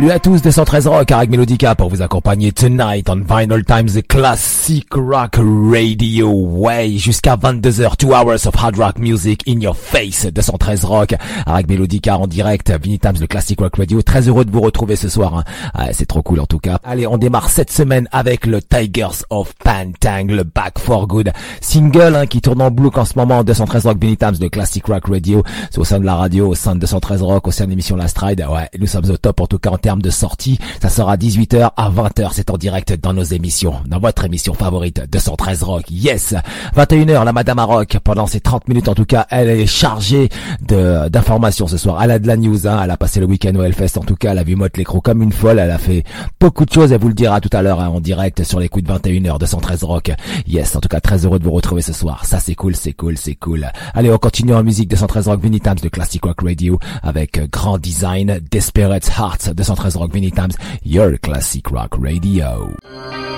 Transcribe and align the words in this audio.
Salut 0.00 0.12
à 0.12 0.18
tous 0.18 0.40
de 0.40 0.50
113 0.50 0.86
Rock 0.86 1.12
avec 1.12 1.28
Melodica 1.28 1.74
pour 1.74 1.90
vous 1.90 2.00
accompagner 2.00 2.52
tonight 2.52 3.10
on 3.10 3.16
Vinyl 3.16 3.62
Times 3.66 3.88
the 3.88 4.06
Classic 4.06 4.86
Rock 4.94 5.36
Radio. 5.36 6.30
Way 6.30 6.96
jusqu'à 6.96 7.36
22h, 7.36 7.98
2 7.98 8.06
hours 8.06 8.46
of 8.46 8.54
hard 8.56 8.78
rock 8.78 8.98
music 8.98 9.42
in 9.46 9.60
your 9.60 9.76
face 9.76 10.24
de 10.24 10.40
113 10.40 10.84
Rock 10.86 11.14
avec 11.44 11.68
Melodica 11.68 12.16
en 12.16 12.26
direct, 12.26 12.72
Vinyl 12.82 12.98
Times 12.98 13.18
the 13.18 13.26
Classic 13.26 13.60
Rock 13.60 13.76
Radio. 13.76 14.00
Très 14.00 14.26
heureux 14.26 14.46
de 14.46 14.50
vous 14.50 14.62
retrouver 14.62 14.96
ce 14.96 15.10
soir. 15.10 15.36
Hein. 15.36 15.44
Ah, 15.74 15.92
c'est 15.92 16.06
trop 16.06 16.22
cool 16.22 16.40
en 16.40 16.46
tout 16.46 16.60
cas. 16.60 16.78
Allez, 16.82 17.06
on 17.06 17.18
démarre 17.18 17.50
cette 17.50 17.70
semaine 17.70 18.08
avec 18.10 18.46
le 18.46 18.62
Tigers 18.62 19.26
of 19.28 19.52
Pantang, 19.62 20.28
le 20.28 20.44
Back 20.44 20.78
for 20.78 21.08
Good 21.08 21.30
single 21.60 22.16
hein, 22.16 22.24
qui 22.26 22.40
tourne 22.40 22.62
en 22.62 22.70
boucle 22.70 22.98
en 22.98 23.04
ce 23.04 23.18
moment 23.18 23.44
213 23.44 23.84
Rock 23.84 23.98
Vinyl 24.00 24.16
Times 24.16 24.38
de 24.40 24.48
Classic 24.48 24.86
Rock 24.86 25.08
Radio. 25.08 25.42
C'est 25.70 25.78
au 25.78 25.84
sein 25.84 26.00
de 26.00 26.06
la 26.06 26.14
radio, 26.14 26.48
au 26.48 26.54
sein 26.54 26.74
de 26.74 26.80
213 26.80 27.20
Rock, 27.20 27.48
au 27.48 27.50
sein 27.50 27.66
de 27.66 27.70
l'émission 27.70 27.96
Last 27.96 28.16
Ride. 28.16 28.46
Ouais, 28.50 28.70
nous 28.78 28.86
sommes 28.86 29.10
au 29.10 29.18
top 29.18 29.42
en 29.42 29.46
tout 29.46 29.58
cas 29.58 29.68
en 29.68 29.76
termes 29.76 29.89
de 29.98 30.10
sortie. 30.10 30.58
Ça 30.80 30.88
sera 30.88 31.16
18h 31.16 31.70
à 31.76 31.90
20h. 31.90 32.30
C'est 32.32 32.50
en 32.50 32.56
direct 32.56 32.98
dans 33.00 33.12
nos 33.12 33.22
émissions, 33.22 33.74
dans 33.86 33.98
votre 33.98 34.24
émission 34.24 34.54
favorite 34.54 35.02
213 35.10 35.62
Rock. 35.62 35.84
Yes 35.90 36.34
21h, 36.76 37.24
la 37.24 37.32
Madame 37.32 37.60
Rock. 37.60 37.98
Pendant 38.04 38.26
ces 38.26 38.40
30 38.40 38.68
minutes 38.68 38.88
en 38.88 38.94
tout 38.94 39.04
cas, 39.04 39.26
elle 39.30 39.48
est 39.48 39.66
chargée 39.66 40.28
de 40.66 41.08
d'informations 41.08 41.66
ce 41.66 41.76
soir. 41.76 42.02
Elle 42.02 42.10
a 42.10 42.18
de 42.18 42.26
la 42.26 42.36
news. 42.36 42.66
Hein. 42.66 42.80
Elle 42.84 42.90
a 42.90 42.96
passé 42.96 43.20
le 43.20 43.26
week-end 43.26 43.54
au 43.56 43.62
Hellfest 43.62 43.98
en 43.98 44.02
tout 44.02 44.16
cas. 44.16 44.32
Elle 44.32 44.38
a 44.38 44.44
vu 44.44 44.56
Motte 44.56 44.76
l'écro 44.76 45.00
comme 45.00 45.22
une 45.22 45.32
folle. 45.32 45.58
Elle 45.58 45.70
a 45.70 45.78
fait 45.78 46.04
beaucoup 46.40 46.64
de 46.64 46.72
choses. 46.72 46.92
Elle 46.92 47.00
vous 47.00 47.08
le 47.08 47.14
dira 47.14 47.40
tout 47.40 47.50
à 47.52 47.62
l'heure 47.62 47.80
hein, 47.80 47.88
en 47.88 48.00
direct 48.00 48.44
sur 48.44 48.60
les 48.60 48.68
coups 48.68 48.84
de 48.84 48.92
21h 48.92 49.38
213 49.38 49.84
Rock. 49.84 50.12
Yes, 50.46 50.76
en 50.76 50.80
tout 50.80 50.88
cas 50.88 51.00
très 51.00 51.24
heureux 51.24 51.38
de 51.38 51.44
vous 51.44 51.52
retrouver 51.52 51.82
ce 51.82 51.92
soir. 51.92 52.24
Ça 52.24 52.38
c'est 52.38 52.54
cool, 52.54 52.76
c'est 52.76 52.92
cool, 52.92 53.16
c'est 53.16 53.34
cool. 53.34 53.70
Allez, 53.94 54.10
on 54.10 54.18
continue 54.18 54.54
en 54.54 54.62
musique 54.62 54.88
213 54.88 55.28
Rock 55.28 55.40
Vinny 55.42 55.60
Times 55.60 55.76
de 55.82 55.88
Classic 55.88 56.22
Rock 56.24 56.42
Radio 56.42 56.78
avec 57.02 57.50
Grand 57.50 57.78
Design, 57.78 58.40
Desperate 58.50 59.10
Hearts 59.18 59.54
213 59.54 59.79
Rock 59.80 60.10
Vinny 60.12 60.30
Times, 60.30 60.56
your 60.82 61.16
Classic 61.18 61.70
Rock 61.70 61.96
Radio. 61.98 63.29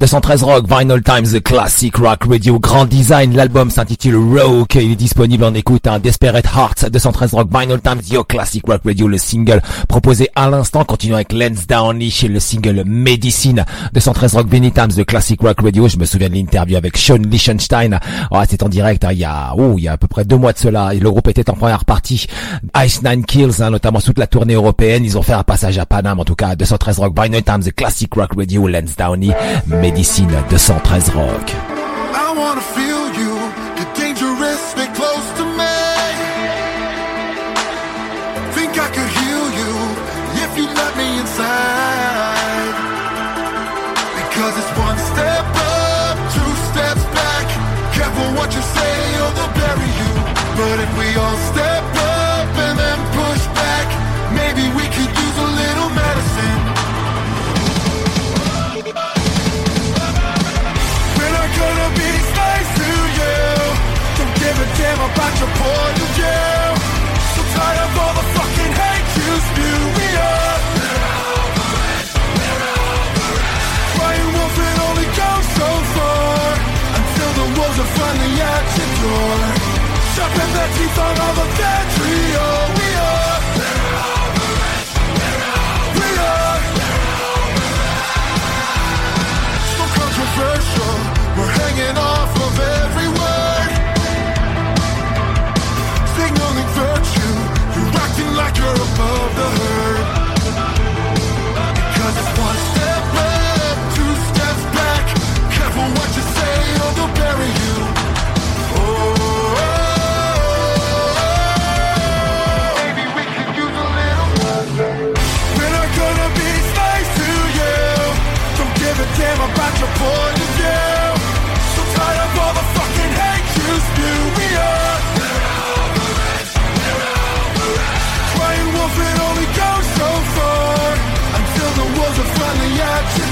213 0.00 0.42
Rock, 0.44 0.64
Vinyl 0.66 1.02
Times, 1.02 1.34
The 1.34 1.42
Classic 1.42 1.94
Rock 1.94 2.24
Radio, 2.26 2.58
Grand 2.58 2.86
Design, 2.86 3.36
l'album 3.36 3.70
s'intitule 3.70 4.16
Rock, 4.16 4.76
il 4.76 4.92
est 4.92 4.96
disponible 4.96 5.44
en 5.44 5.52
écoute, 5.52 5.86
un 5.86 5.98
Desperate 5.98 6.46
Hearts, 6.46 6.90
213 6.90 7.34
Rock, 7.34 7.48
Vinyl 7.52 7.78
Times, 7.82 8.00
Yo 8.10 8.24
Classic 8.24 8.64
Rock 8.66 8.80
Radio, 8.86 9.06
le 9.08 9.18
single 9.18 9.60
proposé 9.88 10.30
à 10.34 10.48
l'instant, 10.48 10.84
continuons 10.84 11.16
avec 11.16 11.34
Lens 11.34 11.66
Downey 11.66 12.08
chez 12.08 12.28
le 12.28 12.40
single 12.40 12.84
Medicine, 12.86 13.66
213 13.92 14.36
Rock, 14.36 14.46
Benny 14.46 14.72
Times, 14.72 14.88
The 14.88 15.04
Classic 15.04 15.38
Rock 15.38 15.60
Radio, 15.60 15.86
je 15.86 15.98
me 15.98 16.06
souviens 16.06 16.30
de 16.30 16.34
l'interview 16.34 16.78
avec 16.78 16.96
Sean 16.96 17.18
Lichtenstein, 17.18 18.00
oh, 18.30 18.38
c'est 18.48 18.62
en 18.62 18.70
direct, 18.70 19.04
hein, 19.04 19.12
il 19.12 19.18
y 19.18 19.24
a, 19.24 19.52
oh, 19.54 19.74
il 19.76 19.84
y 19.84 19.88
a 19.88 19.92
à 19.92 19.96
peu 19.98 20.08
près 20.08 20.24
deux 20.24 20.38
mois 20.38 20.54
de 20.54 20.58
cela, 20.58 20.94
le 20.94 21.10
groupe 21.10 21.28
était 21.28 21.50
en 21.50 21.54
première 21.54 21.84
partie, 21.84 22.26
Ice 22.82 23.02
Nine 23.02 23.26
Kills, 23.26 23.60
hein, 23.62 23.68
notamment 23.68 24.00
toute 24.00 24.18
la 24.18 24.26
tournée 24.26 24.54
européenne, 24.54 25.04
ils 25.04 25.18
ont 25.18 25.22
fait 25.22 25.34
un 25.34 25.44
passage 25.44 25.76
à 25.76 25.84
Paname, 25.84 26.20
en 26.20 26.24
tout 26.24 26.36
cas, 26.36 26.56
213 26.56 27.00
Rock, 27.00 27.12
Vinyl 27.22 27.42
Times, 27.42 27.64
The 27.64 27.74
Classic 27.74 28.10
Rock 28.14 28.30
Radio, 28.34 28.66
Lens 28.66 28.96
Downey, 28.96 29.34
Médecine 29.90 30.28
213 30.48 31.14
Rock. 31.16 31.50
I 32.14 32.32
wanna 32.38 32.60
feel 32.60 33.10
you, 33.18 33.34
you're 33.74 33.92
dangerous, 33.98 34.60
stay 34.70 34.86
close 34.94 35.26
to 35.34 35.44
me. 35.58 35.78
Think 38.54 38.78
I 38.78 38.86
could 38.94 39.10
heal 39.18 39.46
you 39.60 39.72
if 40.44 40.50
you 40.58 40.66
let 40.78 40.92
me 40.96 41.18
inside. 41.18 42.74
Because 44.14 44.54
it's 44.62 44.74
one 44.78 44.98
step 45.10 45.46
up, 45.58 46.16
two 46.38 46.52
steps 46.70 47.04
back. 47.18 47.46
Careful 47.90 48.30
what 48.38 48.54
you 48.54 48.62
say 48.62 48.94
or 49.18 49.30
they'll 49.34 49.54
bury 49.58 49.90
you. 50.00 50.12
But 50.54 50.78
if 50.86 50.90
we 51.00 51.08
all 51.18 51.38
your 65.40 65.48
point 65.56 65.96
of 66.04 66.10
view. 66.16 66.68
So 67.32 67.40
tired 67.56 67.80
of 67.86 67.98
all 68.02 68.14
the 68.20 68.26
fucking 68.36 68.72
hate 68.80 69.08
you 69.16 69.32
spew. 69.48 69.78
We 69.96 70.08
are. 70.28 70.58
Crying 73.96 74.30
wolf, 74.36 74.56
it 74.68 74.76
only 74.88 75.08
goes 75.20 75.46
so 75.60 75.68
far 75.96 76.44
until 76.98 77.30
the 77.40 77.46
wolves 77.56 77.78
are 77.84 77.92
finally 77.98 78.34
at 78.52 78.66
your 78.76 78.90
door. 79.00 79.38
Sharpen 80.14 80.48
their 80.56 80.70
teeth 80.76 80.98
on 81.06 81.14
all 81.24 81.36
of 81.44 81.50
that 81.60 81.90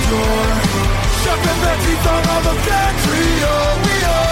at 0.08 0.14
your 0.14 0.24
door. 0.24 0.48
Sharpen 1.22 1.60
their 1.62 1.76
teeth 1.84 2.06
on 2.06 2.26
all 2.28 2.46
of 2.52 2.66
that 2.66 2.94
trio. 3.04 3.52
We 3.84 4.04
are. 4.04 4.27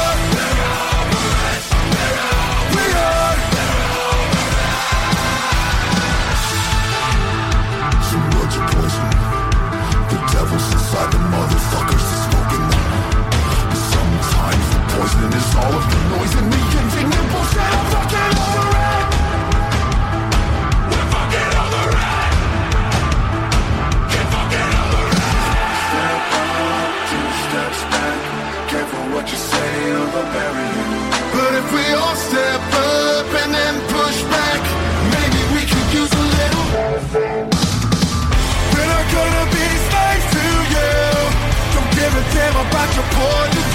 About 42.61 42.97
your 42.97 43.05
point 43.13 43.66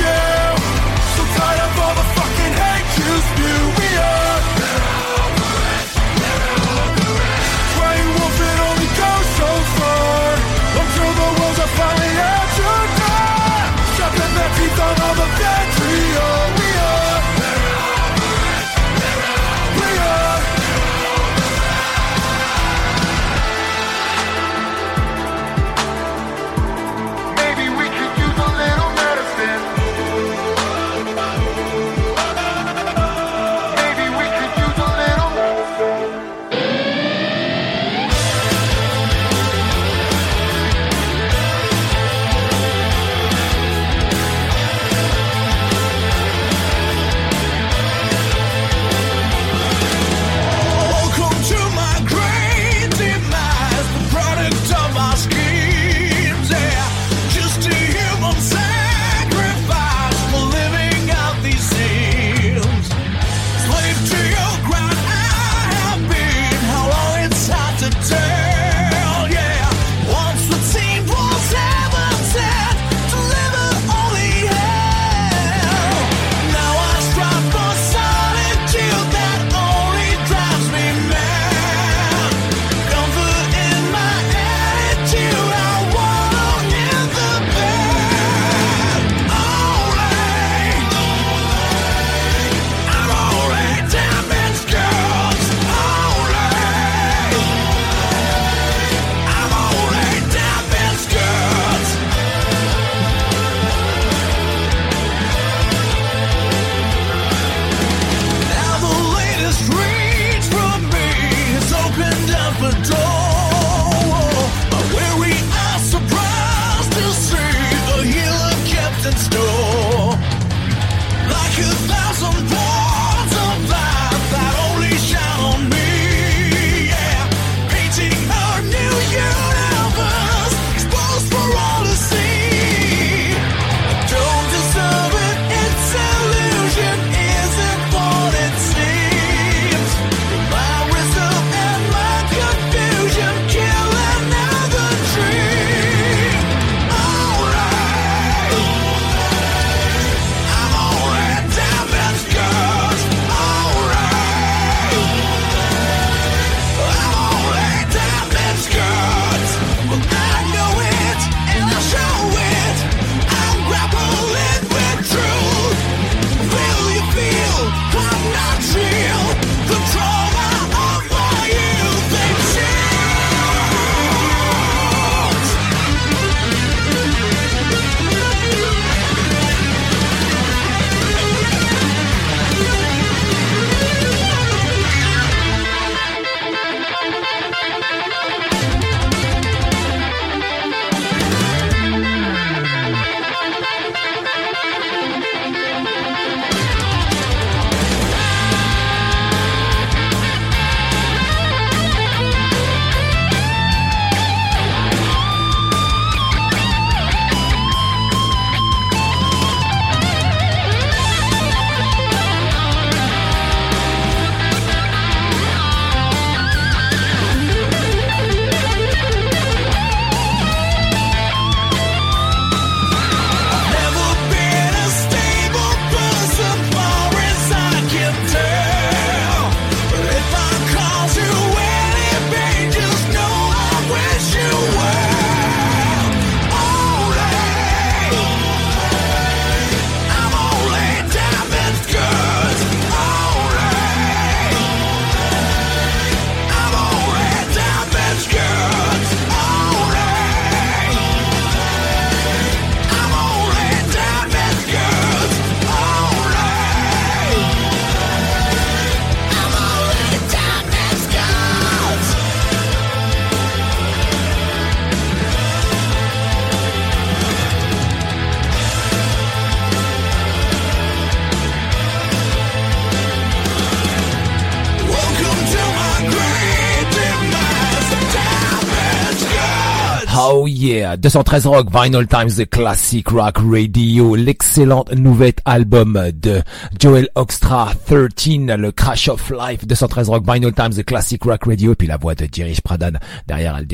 213 281.01 281.47
Rock, 281.47 281.69
Vinyl 281.71 282.05
Times, 282.05 282.35
The 282.37 282.45
Classic 282.47 283.09
Rock 283.09 283.39
Radio, 283.39 284.13
l'excellent 284.13 284.85
nouvel 284.95 285.33
album 285.45 285.99
de 286.13 286.43
Joel 286.79 287.09
Oxtra, 287.15 287.73
13, 287.87 288.55
le 288.55 288.71
Crash 288.71 289.07
of 289.07 289.31
Life, 289.31 289.65
213 289.65 290.09
Rock, 290.09 290.23
Vinyl 290.31 290.53
Times, 290.53 290.75
The 290.75 290.83
Classic 290.83 291.23
Rock 291.23 291.45
Radio, 291.45 291.73
puis 291.73 291.87
la 291.87 291.97
voix 291.97 292.13
de 292.13 292.27
Jirish 292.31 292.61
Pradhan 292.61 292.99
derrière 293.27 293.55
Al 293.55 293.65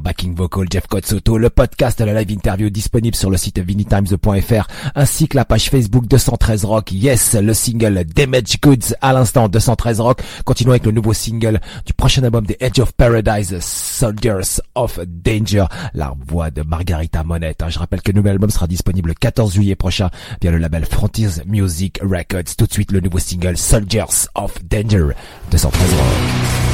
backing 0.00 0.34
vocal 0.34 0.64
Jeff 0.70 0.86
Kotsoto, 0.86 1.36
le 1.36 1.50
podcast 1.50 2.00
la 2.00 2.14
live 2.14 2.30
interview 2.30 2.70
disponible 2.70 3.16
sur 3.16 3.28
le 3.28 3.36
site 3.36 3.58
vinnytimes.fr, 3.58 4.66
ainsi 4.94 5.28
que 5.28 5.36
la 5.36 5.44
page 5.44 5.68
Facebook 5.68 6.06
213 6.06 6.64
Rock, 6.64 6.90
yes, 6.92 7.34
le 7.34 7.52
single 7.52 8.02
Damage 8.06 8.58
Goods 8.62 8.94
à 9.02 9.12
l'instant, 9.12 9.50
213 9.50 10.00
Rock, 10.00 10.22
continuons 10.46 10.72
avec 10.72 10.86
le 10.86 10.92
nouveau 10.92 11.12
single 11.12 11.60
du 11.84 11.92
prochain 11.92 12.22
album 12.22 12.46
The 12.46 12.56
Edge 12.60 12.78
of 12.78 12.92
Paradise, 12.92 13.58
Soldiers 13.60 14.62
of 14.74 14.98
Danger, 15.06 15.66
la 15.92 16.14
voix 16.26 16.50
de 16.50 16.61
Margarita 16.66 17.24
Monette. 17.24 17.62
Hein. 17.62 17.68
Je 17.68 17.78
rappelle 17.78 18.02
que 18.02 18.10
le 18.12 18.16
nouvel 18.16 18.32
album 18.32 18.50
sera 18.50 18.66
disponible 18.66 19.10
le 19.10 19.14
14 19.14 19.54
juillet 19.54 19.76
prochain 19.76 20.10
via 20.40 20.50
le 20.50 20.58
label 20.58 20.84
Frontiers 20.84 21.44
Music 21.46 21.98
Records. 22.02 22.56
Tout 22.56 22.66
de 22.66 22.72
suite, 22.72 22.92
le 22.92 23.00
nouveau 23.00 23.18
single 23.18 23.56
Soldiers 23.56 24.28
of 24.34 24.62
Danger 24.64 25.08
de 25.50 25.56
113 25.56 25.92
Rock. 25.92 26.71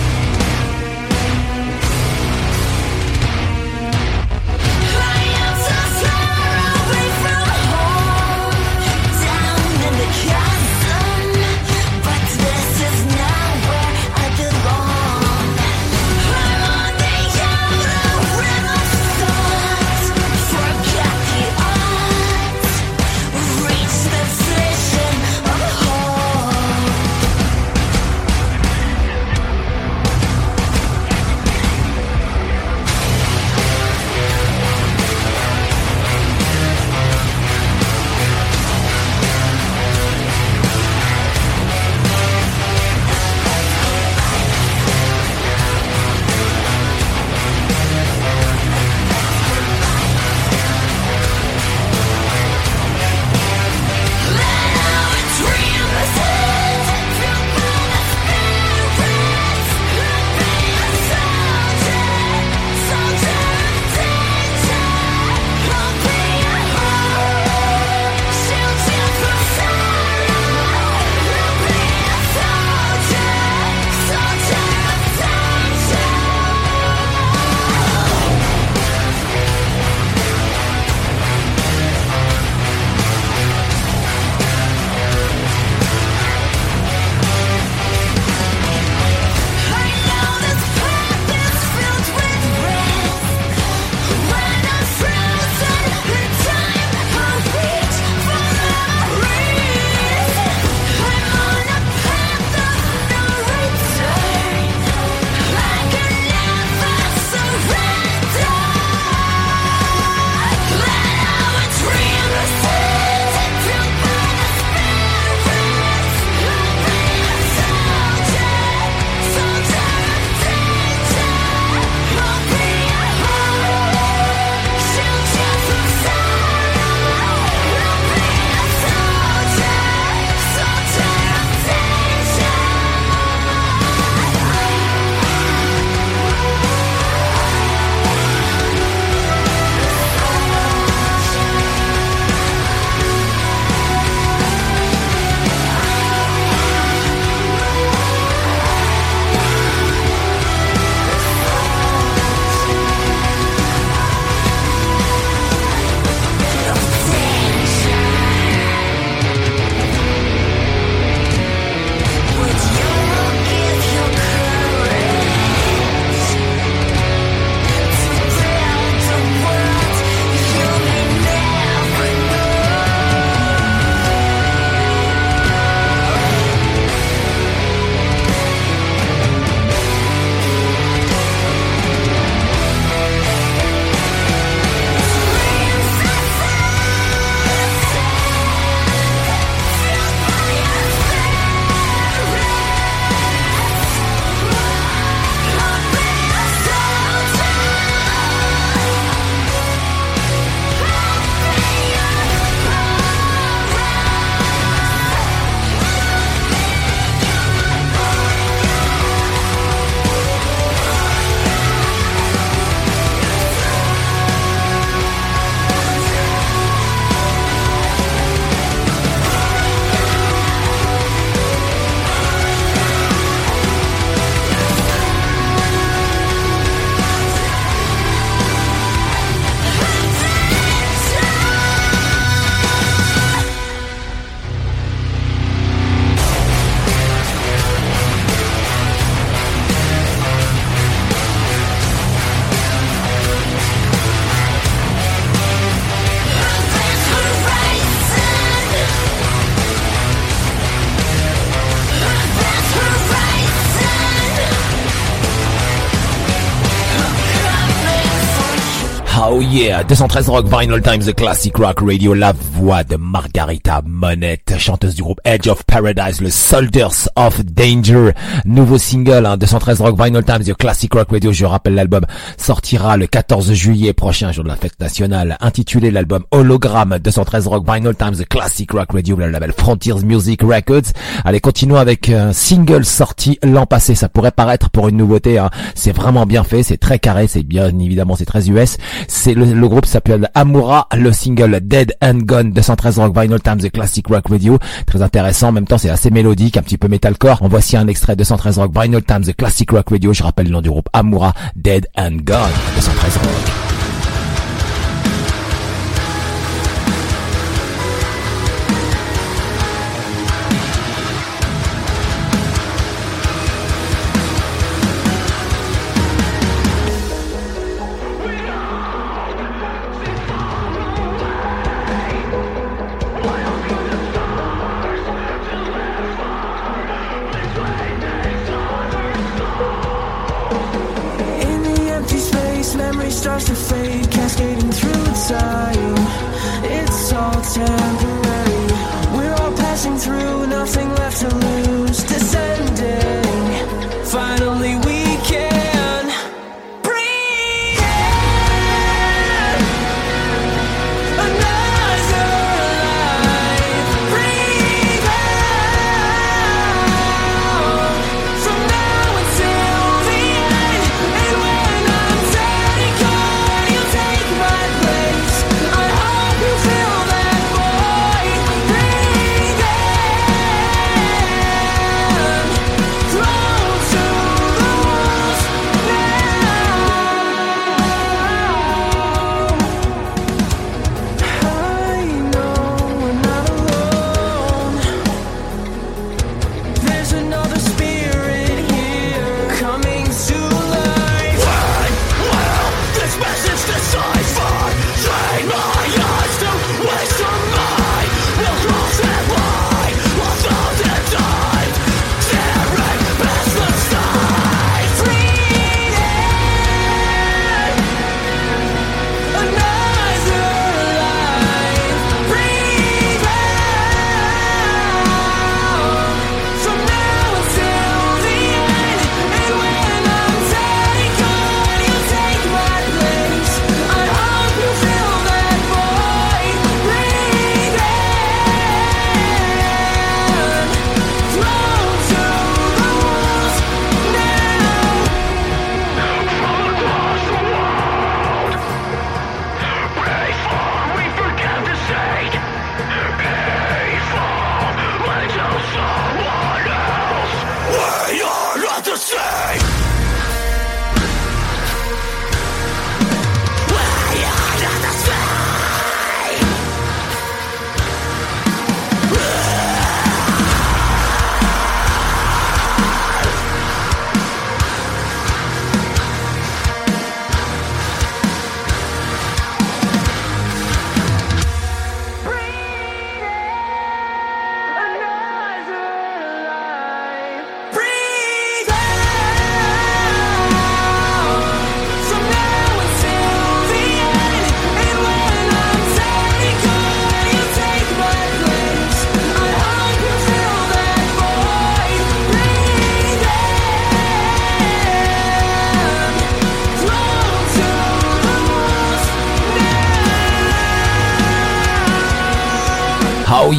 Yeah, 259.58 259.82
213 259.82 260.32
Rock 260.32 260.44
Vinyl 260.46 260.82
Times, 260.82 261.06
The 261.06 261.14
Classic 261.14 261.56
Rock 261.58 261.80
Radio, 261.82 262.14
la 262.14 262.32
voix 262.58 262.82
de 262.82 262.96
Margarita 262.96 263.82
Monette, 263.86 264.54
chanteuse 264.58 264.96
du 264.96 265.02
groupe 265.02 265.20
Edge 265.24 265.46
of 265.46 265.62
Paradise, 265.64 266.20
le 266.20 266.28
Soldiers 266.28 267.08
of 267.14 267.44
Danger, 267.44 268.10
nouveau 268.44 268.78
single, 268.78 269.26
hein, 269.26 269.36
213 269.36 269.80
Rock 269.80 269.96
Vinyl 270.02 270.24
Times, 270.24 270.42
The 270.42 270.54
Classic 270.54 270.92
Rock 270.92 271.08
Radio, 271.12 271.32
je 271.32 271.44
rappelle 271.44 271.76
l'album, 271.76 272.04
sortira 272.36 272.96
le 272.96 273.06
14 273.06 273.52
juillet 273.52 273.92
prochain, 273.92 274.32
jour 274.32 274.42
de 274.42 274.48
la 274.48 274.56
fête 274.56 274.80
nationale, 274.80 275.36
intitulé 275.40 275.92
l'album 275.92 276.24
Hologramme, 276.32 276.98
213 276.98 277.46
Rock 277.46 277.64
Vinyl 277.64 277.94
Times, 277.94 278.16
The 278.16 278.28
Classic 278.28 278.68
Rock 278.72 278.90
Radio, 278.92 279.14
le 279.14 279.30
label 279.30 279.52
Frontiers 279.56 280.02
Music 280.04 280.42
Records. 280.42 280.92
Allez, 281.24 281.38
continuons 281.38 281.76
avec 281.76 282.08
un 282.08 282.32
single 282.32 282.84
sorti 282.84 283.38
l'an 283.44 283.66
passé, 283.66 283.94
ça 283.94 284.08
pourrait 284.08 284.32
paraître 284.32 284.68
pour 284.70 284.88
une 284.88 284.96
nouveauté, 284.96 285.38
hein. 285.38 285.50
c'est 285.76 285.92
vraiment 285.92 286.26
bien 286.26 286.42
fait, 286.42 286.64
c'est 286.64 286.78
très 286.78 286.98
carré, 286.98 287.28
c'est 287.28 287.44
bien 287.44 287.68
évidemment, 287.78 288.16
c'est 288.16 288.24
très 288.24 288.50
US, 288.50 288.78
c'est 289.06 289.34
le, 289.34 289.68
groupe 289.68 289.86
s'appelle 289.86 290.28
Amura, 290.34 290.88
le 290.96 291.12
single 291.12 291.60
Dead 291.62 291.94
and 292.02 292.18
Gone 292.24 292.47
213 292.52 292.98
Rock 292.98 293.18
Vinyl 293.18 293.40
Times 293.40 293.58
The 293.58 293.70
Classic 293.70 294.06
Rock 294.06 294.28
Radio. 294.28 294.58
Très 294.86 295.02
intéressant, 295.02 295.48
en 295.48 295.52
même 295.52 295.66
temps 295.66 295.78
c'est 295.78 295.90
assez 295.90 296.10
mélodique, 296.10 296.56
un 296.56 296.62
petit 296.62 296.78
peu 296.78 296.88
metalcore. 296.88 297.42
En 297.42 297.48
voici 297.48 297.76
un 297.76 297.88
extrait 297.88 298.16
213 298.16 298.58
Rock 298.58 298.72
Vinyl 298.74 299.02
Times 299.02 299.22
The 299.22 299.36
Classic 299.36 299.70
Rock 299.70 299.90
Radio. 299.90 300.12
Je 300.12 300.22
rappelle 300.22 300.46
le 300.46 300.52
nom 300.52 300.62
du 300.62 300.70
groupe 300.70 300.88
Amura, 300.92 301.32
Dead 301.56 301.86
and 301.96 302.18
Gone 302.24 302.52
213 302.76 303.16
Rock. 303.16 303.67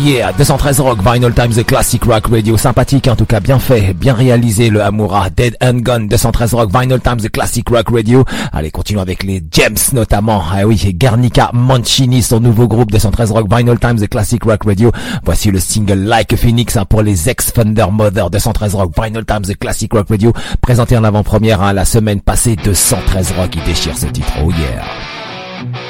Yeah, 0.09 0.31
213 0.31 0.79
Rock, 0.79 0.99
Vinyl 1.03 1.33
Times, 1.33 1.55
The 1.55 1.63
Classic 1.63 2.03
Rock 2.03 2.27
Radio, 2.27 2.57
sympathique 2.57 3.07
en 3.07 3.15
tout 3.15 3.25
cas, 3.25 3.39
bien 3.39 3.59
fait, 3.59 3.93
bien 3.93 4.13
réalisé 4.13 4.69
le 4.69 4.81
Amura, 4.81 5.29
Dead 5.29 5.55
and 5.61 5.79
Gun, 5.81 6.07
213 6.07 6.53
Rock, 6.53 6.71
Vinyl 6.73 6.99
Times, 6.99 7.17
The 7.17 7.29
Classic 7.29 7.67
Rock 7.69 7.89
Radio. 7.91 8.25
Allez, 8.51 8.71
continuons 8.71 9.01
avec 9.01 9.23
les 9.23 9.43
Gems 9.51 9.93
notamment, 9.93 10.43
ah 10.51 10.65
oui, 10.65 10.79
Garnica 10.95 11.51
Mancini, 11.53 12.23
son 12.23 12.39
nouveau 12.39 12.67
groupe, 12.67 12.91
213 12.91 13.31
Rock, 13.31 13.47
Vinyl 13.53 13.77
Times, 13.79 13.97
The 13.97 14.09
Classic 14.09 14.43
Rock 14.43 14.63
Radio. 14.65 14.91
Voici 15.23 15.51
le 15.51 15.59
single 15.59 15.99
Like 15.99 16.35
Phoenix 16.35 16.75
hein, 16.77 16.85
pour 16.85 17.03
les 17.03 17.29
ex-Thunder 17.29 17.87
Mother, 17.91 18.29
213 18.29 18.75
Rock, 18.75 18.91
Vinyl 18.99 19.25
Times, 19.25 19.43
The 19.43 19.57
Classic 19.57 19.91
Rock 19.93 20.09
Radio, 20.09 20.33
présenté 20.61 20.97
en 20.97 21.03
avant-première 21.03 21.61
hein, 21.61 21.73
la 21.73 21.85
semaine 21.85 22.21
passée, 22.21 22.55
213 22.55 23.33
Rock, 23.37 23.51
qui 23.51 23.59
déchire 23.61 23.97
ce 23.97 24.07
titre, 24.07 24.33
oh 24.43 24.51
yeah. 24.51 25.88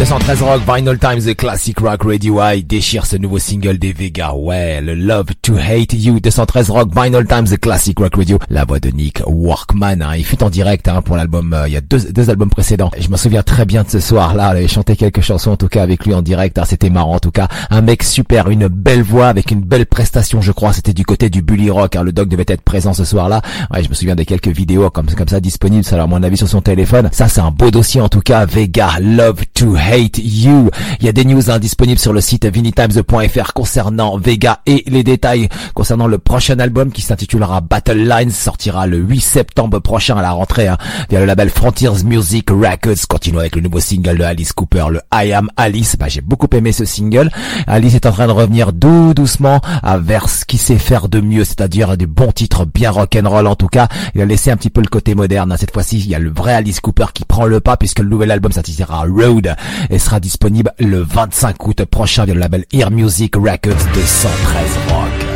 213 0.00 0.40
Rock, 0.40 0.62
Vinyl 0.66 0.98
Times, 0.98 1.26
The 1.26 1.36
Classic 1.36 1.78
Rock 1.78 2.04
Radio 2.04 2.40
I 2.40 2.64
déchire 2.64 3.04
ce 3.04 3.16
nouveau 3.16 3.38
single 3.38 3.76
des 3.76 3.92
Vega. 3.92 4.32
Ouais, 4.32 4.80
le 4.80 4.94
Love 4.94 5.26
to 5.42 5.56
Hate 5.58 5.92
You, 5.92 6.20
213 6.20 6.70
Rock, 6.70 6.88
Vinyl 6.96 7.26
Times, 7.26 7.44
The 7.44 7.60
Classic 7.60 7.98
Rock 7.98 8.16
Radio. 8.16 8.38
La 8.48 8.64
voix 8.64 8.80
de 8.80 8.88
Nick 8.88 9.20
Workman, 9.26 10.00
hein. 10.00 10.16
il 10.16 10.24
fut 10.24 10.42
en 10.42 10.48
direct 10.48 10.88
hein, 10.88 11.02
pour 11.02 11.16
l'album, 11.16 11.52
euh, 11.52 11.68
il 11.68 11.74
y 11.74 11.76
a 11.76 11.82
deux, 11.82 12.00
deux 12.12 12.30
albums 12.30 12.48
précédents. 12.48 12.90
Je 12.98 13.08
me 13.10 13.18
souviens 13.18 13.42
très 13.42 13.66
bien 13.66 13.82
de 13.82 13.90
ce 13.90 14.00
soir-là, 14.00 14.58
il 14.58 14.68
chanté 14.70 14.96
quelques 14.96 15.20
chansons 15.20 15.50
en 15.50 15.56
tout 15.58 15.68
cas 15.68 15.82
avec 15.82 16.06
lui 16.06 16.14
en 16.14 16.22
direct, 16.22 16.58
hein. 16.58 16.64
c'était 16.66 16.88
marrant 16.88 17.16
en 17.16 17.20
tout 17.20 17.30
cas. 17.30 17.48
Un 17.68 17.82
mec 17.82 18.02
super, 18.02 18.48
une 18.48 18.68
belle 18.68 19.02
voix 19.02 19.28
avec 19.28 19.50
une 19.50 19.60
belle 19.60 19.84
prestation 19.84 20.40
je 20.40 20.52
crois, 20.52 20.72
c'était 20.72 20.94
du 20.94 21.04
côté 21.04 21.28
du 21.28 21.42
Bully 21.42 21.68
Rock, 21.68 21.96
le 22.02 22.12
doc 22.12 22.30
devait 22.30 22.46
être 22.48 22.62
présent 22.62 22.94
ce 22.94 23.04
soir-là. 23.04 23.42
Ouais, 23.70 23.84
je 23.84 23.90
me 23.90 23.94
souviens 23.94 24.14
des 24.14 24.24
quelques 24.24 24.48
vidéos 24.48 24.88
comme, 24.88 25.10
comme 25.10 25.28
ça 25.28 25.40
disponibles, 25.40 25.84
ça 25.84 26.02
à 26.02 26.06
mon 26.06 26.22
avis 26.22 26.38
sur 26.38 26.48
son 26.48 26.62
téléphone. 26.62 27.10
Ça 27.12 27.28
c'est 27.28 27.42
un 27.42 27.50
beau 27.50 27.70
dossier 27.70 28.00
en 28.00 28.08
tout 28.08 28.22
cas, 28.22 28.46
Vega, 28.46 28.92
Love 28.98 29.42
to 29.52 29.76
Hate 29.76 29.89
You. 29.90 30.70
Il 31.00 31.06
y 31.06 31.08
a 31.08 31.12
des 31.12 31.24
news 31.24 31.50
indisponibles 31.50 31.98
sur 31.98 32.12
le 32.12 32.20
site 32.20 32.46
vinitimes.fr 32.46 33.52
concernant 33.52 34.18
Vega 34.18 34.60
et 34.64 34.84
les 34.86 35.02
détails 35.02 35.48
concernant 35.74 36.06
le 36.06 36.18
prochain 36.18 36.60
album 36.60 36.92
qui 36.92 37.02
s'intitulera 37.02 37.60
Battle 37.60 37.98
Lines 37.98 38.30
sortira 38.30 38.86
le 38.86 38.98
8 38.98 39.20
septembre 39.20 39.80
prochain 39.80 40.16
à 40.16 40.22
la 40.22 40.30
rentrée 40.30 40.68
hein, 40.68 40.78
via 41.08 41.18
le 41.18 41.26
label 41.26 41.50
Frontiers 41.50 42.04
Music 42.04 42.50
Records. 42.50 43.08
Continue 43.08 43.40
avec 43.40 43.56
le 43.56 43.62
nouveau 43.62 43.80
single 43.80 44.18
de 44.18 44.22
Alice 44.22 44.52
Cooper, 44.52 44.86
le 44.90 45.00
I 45.12 45.32
Am 45.32 45.50
Alice. 45.56 45.96
Bah, 45.98 46.06
j'ai 46.08 46.20
beaucoup 46.20 46.48
aimé 46.52 46.70
ce 46.70 46.84
single. 46.84 47.28
Alice 47.66 47.94
est 47.94 48.06
en 48.06 48.12
train 48.12 48.28
de 48.28 48.32
revenir 48.32 48.72
doucement 48.72 49.60
vers 49.98 50.28
ce 50.28 50.44
qu'il 50.44 50.60
sait 50.60 50.78
faire 50.78 51.08
de 51.08 51.20
mieux, 51.20 51.44
c'est-à-dire 51.44 51.96
des 51.96 52.06
bons 52.06 52.30
titres 52.30 52.64
bien 52.64 52.92
rock'n'roll 52.92 53.48
en 53.48 53.56
tout 53.56 53.66
cas. 53.66 53.88
Il 54.14 54.20
a 54.20 54.26
laissé 54.26 54.52
un 54.52 54.56
petit 54.56 54.70
peu 54.70 54.82
le 54.82 54.86
côté 54.86 55.16
moderne. 55.16 55.50
Hein. 55.50 55.56
Cette 55.58 55.72
fois-ci, 55.72 55.98
il 55.98 56.08
y 56.08 56.14
a 56.14 56.20
le 56.20 56.30
vrai 56.30 56.54
Alice 56.54 56.78
Cooper 56.78 57.06
qui 57.12 57.24
prend 57.24 57.46
le 57.46 57.58
pas 57.58 57.76
puisque 57.76 57.98
le 57.98 58.08
nouvel 58.08 58.30
album 58.30 58.52
s'intitulera 58.52 59.04
Road 59.08 59.56
et 59.88 59.98
sera 59.98 60.20
disponible 60.20 60.72
le 60.78 61.00
25 61.00 61.66
août 61.66 61.84
prochain 61.84 62.24
via 62.24 62.34
le 62.34 62.40
label 62.40 62.64
Ear 62.72 62.90
Music 62.90 63.36
Records 63.36 63.84
de 63.94 64.00
113 64.00 64.78
Rock. 64.88 65.30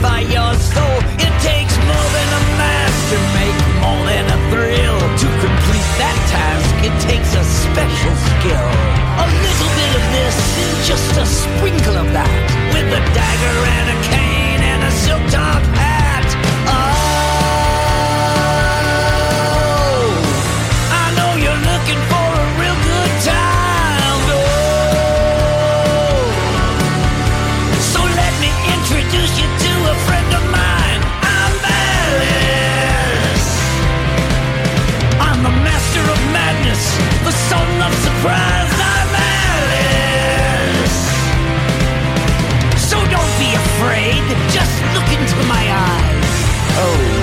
satisfy 0.00 0.20
your 0.20 0.54
soul. 0.54 0.98
It 1.18 1.34
takes 1.42 1.76
more 1.76 2.08
than 2.16 2.28
a 2.32 2.42
mask 2.56 3.00
to 3.12 3.18
make 3.36 3.58
more 3.80 4.02
than 4.08 4.24
a 4.26 4.38
thrill. 4.50 4.98
To 5.00 5.28
complete 5.44 5.90
that 6.00 6.16
task, 6.32 6.72
it 6.84 6.94
takes 7.04 7.34
a 7.34 7.44
special 7.44 8.14
skill. 8.32 8.70
A 9.20 9.26
little 9.28 9.70
bit 9.76 9.92
of 9.96 10.04
this, 10.16 10.36
just 10.88 11.19
Just 44.52 44.80
look 44.94 45.08
into 45.10 45.36
my 45.48 45.64
eyes. 45.72 46.24
Oh. 46.76 47.19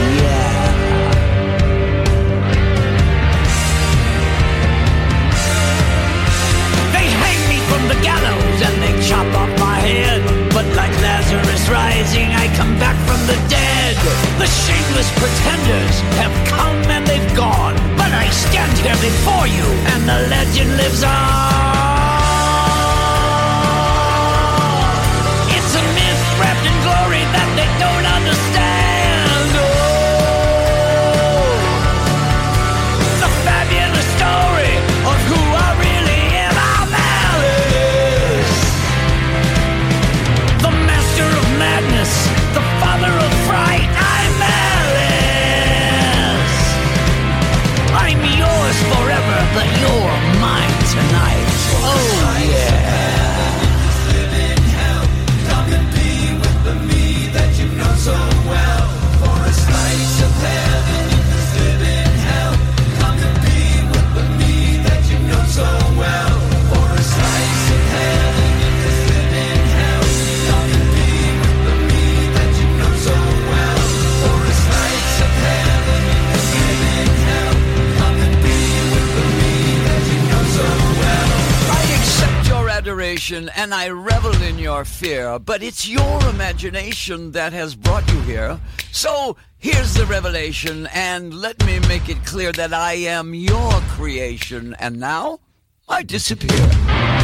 And 83.37 83.73
I 83.73 83.89
revel 83.89 84.33
in 84.41 84.57
your 84.57 84.83
fear, 84.83 85.37
but 85.39 85.61
it's 85.61 85.87
your 85.87 86.29
imagination 86.29 87.31
that 87.31 87.53
has 87.53 87.75
brought 87.75 88.09
you 88.11 88.19
here. 88.21 88.59
So 88.91 89.37
here's 89.59 89.93
the 89.93 90.05
revelation, 90.05 90.87
and 90.93 91.33
let 91.33 91.63
me 91.65 91.79
make 91.87 92.09
it 92.09 92.25
clear 92.25 92.51
that 92.53 92.73
I 92.73 92.93
am 92.93 93.33
your 93.33 93.71
creation, 93.95 94.75
and 94.79 94.99
now 94.99 95.39
I 95.87 96.03
disappear. 96.03 97.16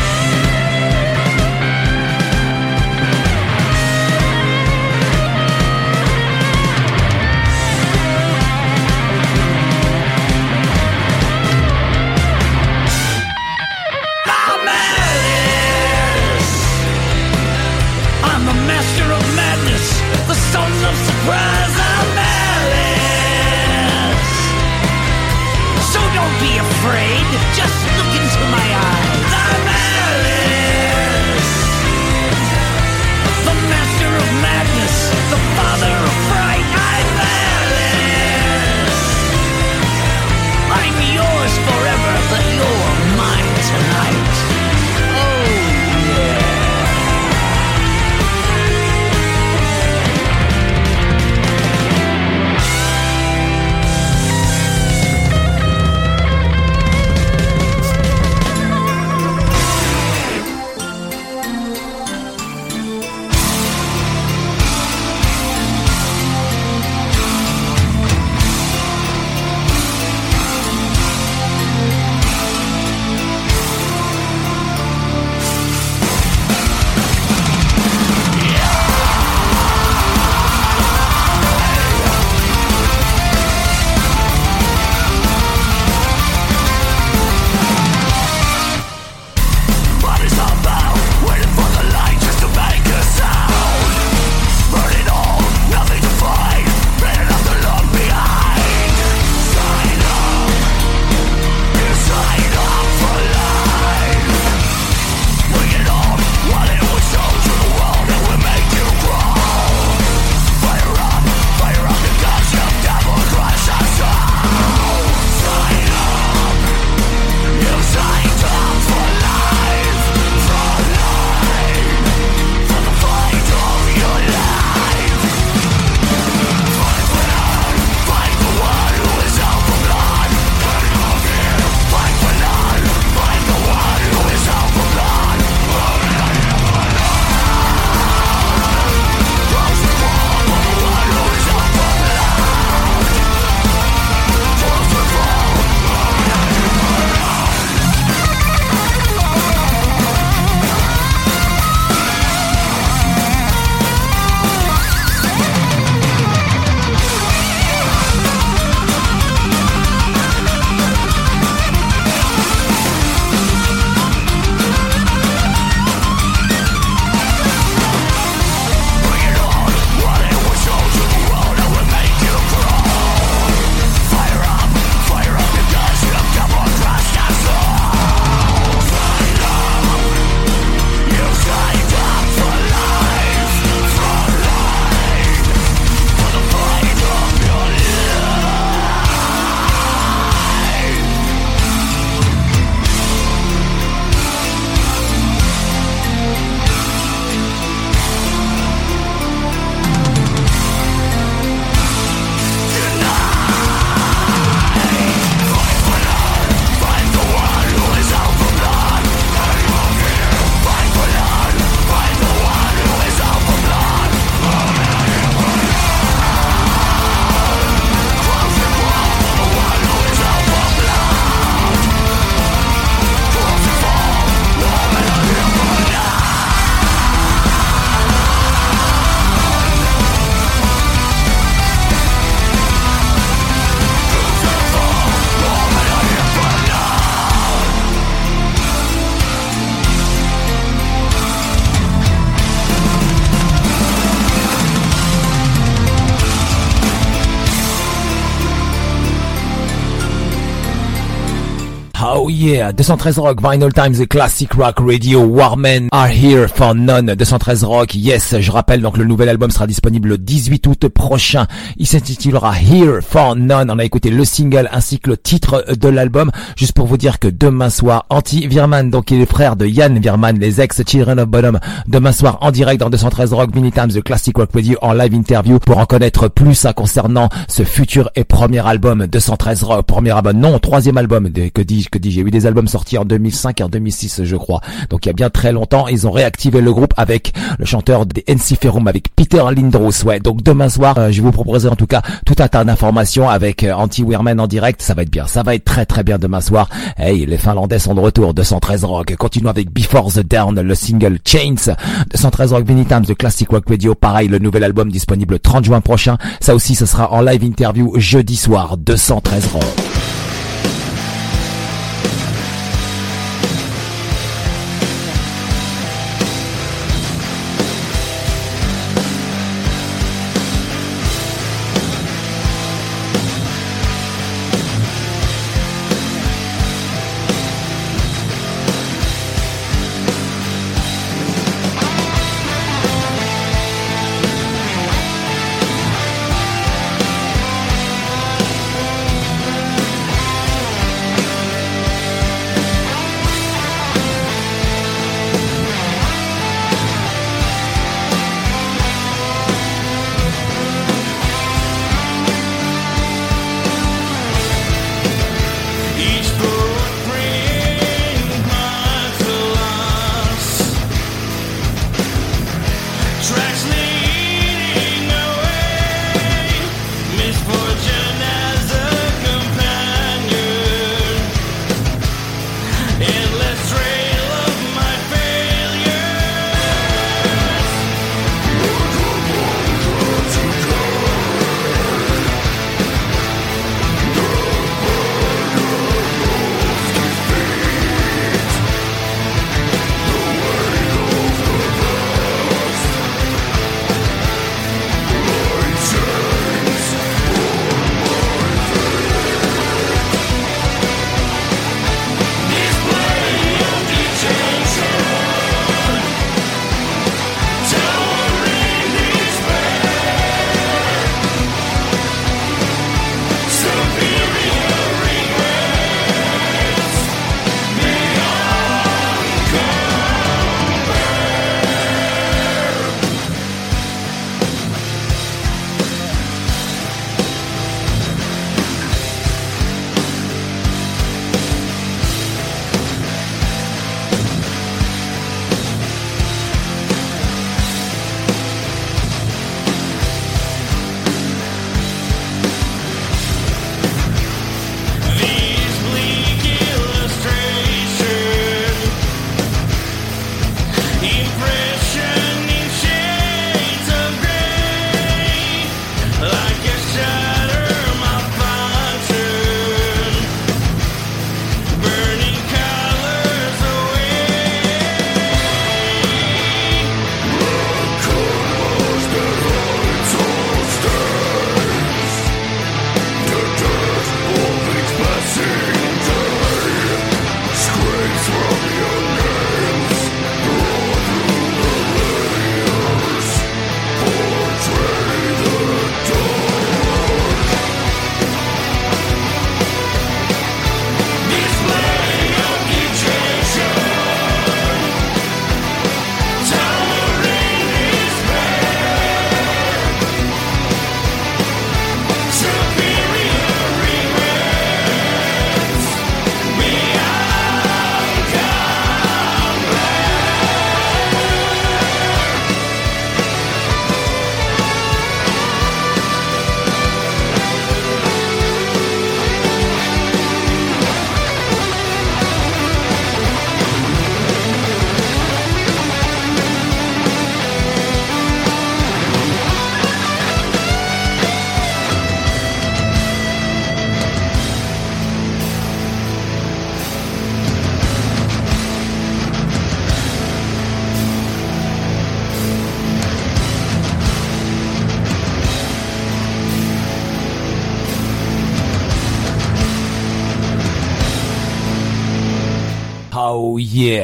Yeah, 252.43 252.73
213 252.73 253.19
Rock, 253.19 253.41
Vinyl 253.41 253.71
Times, 253.71 254.05
Classic 254.09 254.53
Rock 254.53 254.79
Radio, 254.79 255.21
Warmen 255.25 255.87
are 255.93 256.09
here 256.09 256.47
for 256.49 256.75
none. 256.75 257.15
213 257.15 257.63
Rock, 257.63 257.95
yes, 257.95 258.35
je 258.39 258.51
rappelle 258.51 258.81
donc 258.81 258.97
le 258.97 259.05
nouvel 259.05 259.29
album 259.29 259.49
sera 259.49 259.65
disponible 259.65 260.09
le 260.09 260.17
18 260.17 260.67
août 260.67 260.87
prochain. 260.89 261.47
Il 261.77 261.87
s'intitulera 261.87 262.53
Here 262.59 262.99
for 263.01 263.35
None. 263.35 263.71
On 263.71 263.79
a 263.79 263.85
écouté 263.85 264.09
le 264.09 264.25
single 264.25 264.67
ainsi 264.71 264.99
que 264.99 265.11
le 265.11 265.17
titre 265.17 265.65
de 265.73 265.87
l'album. 265.87 266.31
Juste 266.57 266.73
pour 266.73 266.85
vous 266.85 266.97
dire 266.97 267.19
que 267.19 267.29
demain 267.29 267.69
soir, 267.69 268.05
Anti 268.09 268.45
Virman, 268.47 268.89
donc 268.89 269.11
il 269.11 269.21
est 269.21 269.25
frère 269.25 269.55
de 269.55 269.65
Yann 269.65 269.97
Virman, 269.97 270.37
les 270.37 270.59
ex 270.59 270.81
Children 270.85 271.19
of 271.19 271.27
Bottom, 271.27 271.59
demain 271.87 272.11
soir 272.11 272.39
en 272.41 272.51
direct 272.51 272.81
dans 272.81 272.89
213 272.89 273.31
Rock, 273.33 273.55
Mini 273.55 273.71
Times, 273.71 273.89
The 273.89 274.03
Classic 274.03 274.35
Rock 274.35 274.49
Radio 274.53 274.77
en 274.81 274.93
live 274.93 275.13
interview 275.13 275.59
pour 275.59 275.77
en 275.77 275.85
connaître 275.85 276.27
plus 276.27 276.67
concernant 276.75 277.29
ce 277.47 277.63
futur 277.63 278.09
et 278.15 278.25
premier 278.25 278.65
album 278.65 279.07
213 279.07 279.63
Rock, 279.63 279.85
premier 279.85 280.11
album, 280.11 280.37
non, 280.37 280.59
troisième 280.59 280.97
album, 280.97 281.29
que 281.31 281.61
dis-je, 281.61 281.89
que 281.89 281.97
dis-je, 281.97 282.32
des 282.33 282.47
albums 282.47 282.67
sortis 282.67 282.97
en 282.97 283.05
2005 283.05 283.61
et 283.61 283.63
en 283.63 283.69
2006 283.69 284.23
je 284.23 284.35
crois, 284.35 284.59
donc 284.89 285.05
il 285.05 285.09
y 285.09 285.11
a 285.11 285.13
bien 285.13 285.29
très 285.29 285.51
longtemps, 285.51 285.87
ils 285.87 286.07
ont 286.07 286.11
réactivé 286.11 286.61
le 286.61 286.73
groupe 286.73 286.93
avec 286.97 287.31
le 287.59 287.65
chanteur 287.65 288.05
des 288.05 288.23
NC 288.27 288.57
avec 288.87 289.15
Peter 289.15 289.43
Lindros, 289.55 290.03
ouais, 290.05 290.19
donc 290.19 290.41
demain 290.41 290.67
soir, 290.67 290.97
euh, 290.97 291.11
je 291.11 291.21
vous 291.21 291.31
proposer 291.31 291.69
en 291.69 291.75
tout 291.75 291.85
cas 291.85 292.01
tout 292.25 292.35
un 292.39 292.47
tas 292.47 292.63
d'informations 292.63 293.29
avec 293.29 293.63
euh, 293.63 293.73
Anti 293.73 294.03
Weirman 294.03 294.39
en 294.39 294.47
direct, 294.47 294.81
ça 294.81 294.95
va 294.95 295.03
être 295.03 295.11
bien, 295.11 295.27
ça 295.27 295.43
va 295.43 295.53
être 295.53 295.63
très 295.63 295.85
très 295.85 296.03
bien 296.03 296.17
demain 296.17 296.41
soir, 296.41 296.69
hey, 296.97 297.25
les 297.25 297.37
Finlandais 297.37 297.77
sont 297.77 297.93
de 297.93 297.99
retour, 297.99 298.33
213 298.33 298.83
Rock, 298.83 299.15
continuons 299.17 299.51
avec 299.51 299.71
Before 299.71 300.11
the 300.11 300.27
Down, 300.27 300.59
le 300.59 300.75
single 300.75 301.19
Chains, 301.23 301.75
213 302.11 302.53
Rock 302.53 302.67
Mini 302.67 302.85
Times, 302.85 303.05
The 303.05 303.15
Classic 303.15 303.47
Rock 303.47 303.65
Radio, 303.69 303.93
pareil, 303.93 304.27
le 304.27 304.39
nouvel 304.39 304.63
album 304.63 304.89
disponible 304.89 305.39
30 305.39 305.65
juin 305.65 305.81
prochain, 305.81 306.17
ça 306.39 306.55
aussi 306.55 306.73
ce 306.73 306.87
sera 306.87 307.11
en 307.11 307.21
live 307.21 307.43
interview 307.43 307.93
jeudi 307.97 308.35
soir, 308.35 308.77
213 308.77 309.47
Rock. 309.53 310.22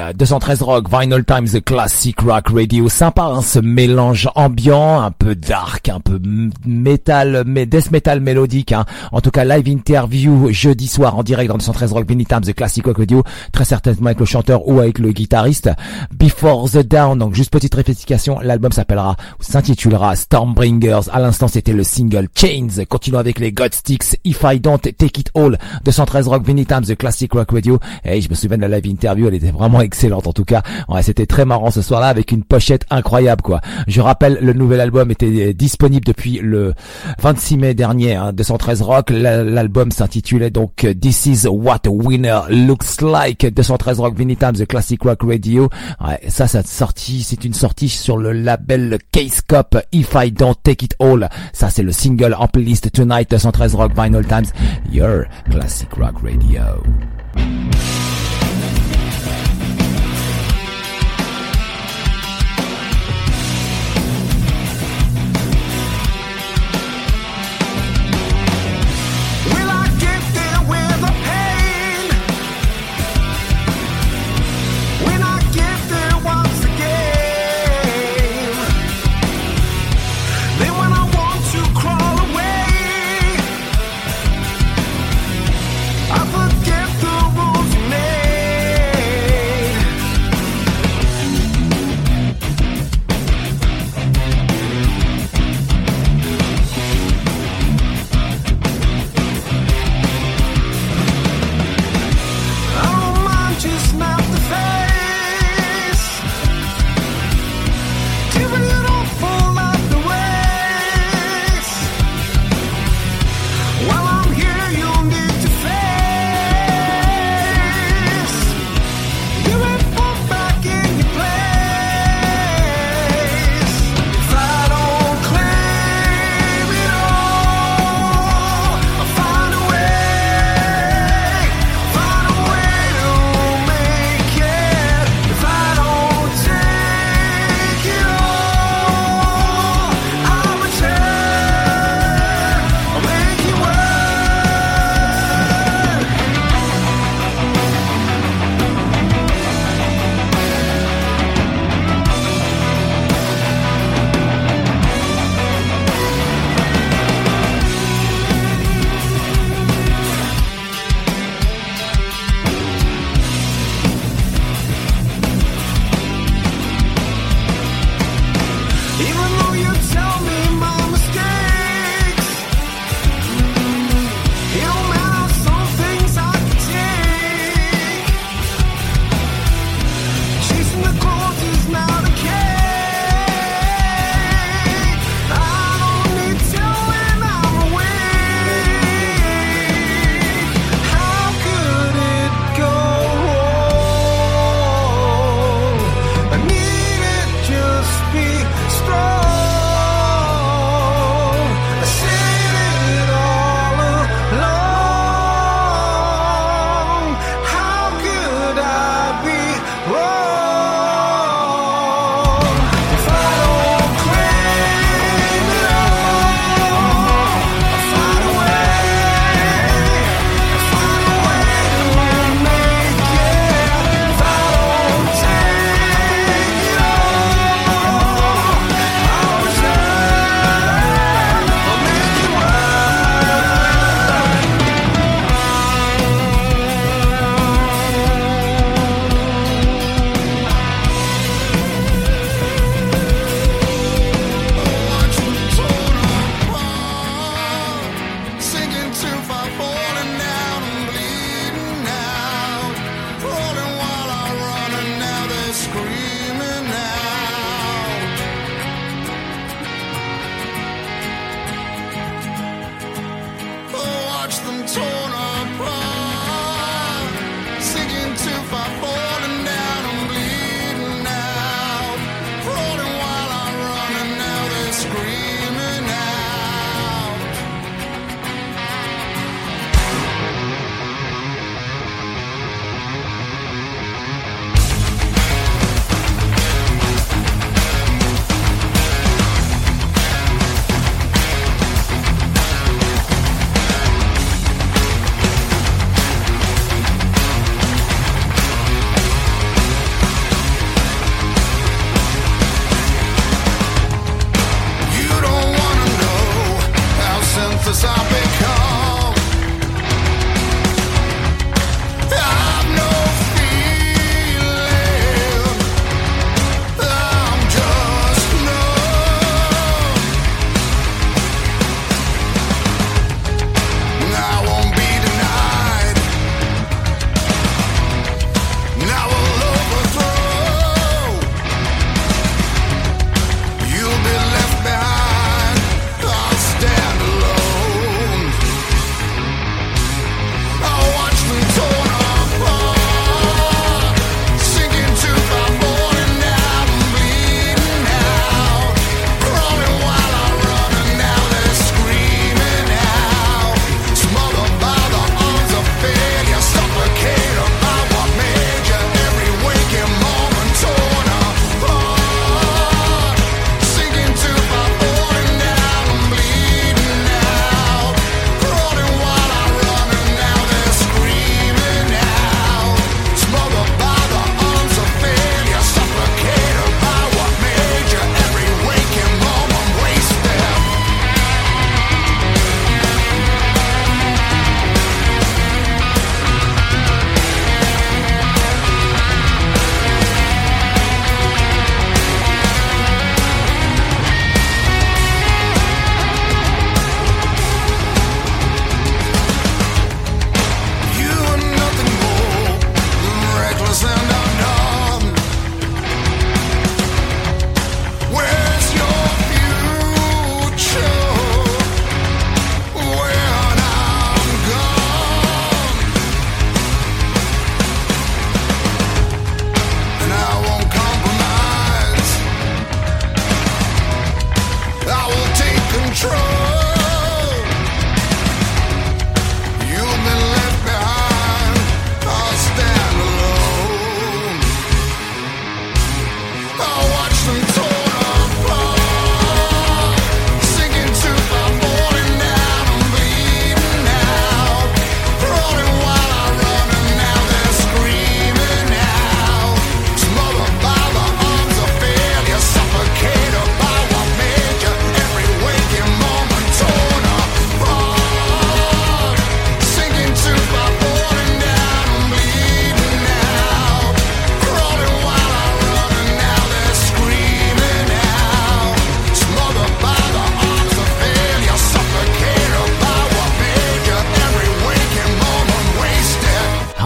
Yeah, 0.10 0.14
213 0.14 0.62
Rock, 0.62 0.90
Vinyl 0.90 1.24
Times, 1.24 1.52
The 1.54 1.64
Classic 1.64 2.20
Rock 2.22 2.50
Radio. 2.50 2.90
Sympa 2.90 3.24
hein, 3.24 3.42
ce 3.42 3.60
mélange 3.60 4.30
ambiant, 4.36 5.02
un 5.02 5.12
peu 5.12 5.36
dark, 5.36 5.90
un 5.90 6.00
peu 6.00 6.20
metal, 6.66 7.44
mais 7.46 7.66
death 7.66 7.92
metal 7.92 8.20
mélodique. 8.20 8.72
Hein. 8.72 8.86
En 9.12 9.22
tout 9.22 9.32
cas, 9.32 9.46
live 9.46 9.68
interview 9.68 10.52
jeudi 10.52 10.88
soir 10.88 11.18
en 11.18 11.24
direct 11.24 11.50
dans 11.50 11.58
213 11.58 11.94
Rock, 11.94 12.08
Vinyl 12.10 12.28
Times, 12.28 12.42
The 12.42 12.54
Classic 12.54 12.86
Rock 12.86 12.98
Radio. 12.98 13.24
Très 13.52 13.66
certainement 13.66 14.08
avec 14.08 14.20
le 14.20 14.26
chanteur 14.26 14.68
ou 14.68 14.80
avec 14.80 15.00
le 15.00 15.12
guitariste. 15.12 15.70
Before 16.12 16.70
the 16.70 16.80
Down, 16.86 17.20
donc 17.20 17.36
juste 17.36 17.52
petite 17.52 17.76
réplication, 17.76 18.40
l'album 18.42 18.72
s'appellera, 18.72 19.16
s'intitulera 19.40 20.16
Stormbringers. 20.16 21.10
À 21.12 21.20
l'instant, 21.20 21.48
c'était 21.48 21.74
le 21.74 21.84
single 21.84 22.28
Chains. 22.36 22.84
Continuons 22.88 23.20
avec 23.20 23.40
les 23.40 23.52
Godsticks, 23.52 24.20
If 24.26 24.44
I 24.44 24.60
Don't 24.60 24.80
Take 24.80 25.20
It 25.20 25.32
All, 25.36 25.58
213 25.84 26.28
Rock, 26.28 26.46
Vinyl 26.46 26.66
Times, 26.66 26.84
The 26.84 26.96
Classic 26.96 27.32
Rock 27.32 27.52
Radio. 27.52 27.80
Et 28.04 28.22
je 28.22 28.30
me 28.30 28.36
souviens 28.36 28.58
de 28.58 28.66
la 28.66 28.80
live 28.80 28.88
interview, 28.88 29.28
elle 29.28 29.36
était 29.36 29.52
vraiment 29.52 29.82
excellente 29.82 29.99
en 30.08 30.34
tout 30.34 30.46
cas. 30.46 30.62
Ouais, 30.88 31.04
c'était 31.04 31.26
très 31.26 31.46
marrant 31.46 31.72
ce 31.72 31.82
soir-là 31.82 32.08
avec 32.08 32.32
une 32.32 32.44
pochette 32.44 32.86
incroyable 32.90 33.42
quoi. 33.42 33.62
Je 33.88 34.02
rappelle, 34.02 34.40
le 34.42 34.54
nouvel 34.54 34.80
album 34.80 35.12
était 35.12 35.54
disponible 35.54 36.06
depuis 36.06 36.40
le 36.42 36.74
26 37.22 37.58
mai 37.58 37.74
dernier, 37.74 38.16
hein, 38.16 38.34
213 38.34 38.82
Rock. 38.82 39.10
L'album 39.10 39.92
s'intitulait 39.92 40.50
donc 40.50 40.88
This 41.00 41.26
is 41.26 41.48
what 41.48 41.82
a 41.86 41.90
winner 41.90 42.42
looks 42.50 43.02
like. 43.02 43.46
213 43.46 44.00
Rock 44.00 44.16
Vinny 44.16 44.38
Times, 44.38 44.54
The 44.54 44.66
Classic 44.66 45.02
Rock 45.02 45.20
Radio. 45.24 45.70
Ouais, 46.06 46.20
ça, 46.28 46.48
ça 46.48 46.64
sorti, 46.64 47.24
c'est 47.24 47.44
une 47.46 47.54
sortie 47.54 47.90
sur 47.90 48.18
le 48.18 48.32
label 48.32 48.98
Case 49.12 49.42
Cop. 49.42 49.78
If 49.92 50.16
I 50.16 50.32
Don't 50.32 50.56
Take 50.64 50.86
It 50.86 50.96
All. 51.00 51.30
Ça, 51.54 51.70
c'est 51.70 51.84
le 51.84 51.92
single 51.92 52.36
en 52.38 52.48
playlist 52.48 52.92
Tonight, 52.92 53.30
213 53.30 53.76
Rock 53.76 53.92
Vinyl 53.96 54.26
Times, 54.26 54.46
Your 54.92 55.26
Classic 55.50 55.90
Rock 55.94 56.16
Radio. 56.24 56.62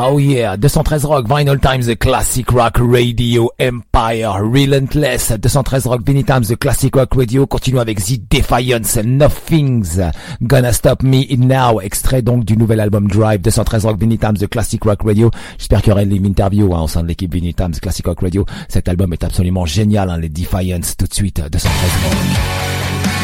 Oh 0.05 0.17
yeah, 0.17 0.57
213 0.57 1.05
Rock, 1.05 1.27
Vinyl 1.27 1.57
Times, 1.61 1.87
The 1.87 1.95
Classic 1.95 2.51
Rock 2.51 2.77
Radio, 2.81 3.49
Empire, 3.57 4.43
Relentless, 4.43 5.31
213 5.39 5.85
Rock, 5.87 6.01
Vinyl 6.03 6.25
Times, 6.25 6.49
The 6.49 6.57
Classic 6.57 6.93
Rock 6.93 7.13
Radio, 7.15 7.47
continue 7.47 7.79
avec 7.79 8.03
The 8.03 8.19
Defiance, 8.29 8.97
Nothing's 8.97 10.01
Gonna 10.41 10.73
Stop 10.73 11.03
Me 11.03 11.23
Now, 11.37 11.79
extrait 11.79 12.21
donc 12.21 12.43
du 12.43 12.57
nouvel 12.57 12.81
album 12.81 13.07
Drive, 13.07 13.39
213 13.39 13.85
Rock, 13.85 13.97
Vinyl 13.97 14.19
Times, 14.19 14.35
The 14.39 14.49
Classic 14.49 14.83
Rock 14.83 15.03
Radio. 15.03 15.31
J'espère 15.57 15.81
qu'il 15.81 15.91
y 15.91 15.93
aura 15.93 16.03
une 16.03 16.25
interview 16.25 16.75
hein, 16.75 16.81
au 16.81 16.87
sein 16.89 17.01
de 17.01 17.07
l'équipe 17.07 17.33
Vinyl 17.33 17.55
Times, 17.55 17.75
Classic 17.81 18.05
Rock 18.05 18.19
Radio. 18.19 18.45
Cet 18.67 18.89
album 18.89 19.13
est 19.13 19.23
absolument 19.23 19.65
génial, 19.65 20.09
hein, 20.09 20.17
les 20.17 20.27
Defiance, 20.27 20.97
tout 20.97 21.07
de 21.07 21.13
suite, 21.13 21.39
213 21.49 21.71
Rock. 22.03 23.22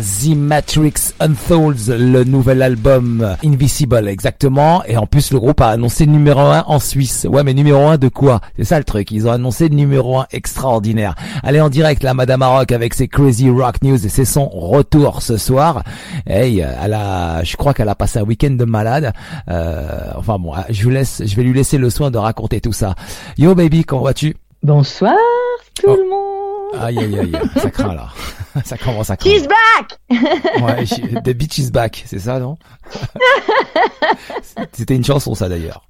The 0.00 0.34
Matrix 0.36 1.12
Unfolds, 1.20 1.88
le 1.88 2.24
nouvel 2.24 2.62
album 2.62 3.36
Invisible 3.44 4.08
exactement. 4.08 4.82
Et 4.84 4.96
en 4.96 5.06
plus 5.06 5.32
le 5.32 5.38
groupe 5.38 5.60
a 5.60 5.68
annoncé 5.68 6.06
numéro 6.06 6.40
1 6.40 6.64
en 6.66 6.78
Suisse. 6.78 7.26
Ouais 7.30 7.42
mais 7.44 7.54
numéro 7.54 7.86
1 7.86 7.98
de 7.98 8.08
quoi? 8.08 8.40
C'est 8.56 8.64
ça 8.64 8.78
le 8.78 8.84
truc, 8.84 9.10
ils 9.10 9.26
ont 9.26 9.32
annoncé 9.32 9.68
numéro 9.68 10.18
1 10.18 10.26
extraordinaire. 10.32 11.14
Allez 11.42 11.60
en 11.60 11.68
direct 11.68 12.02
là 12.02 12.14
Madame 12.14 12.40
Maroc 12.40 12.72
avec 12.72 12.94
ses 12.94 13.08
Crazy 13.08 13.50
Rock 13.50 13.82
News 13.82 14.04
et 14.04 14.08
c'est 14.08 14.24
son 14.24 14.48
retour 14.48 15.22
ce 15.22 15.36
soir. 15.36 15.82
Hey, 16.26 16.58
elle 16.60 16.94
a, 16.94 17.42
je 17.44 17.56
crois 17.56 17.74
qu'elle 17.74 17.88
a 17.88 17.94
passé 17.94 18.18
un 18.18 18.22
week-end 18.24 18.50
de 18.50 18.64
malade. 18.64 19.12
Euh, 19.50 19.88
enfin 20.16 20.38
bon, 20.38 20.52
je 20.70 20.82
vous 20.84 20.90
laisse, 20.90 21.22
je 21.24 21.34
vais 21.36 21.42
lui 21.42 21.52
laisser 21.54 21.78
le 21.78 21.90
soin 21.90 22.10
de 22.10 22.18
raconter 22.18 22.60
tout 22.60 22.72
ça. 22.72 22.94
Yo 23.36 23.54
baby, 23.54 23.84
comment 23.84 24.02
vas-tu? 24.02 24.36
Bonsoir 24.62 25.14
tout 25.74 25.84
Oh. 25.88 25.96
le 25.96 26.08
monde. 26.10 26.27
Aïe 26.78 26.98
aïe 26.98 27.18
aïe, 27.18 27.32
ça 27.56 27.70
craint 27.70 27.94
là. 27.94 28.08
ça 28.64 28.76
commence 28.76 29.10
à 29.10 29.16
craindre. 29.16 29.36
She's 29.36 29.46
back. 29.48 29.98
Ouais, 30.62 30.84
The 31.22 31.30
Beach 31.30 31.58
is 31.58 31.70
back, 31.70 32.02
c'est 32.06 32.18
ça, 32.18 32.38
non? 32.38 32.58
C'était 34.72 34.96
une 34.96 35.04
chanson, 35.04 35.34
ça 35.34 35.48
d'ailleurs. 35.48 35.86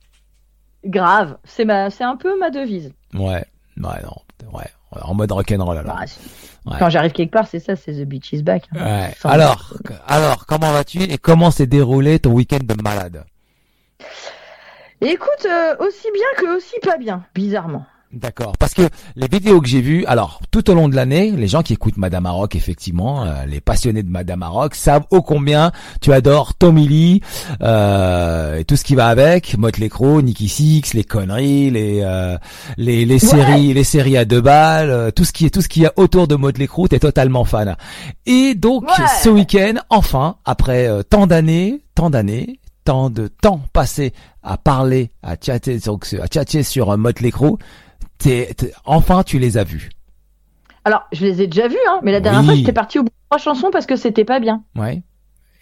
Grave, 0.84 1.36
c'est 1.44 1.64
ma, 1.64 1.86
un 2.00 2.16
peu 2.16 2.38
ma 2.38 2.50
devise. 2.50 2.92
Ouais, 3.14 3.20
ouais, 3.24 3.44
non, 3.76 3.88
ouais, 4.52 4.64
en 5.02 5.14
mode 5.14 5.32
rock'n'roll 5.32 5.78
alors. 5.78 5.98
Ouais. 6.66 6.76
Quand 6.78 6.90
j'arrive 6.90 7.12
quelque 7.12 7.32
part, 7.32 7.46
c'est 7.46 7.60
ça, 7.60 7.76
c'est 7.76 7.92
The 7.92 8.04
Beach 8.06 8.32
is 8.32 8.42
back. 8.42 8.64
hein. 8.74 8.84
Ouais. 8.84 9.14
Alors, 9.24 9.72
alors, 10.06 10.46
comment 10.46 10.70
vas-tu 10.72 11.02
et 11.02 11.18
comment 11.18 11.50
s'est 11.50 11.66
déroulé 11.66 12.18
ton 12.18 12.32
week-end 12.32 12.58
de 12.62 12.74
malade? 12.82 13.24
Écoute, 15.00 15.46
euh, 15.46 15.76
aussi 15.78 16.08
bien 16.12 16.26
que 16.38 16.56
aussi 16.56 16.74
pas 16.82 16.96
bien, 16.98 17.24
bizarrement. 17.34 17.86
D'accord. 18.12 18.52
Parce 18.58 18.72
que 18.72 18.82
les 19.16 19.28
vidéos 19.28 19.60
que 19.60 19.68
j'ai 19.68 19.82
vues, 19.82 20.06
alors 20.06 20.40
tout 20.50 20.70
au 20.70 20.74
long 20.74 20.88
de 20.88 20.96
l'année, 20.96 21.30
les 21.30 21.46
gens 21.46 21.62
qui 21.62 21.74
écoutent 21.74 21.98
Madame 21.98 22.22
Maroc, 22.22 22.56
effectivement, 22.56 23.24
euh, 23.24 23.44
les 23.46 23.60
passionnés 23.60 24.02
de 24.02 24.10
Madame 24.10 24.38
Maroc, 24.40 24.74
savent 24.74 25.04
ô 25.10 25.20
combien 25.20 25.72
tu 26.00 26.12
adores 26.14 26.54
Tommy 26.54 26.88
Lee 26.88 27.20
euh, 27.62 28.56
et 28.56 28.64
tout 28.64 28.76
ce 28.76 28.84
qui 28.84 28.94
va 28.94 29.08
avec, 29.08 29.58
Motley 29.58 29.88
Crue, 29.90 30.22
Nicky 30.22 30.48
Six, 30.48 30.94
les 30.94 31.04
conneries, 31.04 31.70
les 31.70 32.00
euh, 32.02 32.38
les, 32.76 33.04
les 33.04 33.18
séries, 33.18 33.74
les 33.74 33.84
séries 33.84 34.16
à 34.16 34.24
deux 34.24 34.40
balles, 34.40 34.90
euh, 34.90 35.10
tout 35.10 35.24
ce 35.24 35.32
qui 35.32 35.44
est 35.46 35.50
tout 35.50 35.60
ce 35.60 35.68
qu'il 35.68 35.82
y 35.82 35.86
a 35.86 35.92
autour 35.96 36.28
de 36.28 36.34
Motley 36.34 36.66
Crue, 36.66 36.88
t'es 36.88 36.98
totalement 36.98 37.44
fan. 37.44 37.76
Et 38.26 38.54
donc 38.54 38.84
Ouais. 38.88 39.04
ce 39.22 39.28
week-end, 39.28 39.74
enfin, 39.90 40.36
après 40.46 40.86
euh, 40.88 41.02
tant 41.02 41.26
d'années, 41.26 41.82
tant 41.94 42.08
d'années, 42.10 42.58
tant 42.84 43.10
de 43.10 43.28
temps 43.28 43.60
passé 43.74 44.14
à 44.42 44.56
parler, 44.56 45.10
à 45.22 45.34
chatter, 45.40 45.78
à 45.78 46.26
chatter 46.32 46.62
sur 46.62 46.90
euh, 46.90 46.96
Motley 46.96 47.30
Crue, 47.30 47.56
enfin 48.84 49.22
tu 49.22 49.38
les 49.38 49.56
as 49.58 49.64
vus. 49.64 49.90
Alors, 50.84 51.02
je 51.12 51.24
les 51.26 51.42
ai 51.42 51.46
déjà 51.46 51.68
vus, 51.68 51.76
hein, 51.88 52.00
mais 52.02 52.12
la 52.12 52.20
dernière 52.20 52.40
Oui. 52.40 52.46
fois, 52.46 52.54
j'étais 52.54 52.72
partie 52.72 52.98
au 52.98 53.02
bout 53.02 53.08
de 53.10 53.14
trois 53.28 53.38
chansons 53.38 53.70
parce 53.70 53.84
que 53.84 53.96
c'était 53.96 54.24
pas 54.24 54.40
bien. 54.40 54.62
Ouais. 54.74 55.02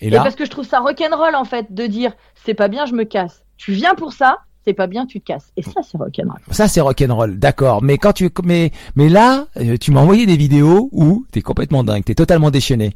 Et 0.01 0.07
Et, 0.07 0.11
là, 0.11 0.23
parce 0.23 0.37
que 0.37 0.45
je 0.45 0.51
trouve 0.51 0.67
ça 0.67 0.79
rock'n'roll, 0.81 1.35
en 1.35 1.45
fait, 1.45 1.73
de 1.73 1.87
dire 1.87 2.13
c'est 2.45 2.55
pas 2.55 2.69
bien, 2.69 2.87
je 2.87 2.93
me 2.95 3.05
casse. 3.05 3.43
Tu 3.57 3.73
viens 3.73 3.95
pour 3.95 4.13
ça, 4.13 4.39
c'est 4.65 4.75
pas 4.75 4.87
bien, 4.87 5.07
tu 5.07 5.21
te 5.21 5.25
casses. 5.27 5.51
Et 5.57 5.63
ça, 5.63 5.81
c'est 5.83 5.97
rock'n'roll. 5.97 6.39
ça 6.51 6.69
c'est 6.69 6.81
rock'n'roll, 6.81 7.39
d'accord. 7.39 7.83
Mais 7.83 7.99
quand 7.99 8.13
tu, 8.13 8.31
mais, 8.45 8.71
mais 8.95 9.09
là, 9.09 9.47
euh, 9.57 9.77
tu 9.79 9.91
m'as 9.91 10.01
envoyé 10.01 10.27
des 10.27 10.37
vidéos 10.37 10.91
où 10.93 11.25
t'es 11.33 11.41
complètement 11.43 11.83
dingue, 11.83 12.05
t'es 12.05 12.15
totalement 12.15 12.51
déchaîné. 12.51 12.95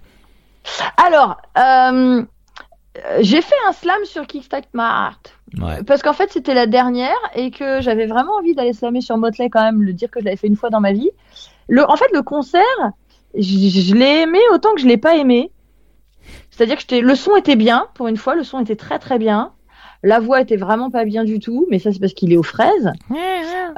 Alors, 0.99 1.37
euh, 1.59 2.23
euh, 2.99 3.19
j'ai 3.23 3.41
fait 3.41 3.55
un 3.69 3.73
slam 3.73 3.99
sur 4.05 4.27
Kickstart 4.27 4.63
My 4.75 4.83
Heart. 4.83 5.33
Ouais. 5.59 5.83
Parce 5.83 6.03
qu'en 6.03 6.13
fait, 6.13 6.31
c'était 6.33 6.55
la 6.55 6.67
dernière 6.67 7.17
et 7.35 7.51
que 7.51 7.81
j'avais 7.81 8.07
vraiment 8.07 8.35
envie 8.35 8.55
d'aller 8.55 8.73
slammer 8.73 9.01
sur 9.01 9.17
Motley 9.17 9.51
quand 9.51 9.63
même, 9.63 9.83
le 9.83 9.93
dire 9.93 10.11
que 10.11 10.21
je 10.21 10.25
l'avais 10.25 10.37
fait 10.37 10.47
une 10.47 10.57
fois 10.57 10.71
dans 10.71 10.81
ma 10.81 10.93
vie. 10.93 11.11
Le, 11.69 11.89
en 11.89 11.97
fait, 11.97 12.11
le 12.13 12.23
concert, 12.23 12.63
je, 13.35 13.41
je 13.41 13.95
l'ai 13.95 14.23
aimé 14.23 14.39
autant 14.53 14.75
que 14.75 14.81
je 14.81 14.87
l'ai 14.87 14.97
pas 14.97 15.17
aimé. 15.17 15.51
C'est-à-dire 16.51 16.77
que 16.85 16.95
le 16.95 17.15
son 17.15 17.37
était 17.37 17.57
bien, 17.57 17.87
pour 17.95 18.09
une 18.09 18.17
fois, 18.17 18.35
le 18.35 18.45
son 18.45 18.61
était 18.61 18.77
très 18.77 18.99
très 18.99 19.19
bien. 19.19 19.53
La 20.03 20.19
voix 20.19 20.41
était 20.41 20.57
vraiment 20.57 20.91
pas 20.91 21.05
bien 21.05 21.25
du 21.25 21.41
tout, 21.41 21.67
mais 21.71 21.79
ça 21.79 21.93
c'est 21.93 21.99
parce 21.99 22.15
qu'il 22.15 22.33
est 22.33 22.37
aux 22.37 22.43
fraises. 22.43 22.91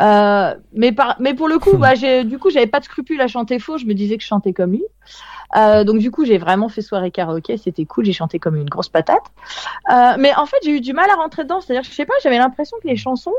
Euh, 0.01 0.55
mais, 0.73 0.93
par, 0.93 1.17
mais 1.19 1.35
pour 1.35 1.49
le 1.49 1.59
coup, 1.59 1.77
bah, 1.79 1.95
du 1.95 2.39
coup, 2.39 2.51
j'avais 2.51 2.67
pas 2.67 2.81
de 2.81 2.85
scrupule 2.85 3.21
à 3.21 3.27
chanter 3.27 3.59
faux. 3.59 3.77
Je 3.79 3.87
me 3.87 3.95
disais 3.95 4.17
que 4.17 4.23
je 4.23 4.29
chantais 4.29 4.53
comme 4.53 4.73
lui. 4.73 4.85
Euh, 5.57 5.85
donc 5.85 5.99
du 5.99 6.11
coup, 6.11 6.25
j'ai 6.25 6.39
vraiment 6.39 6.69
fait 6.69 6.83
soirée 6.83 7.11
karaoké. 7.11 7.57
C'était 7.57 7.85
cool. 7.85 8.05
J'ai 8.05 8.13
chanté 8.13 8.39
comme 8.39 8.57
une 8.57 8.69
grosse 8.69 8.89
patate. 8.89 9.23
Euh, 9.93 10.15
mais 10.19 10.35
en 10.37 10.47
fait, 10.47 10.57
j'ai 10.65 10.71
eu 10.73 10.81
du 10.81 10.93
mal 10.93 11.09
à 11.11 11.15
rentrer 11.17 11.43
dedans. 11.45 11.61
C'est-à-dire, 11.61 11.85
je 11.89 11.95
sais 11.95 12.07
pas, 12.07 12.15
j'avais 12.23 12.39
l'impression 12.39 12.77
que 12.83 12.89
les 12.89 12.97
chansons, 12.97 13.35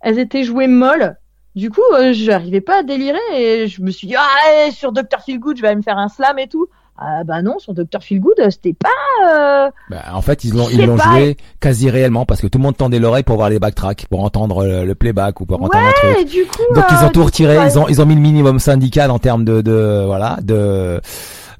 elles 0.00 0.18
étaient 0.18 0.44
jouées 0.44 0.66
molles. 0.68 1.16
Du 1.54 1.70
coup, 1.70 1.82
euh, 1.94 2.12
je 2.12 2.26
n'arrivais 2.30 2.60
pas 2.60 2.80
à 2.80 2.82
délirer 2.82 3.18
et 3.34 3.68
je 3.68 3.80
me 3.80 3.90
suis 3.92 4.08
dit, 4.08 4.16
ah, 4.16 4.70
sur 4.72 4.90
Dr. 4.92 5.20
Feelgood, 5.24 5.56
je 5.56 5.62
vais 5.62 5.68
aller 5.68 5.76
me 5.76 5.82
faire 5.82 5.98
un 5.98 6.08
slam 6.08 6.38
et 6.38 6.48
tout. 6.48 6.66
Ah 6.96 7.24
bah 7.24 7.42
non, 7.42 7.58
sur 7.58 7.74
Dr. 7.74 8.00
Feelgood, 8.02 8.38
euh, 8.38 8.50
c'était 8.50 8.72
pas. 8.74 8.88
euh, 9.26 9.70
Bah, 9.90 10.02
en 10.12 10.22
fait, 10.22 10.44
ils 10.44 10.54
l'ont, 10.54 10.68
ils 10.70 10.84
l'ont 10.86 10.96
joué 10.96 11.36
quasi 11.60 11.90
réellement 11.90 12.24
parce 12.24 12.40
que 12.40 12.46
tout 12.46 12.58
le 12.58 12.62
monde 12.62 12.76
tendait 12.76 13.00
l'oreille 13.00 13.24
pour 13.24 13.34
voir 13.36 13.50
les 13.50 13.58
backtracks, 13.58 14.06
pour 14.08 14.22
entendre 14.22 14.64
le, 14.64 14.84
le 14.84 14.94
playback 14.94 15.40
ou 15.40 15.46
pour 15.46 15.60
entendre 15.60 15.86
un 15.86 16.14
truc. 16.14 16.28
Du 16.28 16.44
coup. 16.44 16.62
Donc 16.74 16.84
ils 16.90 16.94
euh, 17.02 17.06
ont 17.06 17.10
tout 17.10 17.20
du 17.20 17.26
retiré, 17.26 17.56
coup, 17.56 17.62
ouais. 17.62 17.68
ils 17.72 17.78
ont 17.80 17.88
ils 17.88 18.00
ont 18.00 18.06
mis 18.06 18.14
le 18.14 18.20
minimum 18.20 18.60
syndical 18.60 19.10
en 19.10 19.18
termes 19.18 19.44
de 19.44 19.60
de 19.60 20.04
voilà 20.06 20.38
de 20.42 21.00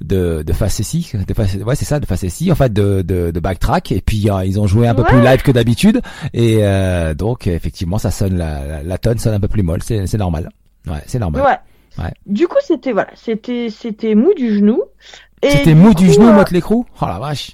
de 0.07 0.43
de 0.43 0.53
facétie, 0.53 1.11
de 1.15 1.35
face, 1.35 1.55
ouais 1.55 1.75
c'est 1.75 1.85
ça, 1.85 2.01
de 2.01 2.07
facétie, 2.07 2.51
en 2.53 2.55
fait 2.55 2.73
de 2.73 3.03
de, 3.03 3.31
de 3.31 3.41
backtrack 3.41 3.93
et 3.93 4.01
puis 4.01 4.31
euh, 4.31 4.45
ils 4.45 4.61
ont 4.61 4.67
joué 4.67 4.87
un 4.89 4.95
peu 4.95 5.03
Ouais. 5.03 5.09
plus 5.09 5.21
live 5.23 5.43
que 5.43 5.51
d'habitude 5.53 6.01
et 6.33 6.59
euh, 6.63 7.15
donc 7.15 7.47
effectivement 7.47 7.99
ça 7.99 8.11
sonne 8.11 8.37
la, 8.37 8.65
la 8.67 8.83
la 8.83 8.99
tonne 8.99 9.19
sonne 9.19 9.35
un 9.35 9.41
peu 9.41 9.49
plus 9.49 9.63
molle, 9.63 9.83
c'est 9.83 10.07
c'est 10.07 10.19
normal. 10.19 10.51
Ouais, 10.87 11.03
c'est 11.07 11.19
normal. 11.19 11.43
Ouais. 11.43 12.05
Ouais. 12.05 12.13
Du 12.27 12.49
coup, 12.49 12.59
c'était 12.63 12.93
voilà, 12.93 13.11
c'était 13.15 13.69
c'était 13.71 14.15
mou 14.15 14.35
du 14.35 14.55
genou. 14.57 14.83
Et 15.43 15.51
C'était 15.51 15.75
mou 15.75 15.95
du 15.95 16.11
genou, 16.13 16.29
euh, 16.29 16.33
Motley 16.33 16.61
Crue? 16.61 16.83
Oh 17.01 17.07
la 17.07 17.19
vache. 17.19 17.53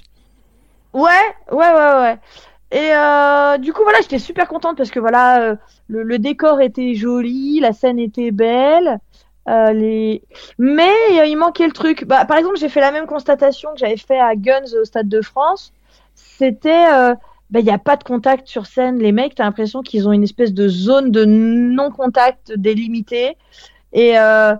Ouais, 0.93 1.09
ouais, 1.51 1.57
ouais, 1.57 1.93
ouais. 2.01 2.17
Et 2.71 2.89
euh, 2.95 3.57
du 3.57 3.73
coup, 3.73 3.83
voilà, 3.83 3.99
j'étais 4.01 4.17
super 4.19 4.47
contente 4.47 4.77
parce 4.77 4.89
que 4.91 4.99
voilà, 4.99 5.57
le, 5.87 6.03
le 6.03 6.19
décor 6.19 6.61
était 6.61 6.95
joli, 6.95 7.59
la 7.59 7.73
scène 7.73 7.99
était 7.99 8.31
belle. 8.31 8.97
Euh. 9.49 10.17
Mais 10.57 10.91
euh, 11.11 11.25
il 11.25 11.35
manquait 11.37 11.65
le 11.65 11.73
truc. 11.73 12.05
Bah, 12.05 12.25
par 12.25 12.37
exemple, 12.37 12.57
j'ai 12.57 12.69
fait 12.69 12.81
la 12.81 12.91
même 12.91 13.07
constatation 13.07 13.71
que 13.73 13.79
j'avais 13.79 13.97
fait 13.97 14.19
à 14.19 14.35
Guns 14.35 14.73
au 14.79 14.85
Stade 14.85 15.09
de 15.09 15.21
France. 15.21 15.73
C'était, 16.15 16.91
euh, 16.93 17.15
bah, 17.49 17.59
il 17.59 17.65
n'y 17.65 17.71
a 17.71 17.77
pas 17.77 17.95
de 17.95 18.03
contact 18.03 18.47
sur 18.47 18.65
scène. 18.65 18.99
Les 18.99 19.11
mecs, 19.11 19.35
t'as 19.35 19.43
l'impression 19.43 19.81
qu'ils 19.81 20.07
ont 20.07 20.11
une 20.11 20.23
espèce 20.23 20.53
de 20.53 20.67
zone 20.67 21.11
de 21.11 21.25
non-contact 21.25 22.53
délimitée. 22.55 23.37
Et 23.93 24.17
euh, 24.17 24.53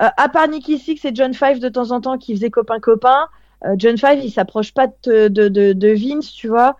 euh, 0.00 0.08
à 0.16 0.28
part 0.28 0.48
Nicky 0.48 0.78
Six 0.78 1.04
et 1.04 1.14
John 1.14 1.32
Five 1.32 1.58
de 1.58 1.68
temps 1.68 1.90
en 1.90 2.00
temps 2.00 2.18
qui 2.18 2.34
faisaient 2.34 2.50
copain-copain, 2.50 3.28
euh, 3.64 3.74
John 3.78 3.96
Five, 3.96 4.22
il 4.22 4.30
s'approche 4.30 4.74
pas 4.74 4.88
de, 5.04 5.94
Vince, 5.94 6.32
tu 6.32 6.48
vois. 6.48 6.76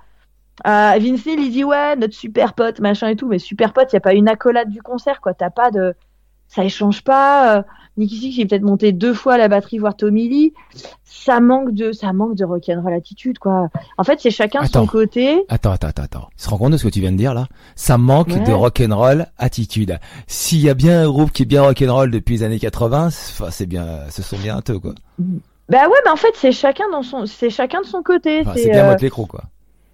Euh, 0.66 0.98
Vince 0.98 1.26
il 1.26 1.50
dit 1.50 1.64
ouais, 1.64 1.96
notre 1.96 2.14
super 2.14 2.52
pote, 2.54 2.80
machin 2.80 3.09
et 3.09 3.16
tout, 3.16 3.26
mais 3.26 3.38
super 3.38 3.72
pote, 3.72 3.92
il 3.92 3.96
y 3.96 3.98
a 3.98 4.00
pas 4.00 4.14
une 4.14 4.28
accolade 4.28 4.68
du 4.68 4.83
concert, 4.83 5.20
quoi. 5.20 5.33
T'as 5.34 5.50
pas 5.50 5.70
de, 5.70 5.95
ça 6.48 6.64
échange 6.64 7.02
pas. 7.02 7.58
Euh, 7.58 7.62
Nicky 7.98 8.16
Six, 8.32 8.40
est 8.42 8.44
peut-être 8.46 8.62
monté 8.62 8.92
deux 8.92 9.14
fois 9.14 9.38
la 9.38 9.48
batterie 9.48 9.78
voir 9.78 9.96
Tommy 9.96 10.28
Lee. 10.28 10.52
Ça 11.04 11.40
manque 11.40 11.72
de, 11.72 11.92
ça 11.92 12.12
manque 12.12 12.34
de 12.34 12.44
rock'n'roll 12.44 12.92
attitude, 12.92 13.38
quoi. 13.38 13.68
En 13.96 14.04
fait, 14.04 14.20
c'est 14.20 14.30
chacun 14.30 14.60
de 14.60 14.66
son 14.66 14.80
Attends. 14.80 14.86
côté. 14.86 15.44
Attends, 15.48 15.70
attends, 15.70 15.88
attends, 15.88 16.02
attends. 16.02 16.28
Tu 16.36 16.44
te 16.44 16.50
rends 16.50 16.58
compte 16.58 16.72
de 16.72 16.76
ce 16.76 16.84
que 16.84 16.90
tu 16.92 17.00
viens 17.00 17.10
de 17.12 17.16
dire 17.16 17.32
là? 17.32 17.46
Ça 17.74 17.96
manque 17.96 18.28
Ouais. 18.28 18.40
de 18.40 18.52
rock'n'roll 18.52 19.26
attitude. 19.38 19.98
S'il 20.26 20.60
y 20.60 20.68
a 20.68 20.74
bien 20.74 21.04
un 21.04 21.06
groupe 21.08 21.32
qui 21.32 21.44
est 21.44 21.46
bien 21.46 21.62
rock'n'roll 21.62 22.10
depuis 22.10 22.34
les 22.36 22.42
années 22.42 22.58
80, 22.58 23.08
c'est- 23.10 23.32
enfin, 23.42 23.50
c'est 23.50 23.66
bien, 23.66 23.86
ce 24.10 24.20
sont 24.22 24.36
bien 24.36 24.60
eux 24.68 24.78
quoi. 24.78 24.92
Bah 25.70 25.88
ouais, 25.88 25.98
mais 26.04 26.10
en 26.10 26.16
fait, 26.16 26.32
c'est 26.34 26.52
chacun 26.52 26.84
dans 26.92 27.02
son, 27.02 27.24
c'est 27.24 27.48
chacun 27.50 27.80
de 27.80 27.86
son 27.86 28.02
côté. 28.02 28.40
Enfin, 28.42 28.52
c'est 28.54 28.64
c'est 28.64 28.70
bien 28.70 28.84
euh, 28.86 28.90
Motley 28.90 29.08
Crue 29.10 29.26
quoi. 29.26 29.44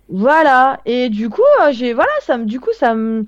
Voilà. 0.08 0.80
Et 0.86 1.08
du 1.08 1.30
coup, 1.30 1.40
euh, 1.62 1.70
j'ai 1.72 1.92
voilà, 1.94 2.10
ça 2.22 2.36
me 2.36 2.44
du 2.46 2.60
coup 2.60 2.70
ça 2.78 2.94
me 2.94 3.26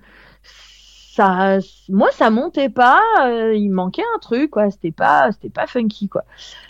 ça 1.15 1.59
moi 1.89 2.09
ça 2.13 2.31
montait 2.31 2.69
pas, 2.69 3.01
euh, 3.23 3.55
il 3.55 3.71
manquait 3.71 4.03
un 4.15 4.19
truc 4.19 4.51
quoi, 4.51 4.71
c'était 4.71 4.91
pas 4.93 5.31
c'était 5.33 5.51
pas 5.51 5.67
funky 5.67 6.09
quoi. 6.09 6.23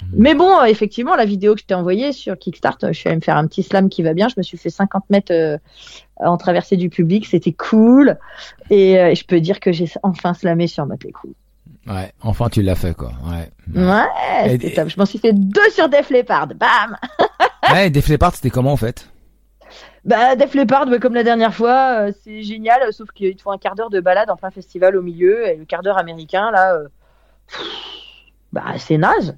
Mhm. 0.03 0.09
Mais 0.19 0.35
bon, 0.35 0.61
euh, 0.61 0.65
effectivement, 0.65 1.15
la 1.17 1.25
vidéo 1.25 1.55
que 1.55 1.61
je 1.61 1.67
t'ai 1.67 1.75
envoyée 1.75 2.13
sur 2.13 2.39
Kickstart, 2.39 2.79
euh, 2.85 2.89
je 2.89 2.99
suis 2.99 3.09
allée 3.09 3.17
me 3.17 3.23
faire 3.23 3.37
un 3.37 3.47
petit 3.47 3.63
slam 3.63 3.89
qui 3.89 4.03
va 4.03 4.13
bien, 4.15 4.29
je 4.29 4.35
me 4.37 4.43
suis 4.43 4.59
fait 4.59 4.71
50 4.71 5.05
mètres 5.11 5.59
en 6.17 6.37
traversée 6.37 6.77
du 6.77 6.91
public, 6.91 7.27
c'était 7.27 7.53
cool 7.53 8.19
et 8.71 9.15
je 9.15 9.25
peux 9.25 9.41
dire 9.41 9.61
que 9.61 9.73
j'ai 9.73 9.89
enfin 10.03 10.35
slamé 10.35 10.67
sur 10.67 10.87
Crue. 11.13 11.35
Ouais, 11.87 12.13
enfin 12.23 12.49
tu 12.49 12.63
l'as 12.63 12.77
fait 12.77 12.95
quoi. 12.95 13.13
Ouais. 13.27 13.51
Ouais, 13.75 14.49
c'était 14.51 14.69
et- 14.69 14.75
top. 14.75 14.89
Je 14.89 14.99
m'en 14.99 15.07
suis 15.07 15.19
fait 15.19 15.33
deux 15.33 15.71
sur 15.71 15.89
Def 15.89 16.11
Leppard, 16.11 16.49
bam. 16.49 16.97
Ouais, 17.73 17.91
Def 17.91 18.09
Leppard, 18.09 18.35
c'était 18.35 18.51
comment 18.51 18.73
en 18.73 18.77
fait? 18.77 19.09
Bah, 20.05 20.37
Def 20.37 20.55
Leppard, 20.55 20.87
bah, 20.87 20.99
comme 20.99 21.15
la 21.15 21.23
dernière 21.23 21.55
fois, 21.55 22.09
euh, 22.09 22.13
c'est 22.23 22.43
génial, 22.43 22.83
euh, 22.83 22.93
sauf 22.93 23.11
qu'ils 23.13 23.37
te 23.37 23.43
font 23.43 23.53
un 23.53 23.59
quart 23.59 23.75
d'heure 23.75 23.89
de 23.89 24.01
balade 24.01 24.29
en 24.29 24.37
plein 24.37 24.51
festival 24.51 24.97
au 24.97 25.03
milieu, 25.03 25.49
et 25.49 25.57
le 25.57 25.65
quart 25.65 25.83
d'heure 25.83 25.97
américain, 25.97 26.51
là, 26.51 26.75
euh, 26.75 26.89
pff, 27.49 27.63
bah, 28.53 28.65
c'est 28.77 28.99
naze. 28.99 29.37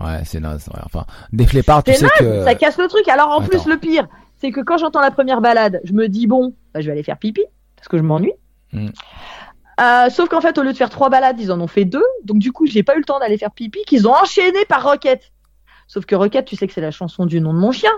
Ouais, 0.00 0.22
c'est 0.24 0.40
naze. 0.40 0.68
Ouais, 0.74 0.80
enfin, 0.84 1.04
Def 1.32 1.52
Leppard, 1.52 1.84
tu 1.84 1.94
sais 1.94 2.08
que. 2.18 2.44
Ça 2.44 2.54
casse 2.56 2.78
le 2.78 2.88
truc. 2.88 3.06
Alors, 3.08 3.28
en 3.28 3.38
Attends. 3.38 3.48
plus, 3.48 3.66
le 3.66 3.76
pire, 3.76 4.08
c'est 4.38 4.50
que 4.50 4.60
quand 4.60 4.76
j'entends 4.76 5.00
la 5.00 5.12
première 5.12 5.40
balade, 5.40 5.80
je 5.84 5.92
me 5.92 6.08
dis, 6.08 6.26
bon, 6.26 6.54
bah, 6.74 6.80
je 6.80 6.86
vais 6.86 6.92
aller 6.92 7.02
faire 7.04 7.18
pipi, 7.18 7.44
parce 7.76 7.86
que 7.86 7.96
je 7.96 8.02
m'ennuie. 8.02 8.34
Euh, 8.72 10.10
sauf 10.10 10.28
qu'en 10.28 10.40
fait, 10.40 10.58
au 10.58 10.62
lieu 10.62 10.72
de 10.72 10.76
faire 10.76 10.90
trois 10.90 11.10
balades, 11.10 11.40
ils 11.40 11.52
en 11.52 11.60
ont 11.60 11.68
fait 11.68 11.84
deux. 11.84 12.04
Donc, 12.24 12.38
du 12.38 12.50
coup, 12.50 12.66
j'ai 12.66 12.82
pas 12.82 12.96
eu 12.96 12.98
le 12.98 13.04
temps 13.04 13.20
d'aller 13.20 13.38
faire 13.38 13.52
pipi, 13.52 13.80
qu'ils 13.86 14.08
ont 14.08 14.14
enchaîné 14.14 14.64
par 14.68 14.82
Rocket. 14.82 15.32
Sauf 15.86 16.06
que 16.06 16.16
Rocket, 16.16 16.44
tu 16.44 16.56
sais 16.56 16.66
que 16.66 16.72
c'est 16.72 16.80
la 16.80 16.90
chanson 16.90 17.24
du 17.24 17.40
nom 17.40 17.54
de 17.54 17.58
mon 17.58 17.72
chien. 17.72 17.92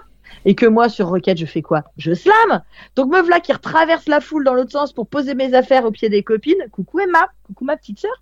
Et 0.45 0.55
que 0.55 0.67
moi, 0.67 0.89
sur 0.89 1.09
Rocket, 1.09 1.39
je 1.39 1.47
fais 1.47 1.63
quoi? 1.63 1.85
Je 1.97 2.13
slam 2.15 2.63
Donc 2.97 3.13
me 3.13 3.21
voilà 3.21 3.41
qui 3.41 3.53
retraverse 3.53 4.07
la 4.07 4.21
foule 4.21 4.45
dans 4.45 4.55
l'autre 4.55 4.73
sens 4.73 4.93
pour 4.93 5.07
poser 5.07 5.35
mes 5.35 5.55
affaires 5.55 5.85
au 5.85 5.91
pied 5.91 6.09
des 6.09 6.23
copines. 6.23 6.65
Coucou 6.71 7.01
Emma, 7.01 7.29
coucou 7.47 7.65
ma 7.65 7.77
petite 7.77 7.99
sœur. 7.99 8.13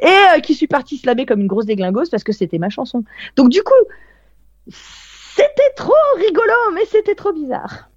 Et 0.00 0.06
euh, 0.06 0.40
qui 0.40 0.54
suis 0.54 0.66
partie 0.66 0.98
slammer 0.98 1.26
comme 1.26 1.40
une 1.40 1.46
grosse 1.46 1.66
déglingose 1.66 2.10
parce 2.10 2.24
que 2.24 2.32
c'était 2.32 2.58
ma 2.58 2.70
chanson. 2.70 3.04
Donc 3.36 3.50
du 3.50 3.62
coup, 3.62 3.72
c'était 4.68 5.72
trop 5.76 5.92
rigolo, 6.16 6.74
mais 6.74 6.84
c'était 6.86 7.14
trop 7.14 7.32
bizarre. 7.32 7.90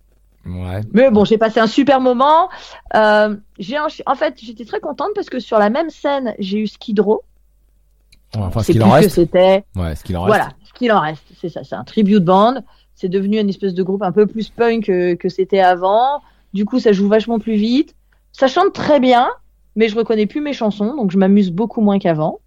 Ouais. 0.45 0.81
Mais 0.91 1.09
bon, 1.09 1.23
j'ai 1.23 1.37
passé 1.37 1.59
un 1.59 1.67
super 1.67 2.01
moment. 2.01 2.49
Euh, 2.95 3.35
j'ai 3.59 3.79
en... 3.79 3.87
en 4.05 4.15
fait, 4.15 4.35
j'étais 4.41 4.65
très 4.65 4.79
contente 4.79 5.09
parce 5.15 5.29
que 5.29 5.39
sur 5.39 5.57
la 5.57 5.69
même 5.69 5.89
scène, 5.89 6.35
j'ai 6.39 6.59
eu 6.59 6.67
Skid 6.67 6.99
Row. 6.99 7.23
Enfin, 8.35 8.63
ce 8.63 8.71
qu'il 8.71 8.83
en 8.83 8.89
que 8.89 8.95
reste. 8.95 9.11
c'était. 9.11 9.63
Ouais, 9.75 9.95
ce 9.95 10.03
qu'il 10.03 10.17
en 10.17 10.23
reste. 10.23 10.35
Voilà, 10.35 10.49
ce 10.63 10.73
qu'il 10.73 10.91
en 10.91 10.99
reste, 10.99 11.23
c'est 11.39 11.49
ça. 11.49 11.63
C'est 11.63 11.75
un 11.75 11.83
tribute 11.83 12.23
band. 12.23 12.63
C'est 12.95 13.09
devenu 13.09 13.39
une 13.39 13.49
espèce 13.49 13.73
de 13.73 13.83
groupe 13.83 14.03
un 14.03 14.11
peu 14.11 14.25
plus 14.27 14.49
punk 14.49 14.85
que, 14.85 15.13
que 15.15 15.29
c'était 15.29 15.59
avant. 15.59 16.21
Du 16.53 16.65
coup, 16.65 16.79
ça 16.79 16.91
joue 16.91 17.07
vachement 17.07 17.39
plus 17.39 17.55
vite. 17.55 17.95
Ça 18.31 18.47
chante 18.47 18.73
très 18.73 18.99
bien, 18.99 19.29
mais 19.75 19.89
je 19.89 19.95
reconnais 19.95 20.25
plus 20.25 20.41
mes 20.41 20.53
chansons, 20.53 20.95
donc 20.95 21.11
je 21.11 21.17
m'amuse 21.17 21.51
beaucoup 21.51 21.81
moins 21.81 21.99
qu'avant. 21.99 22.39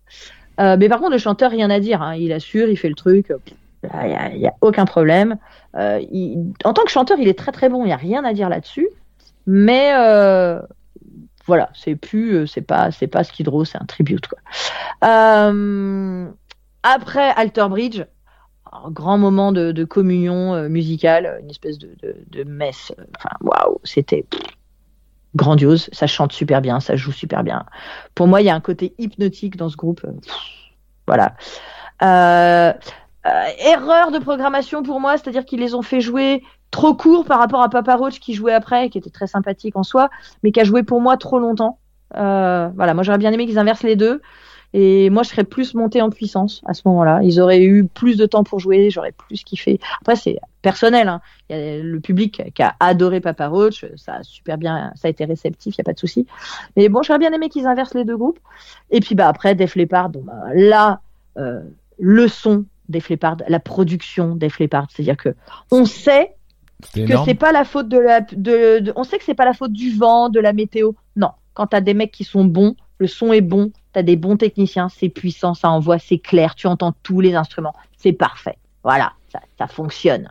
Euh, 0.60 0.76
mais 0.78 0.88
par 0.88 0.98
contre, 1.00 1.12
le 1.12 1.18
chanteur, 1.18 1.50
rien 1.50 1.70
à 1.70 1.80
dire. 1.80 2.02
hein. 2.02 2.14
Il 2.14 2.32
assure, 2.32 2.68
il 2.68 2.76
fait 2.76 2.88
le 2.88 2.94
truc. 2.94 3.32
Il 3.82 4.38
n'y 4.38 4.46
a, 4.46 4.50
a 4.50 4.54
aucun 4.62 4.84
problème. 4.84 5.36
Euh, 5.76 6.00
il- 6.10 6.52
en 6.64 6.72
tant 6.72 6.84
que 6.84 6.90
chanteur, 6.90 7.18
il 7.20 7.28
est 7.28 7.38
très 7.38 7.52
très 7.52 7.68
bon. 7.68 7.82
Il 7.84 7.86
n'y 7.88 7.92
a 7.92 7.96
rien 7.96 8.24
à 8.24 8.32
dire 8.32 8.48
là-dessus. 8.48 8.88
Mais 9.46 9.92
euh, 9.94 10.60
voilà, 11.46 11.70
c'est 11.74 11.94
plus, 11.94 12.34
euh, 12.34 12.46
c'est 12.46 12.62
pas, 12.62 12.90
c'est 12.90 13.06
pas 13.06 13.22
Skid 13.22 13.46
Row, 13.46 13.64
c'est 13.64 13.78
un 13.78 13.84
tribute 13.84 14.26
quoi. 14.26 14.38
Euh, 15.04 16.26
après 16.82 17.30
Alter 17.36 17.66
Bridge, 17.68 18.02
un 18.84 18.90
grand 18.90 19.18
moment 19.18 19.52
de, 19.52 19.84
communion 19.84 20.54
euh, 20.54 20.68
musicale, 20.68 21.38
une 21.42 21.50
espèce 21.50 21.78
de, 21.78 22.44
messe. 22.44 22.92
Enfin, 23.16 23.34
waouh, 23.40 23.78
c'était 23.84 24.24
grandiose. 25.34 25.88
Ça 25.92 26.06
chante 26.06 26.32
super 26.32 26.60
bien, 26.60 26.80
ça 26.80 26.96
joue 26.96 27.12
super 27.12 27.42
bien. 27.44 27.64
Pour 28.14 28.26
moi, 28.26 28.40
il 28.40 28.44
y 28.44 28.50
a 28.50 28.54
un 28.54 28.60
côté 28.60 28.94
hypnotique 28.98 29.56
dans 29.56 29.68
ce 29.68 29.76
groupe. 29.76 30.02
euh, 30.04 30.12
voilà. 31.06 31.34
Euh, 32.02 32.72
erreur 33.64 34.12
de 34.12 34.18
programmation 34.18 34.82
pour 34.82 35.00
moi, 35.00 35.16
c'est-à-dire 35.16 35.44
qu'ils 35.44 35.60
les 35.60 35.74
ont 35.74 35.82
fait 35.82 36.00
jouer 36.00 36.42
trop 36.70 36.94
court 36.94 37.24
par 37.24 37.38
rapport 37.38 37.62
à 37.62 37.68
Papa 37.68 37.96
Roach 37.96 38.20
qui 38.20 38.34
jouait 38.34 38.52
après, 38.52 38.90
qui 38.90 38.98
était 38.98 39.10
très 39.10 39.26
sympathique 39.26 39.76
en 39.76 39.82
soi, 39.82 40.10
mais 40.42 40.52
qui 40.52 40.60
a 40.60 40.64
joué 40.64 40.82
pour 40.82 41.00
moi 41.00 41.16
trop 41.16 41.38
longtemps. 41.38 41.78
Voilà, 42.12 42.94
moi 42.94 43.02
j'aurais 43.02 43.18
bien 43.18 43.32
aimé 43.32 43.46
qu'ils 43.46 43.58
inversent 43.58 43.82
les 43.82 43.96
deux. 43.96 44.20
Et 44.78 45.08
moi, 45.08 45.22
je 45.22 45.30
serais 45.30 45.44
plus 45.44 45.72
montée 45.72 46.02
en 46.02 46.10
puissance 46.10 46.60
à 46.66 46.74
ce 46.74 46.82
moment-là. 46.84 47.20
Ils 47.22 47.40
auraient 47.40 47.62
eu 47.62 47.86
plus 47.86 48.18
de 48.18 48.26
temps 48.26 48.44
pour 48.44 48.58
jouer, 48.58 48.90
j'aurais 48.90 49.12
plus 49.12 49.42
kiffé. 49.42 49.80
Après, 50.02 50.16
c'est 50.16 50.36
personnel. 50.60 51.08
Hein. 51.08 51.22
Il 51.48 51.56
y 51.56 51.58
a 51.58 51.78
le 51.82 51.98
public 51.98 52.42
qui 52.54 52.62
a 52.62 52.74
adoré 52.78 53.22
Papa 53.22 53.48
Roach, 53.48 53.86
ça 53.96 54.16
a 54.16 54.22
super 54.22 54.58
bien, 54.58 54.92
ça 54.94 55.08
a 55.08 55.10
été 55.10 55.24
réceptif, 55.24 55.76
il 55.76 55.78
y 55.78 55.80
a 55.80 55.84
pas 55.84 55.94
de 55.94 55.98
souci. 55.98 56.26
Mais 56.76 56.90
bon, 56.90 57.02
j'aurais 57.02 57.18
bien 57.18 57.32
aimé 57.32 57.48
qu'ils 57.48 57.66
inversent 57.66 57.94
les 57.94 58.04
deux 58.04 58.18
groupes. 58.18 58.38
Et 58.90 59.00
puis 59.00 59.14
bah 59.14 59.28
après, 59.28 59.54
Def 59.54 59.76
Leppard, 59.76 60.10
bon, 60.10 60.22
bah, 60.24 60.34
là, 60.52 61.00
euh, 61.38 61.62
le 61.98 62.28
son 62.28 62.66
Def 62.90 63.08
Leppard, 63.08 63.38
la 63.48 63.60
production 63.60 64.36
Def 64.36 64.58
Leppard, 64.58 64.88
c'est-à-dire 64.90 65.16
que 65.16 65.34
on 65.70 65.86
sait 65.86 66.34
que 66.94 67.16
c'est 67.24 67.34
pas 67.34 67.52
la 67.52 67.64
faute 67.64 67.88
de 67.88 67.98
la 67.98 68.20
de, 68.20 68.80
de- 68.80 68.92
on 68.94 69.04
sait 69.04 69.16
que 69.16 69.24
c'est 69.24 69.32
pas 69.34 69.46
la 69.46 69.54
faute 69.54 69.72
du 69.72 69.96
vent, 69.96 70.28
de 70.28 70.38
la 70.38 70.52
météo. 70.52 70.92
Non, 71.16 71.30
quand 71.54 71.68
t'as 71.68 71.80
des 71.80 71.94
mecs 71.94 72.12
qui 72.12 72.24
sont 72.24 72.44
bons, 72.44 72.76
le 72.98 73.06
son 73.06 73.32
est 73.32 73.40
bon, 73.40 73.72
t'as 73.96 74.02
des 74.02 74.16
bons 74.16 74.36
techniciens, 74.36 74.90
c'est 74.90 75.08
puissant, 75.08 75.54
ça 75.54 75.70
envoie, 75.70 75.98
c'est 75.98 76.18
clair, 76.18 76.54
tu 76.54 76.66
entends 76.66 76.92
tous 77.02 77.22
les 77.22 77.34
instruments, 77.34 77.72
c'est 77.96 78.12
parfait. 78.12 78.58
Voilà, 78.82 79.14
ça, 79.58 79.66
fonctionne. 79.68 80.28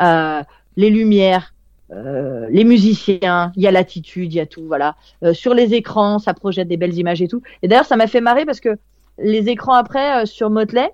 Euh, 0.00 0.44
les 0.76 0.90
lumières, 0.90 1.54
euh, 1.90 2.46
les 2.50 2.62
musiciens, 2.62 3.50
il 3.56 3.64
y 3.64 3.66
a 3.66 3.72
l'attitude, 3.72 4.32
il 4.32 4.36
y 4.36 4.40
a 4.40 4.46
tout, 4.46 4.62
voilà. 4.68 4.94
Euh, 5.24 5.34
sur 5.34 5.54
les 5.54 5.74
écrans, 5.74 6.20
ça 6.20 6.34
projette 6.34 6.68
des 6.68 6.76
belles 6.76 6.96
images 6.96 7.20
et 7.20 7.26
tout. 7.26 7.42
Et 7.62 7.68
d'ailleurs, 7.68 7.84
ça 7.84 7.96
m'a 7.96 8.06
fait 8.06 8.20
marrer 8.20 8.44
parce 8.44 8.60
que 8.60 8.78
les 9.18 9.48
écrans 9.48 9.74
après 9.74 10.24
sur 10.24 10.48
Motley, 10.48 10.88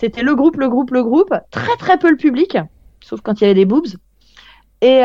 c'était 0.00 0.22
le 0.22 0.34
groupe, 0.34 0.56
le 0.56 0.68
groupe, 0.68 0.90
le 0.90 1.04
groupe, 1.04 1.32
très 1.52 1.76
très 1.76 1.96
peu 1.96 2.10
le 2.10 2.16
public, 2.16 2.58
sauf 3.00 3.20
quand 3.20 3.40
il 3.40 3.44
y 3.44 3.44
avait 3.44 3.54
des 3.54 3.66
boobs. 3.66 3.86
Et, 4.82 4.96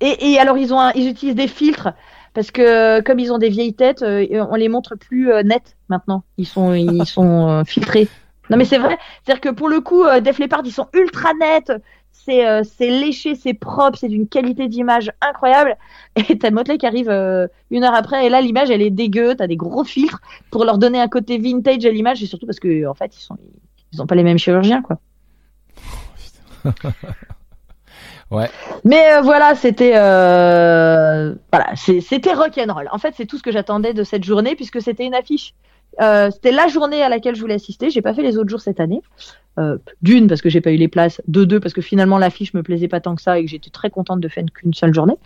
et, 0.00 0.38
alors 0.38 0.58
ils 0.58 0.72
ont 0.72 0.90
ils 0.94 1.08
utilisent 1.08 1.34
des 1.34 1.48
filtres 1.48 1.88
parce 2.36 2.50
que 2.50 3.00
comme 3.00 3.18
ils 3.18 3.32
ont 3.32 3.38
des 3.38 3.48
vieilles 3.48 3.72
têtes, 3.72 4.02
euh, 4.02 4.26
on 4.50 4.56
les 4.56 4.68
montre 4.68 4.94
plus 4.94 5.32
euh, 5.32 5.42
nettes 5.42 5.78
maintenant. 5.88 6.22
Ils 6.36 6.46
sont 6.46 6.74
ils 6.74 7.06
sont 7.06 7.48
euh, 7.48 7.64
filtrés. 7.64 8.08
Non 8.50 8.58
mais 8.58 8.66
c'est 8.66 8.76
vrai, 8.76 8.98
c'est-à-dire 9.24 9.40
que 9.40 9.48
pour 9.48 9.70
le 9.70 9.80
coup, 9.80 10.04
euh, 10.04 10.20
Def 10.20 10.38
Leppard 10.38 10.60
ils 10.66 10.72
sont 10.72 10.86
ultra 10.92 11.30
nets. 11.40 11.72
C'est 12.12 12.46
euh, 12.46 12.62
léché, 12.78 13.36
c'est 13.36 13.54
propre, 13.54 13.96
c'est 13.98 14.08
d'une 14.08 14.28
qualité 14.28 14.68
d'image 14.68 15.10
incroyable. 15.22 15.78
Et 16.28 16.36
t'as 16.38 16.50
Motley 16.50 16.76
qui 16.76 16.84
arrive 16.84 17.08
euh, 17.08 17.46
une 17.70 17.84
heure 17.84 17.94
après 17.94 18.26
et 18.26 18.28
là 18.28 18.42
l'image 18.42 18.70
elle 18.70 18.82
est 18.82 18.90
dégueu. 18.90 19.34
T'as 19.34 19.46
des 19.46 19.56
gros 19.56 19.84
filtres 19.84 20.20
pour 20.50 20.66
leur 20.66 20.76
donner 20.76 21.00
un 21.00 21.08
côté 21.08 21.38
vintage 21.38 21.86
à 21.86 21.90
l'image 21.90 22.22
et 22.22 22.26
surtout 22.26 22.44
parce 22.44 22.60
que 22.60 22.86
en 22.86 22.94
fait 22.94 23.16
ils 23.16 23.22
sont 23.22 23.38
ils 23.94 24.02
ont 24.02 24.06
pas 24.06 24.14
les 24.14 24.24
mêmes 24.24 24.38
chirurgiens 24.38 24.82
quoi. 24.82 24.98
Ouais. 28.30 28.50
Mais 28.84 29.12
euh, 29.12 29.20
voilà, 29.22 29.54
c'était 29.54 29.92
euh, 29.96 31.34
voilà, 31.52 31.76
c'était 31.76 32.32
rock'n'roll. 32.32 32.88
En 32.90 32.98
fait, 32.98 33.14
c'est 33.16 33.26
tout 33.26 33.38
ce 33.38 33.42
que 33.42 33.52
j'attendais 33.52 33.94
de 33.94 34.02
cette 34.02 34.24
journée 34.24 34.56
puisque 34.56 34.82
c'était 34.82 35.04
une 35.04 35.14
affiche. 35.14 35.54
Euh, 36.00 36.30
c'était 36.30 36.50
la 36.50 36.66
journée 36.66 37.02
à 37.02 37.08
laquelle 37.08 37.36
je 37.36 37.40
voulais 37.40 37.54
assister. 37.54 37.88
J'ai 37.90 38.02
pas 38.02 38.14
fait 38.14 38.22
les 38.22 38.36
autres 38.36 38.50
jours 38.50 38.60
cette 38.60 38.80
année. 38.80 39.02
D'une 40.02 40.26
parce 40.26 40.42
que 40.42 40.50
j'ai 40.50 40.60
pas 40.60 40.70
eu 40.70 40.76
les 40.76 40.88
places. 40.88 41.22
De 41.28 41.44
deux 41.44 41.60
parce 41.60 41.72
que 41.72 41.80
finalement 41.80 42.18
l'affiche 42.18 42.52
me 42.52 42.62
plaisait 42.62 42.88
pas 42.88 43.00
tant 43.00 43.14
que 43.14 43.22
ça 43.22 43.38
et 43.38 43.44
que 43.44 43.50
j'étais 43.50 43.70
très 43.70 43.88
contente 43.88 44.20
de 44.20 44.28
faire 44.28 44.44
qu'une 44.52 44.74
seule 44.74 44.92
journée. 44.92 45.16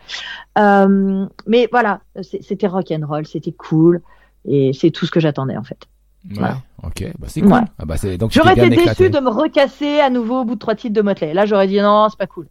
Mais 0.57 1.69
voilà, 1.73 2.01
c'était 2.23 2.69
rock'n'roll, 2.69 3.27
c'était 3.27 3.53
cool 3.53 4.03
et 4.47 4.73
c'est 4.73 4.91
tout 4.91 5.05
ce 5.05 5.11
que 5.11 5.19
j'attendais 5.21 5.57
en 5.57 5.65
fait. 5.65 5.89
Ouais. 6.29 6.37
Voilà. 6.39 6.59
Ok. 6.83 7.05
Bah 7.19 7.27
c'est 7.29 7.41
cool. 7.41 7.53
Ouais. 7.53 7.61
Ah 7.79 7.85
bah 7.87 7.97
donc 8.19 8.31
J'aurais 8.31 8.53
été 8.53 8.69
déçu 8.69 9.11
de 9.11 9.19
me 9.19 9.31
recasser 9.31 10.01
à 10.01 10.11
nouveau 10.11 10.43
au 10.43 10.45
bout 10.45 10.55
de 10.55 10.61
trois 10.61 10.75
titres 10.75 10.95
de 10.95 11.03
Motley. 11.03 11.35
Là, 11.35 11.47
j'aurais 11.47 11.67
dit 11.67 11.81
non, 11.81 12.09
c'est 12.09 12.19
pas 12.19 12.27
cool. 12.27 12.47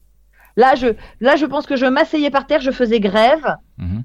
Là, 0.60 0.76
je, 0.76 0.88
là, 1.22 1.36
je 1.38 1.46
pense 1.46 1.66
que 1.66 1.76
je 1.76 1.86
m'asseyais 1.86 2.30
par 2.30 2.46
terre, 2.46 2.62
je 2.62 2.72
faisais 2.72 3.00
grève 3.00 3.56
Mhm. 3.78 4.04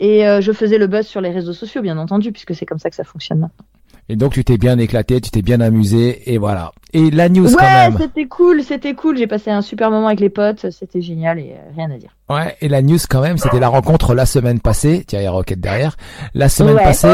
et 0.00 0.26
euh, 0.26 0.40
je 0.40 0.52
faisais 0.52 0.76
le 0.78 0.86
buzz 0.88 1.06
sur 1.06 1.20
les 1.20 1.30
réseaux 1.30 1.52
sociaux, 1.52 1.80
bien 1.82 1.96
entendu, 1.98 2.32
puisque 2.32 2.54
c'est 2.54 2.66
comme 2.66 2.78
ça 2.80 2.90
que 2.90 2.96
ça 2.96 3.04
fonctionne 3.04 3.38
maintenant. 3.38 3.66
Et 4.10 4.16
donc 4.16 4.32
tu 4.34 4.44
t'es 4.44 4.58
bien 4.58 4.76
éclaté, 4.78 5.18
tu 5.22 5.30
t'es 5.30 5.40
bien 5.40 5.60
amusé 5.62 6.30
et 6.30 6.36
voilà. 6.36 6.72
Et 6.92 7.10
la 7.10 7.28
news 7.30 7.48
quand 7.48 7.64
Ouais, 7.64 7.90
même. 7.90 7.96
c'était 7.98 8.26
cool, 8.26 8.62
c'était 8.62 8.92
cool. 8.94 9.16
J'ai 9.16 9.26
passé 9.26 9.50
un 9.50 9.62
super 9.62 9.90
moment 9.90 10.08
avec 10.08 10.20
les 10.20 10.28
potes, 10.28 10.70
c'était 10.72 11.00
génial 11.00 11.38
et 11.38 11.52
euh, 11.54 11.70
rien 11.76 11.90
à 11.90 11.96
dire. 11.96 12.10
Ouais, 12.28 12.54
et 12.60 12.68
la 12.68 12.82
news 12.82 12.98
quand 13.08 13.22
même, 13.22 13.38
c'était 13.38 13.60
la 13.60 13.68
rencontre 13.68 14.14
la 14.14 14.26
semaine 14.26 14.60
passée. 14.60 15.04
Tiens, 15.06 15.20
il 15.20 15.24
y 15.24 15.26
a 15.26 15.30
Rocket 15.30 15.58
derrière. 15.58 15.96
La 16.34 16.48
semaine 16.50 16.74
Ouais, 16.74 16.82
passée. 16.84 17.08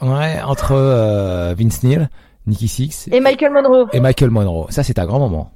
Ouais, 0.00 0.40
entre 0.46 0.72
euh, 0.72 1.54
Vince 1.58 1.82
Neil, 1.82 2.08
Nicky 2.46 2.68
Six 2.68 3.08
Et 3.10 3.20
Michael 3.20 3.52
Monroe. 3.52 3.86
et 3.92 4.00
Michael 4.00 4.30
Monroe. 4.30 4.66
Ça, 4.70 4.82
c'est 4.84 4.98
un 4.98 5.06
grand 5.06 5.18
moment. 5.18 5.50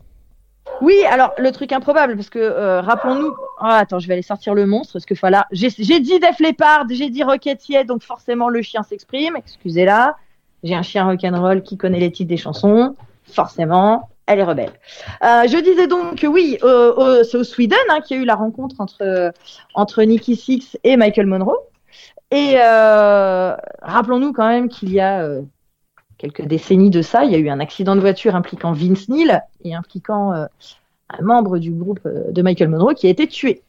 Oui, 0.83 0.97
alors 1.09 1.33
le 1.39 1.53
truc 1.53 1.73
improbable, 1.73 2.17
parce 2.17 2.29
que 2.29 2.41
euh, 2.41 2.81
rappelons-nous. 2.81 3.35
Ah, 3.61 3.79
attends, 3.79 4.01
je 4.01 4.09
vais 4.09 4.15
aller 4.15 4.23
sortir 4.23 4.53
le 4.53 4.67
monstre, 4.67 4.95
parce 4.95 5.07
que 5.07 5.15
voilà, 5.15 5.47
j'ai 5.53 5.69
j'ai 5.71 6.01
dit 6.01 6.19
Def 6.19 6.41
Leppard, 6.41 6.87
j'ai 6.91 7.09
dit 7.09 7.23
Rocketier, 7.23 7.85
donc 7.85 8.03
forcément 8.03 8.49
le 8.49 8.63
chien 8.63 8.83
s'exprime. 8.83 9.37
Excusez-la, 9.37 10.17
j'ai 10.65 10.75
un 10.75 10.83
chien 10.83 11.05
rock'n'roll 11.05 11.63
qui 11.63 11.77
connaît 11.77 12.01
les 12.01 12.11
titres 12.11 12.29
des 12.29 12.37
chansons, 12.37 12.97
forcément. 13.25 14.09
Elle 14.27 14.41
est 14.41 14.45
rebelle. 14.45 14.73
Euh, 15.25 15.47
je 15.49 15.59
disais 15.59 15.87
donc 15.87 16.17
que 16.17 16.27
oui, 16.27 16.59
c'est 16.61 17.37
au 17.37 17.45
Sweden 17.45 17.79
hein, 17.89 18.01
qu'il 18.01 18.17
y 18.17 18.21
a 18.21 18.23
eu 18.23 18.27
la 18.27 18.35
rencontre 18.35 18.81
entre 18.81 19.33
entre 19.75 20.03
Nicky 20.03 20.37
Six 20.37 20.79
et 20.85 20.97
Michael 20.97 21.27
Monroe. 21.27 21.59
Et 22.33 22.55
euh, 22.57 23.55
rappelons-nous 23.83 24.33
quand 24.33 24.49
même 24.49 24.69
qu'il 24.71 24.91
y 24.91 25.01
a 25.01 25.23
euh, 25.23 25.43
quelques 26.23 26.47
décennies 26.47 26.91
de 26.91 27.03
ça, 27.03 27.25
il 27.25 27.33
y 27.33 27.35
a 27.35 27.39
eu 27.39 27.49
un 27.49 27.59
accident 27.59 27.97
de 27.97 28.01
voiture 28.01 28.37
impliquant 28.37 28.73
Vince 28.73 29.09
Neil 29.09 29.41
et 29.65 29.75
impliquant 29.75 30.33
euh, 30.33 30.47
un 31.11 31.23
membre 31.23 31.59
du 31.59 31.73
groupe 31.73 31.99
euh, 32.07 32.31
de 32.31 32.43
Michael 32.43 32.69
Monroe 32.69 32.95
qui 32.95 33.09
a 33.09 33.11
été 33.11 33.27
tué. 33.27 33.61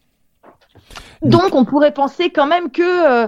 Donc 1.23 1.55
on 1.55 1.65
pourrait 1.65 1.93
penser 1.93 2.29
quand 2.29 2.45
même 2.45 2.69
que 2.69 3.23
euh, 3.23 3.27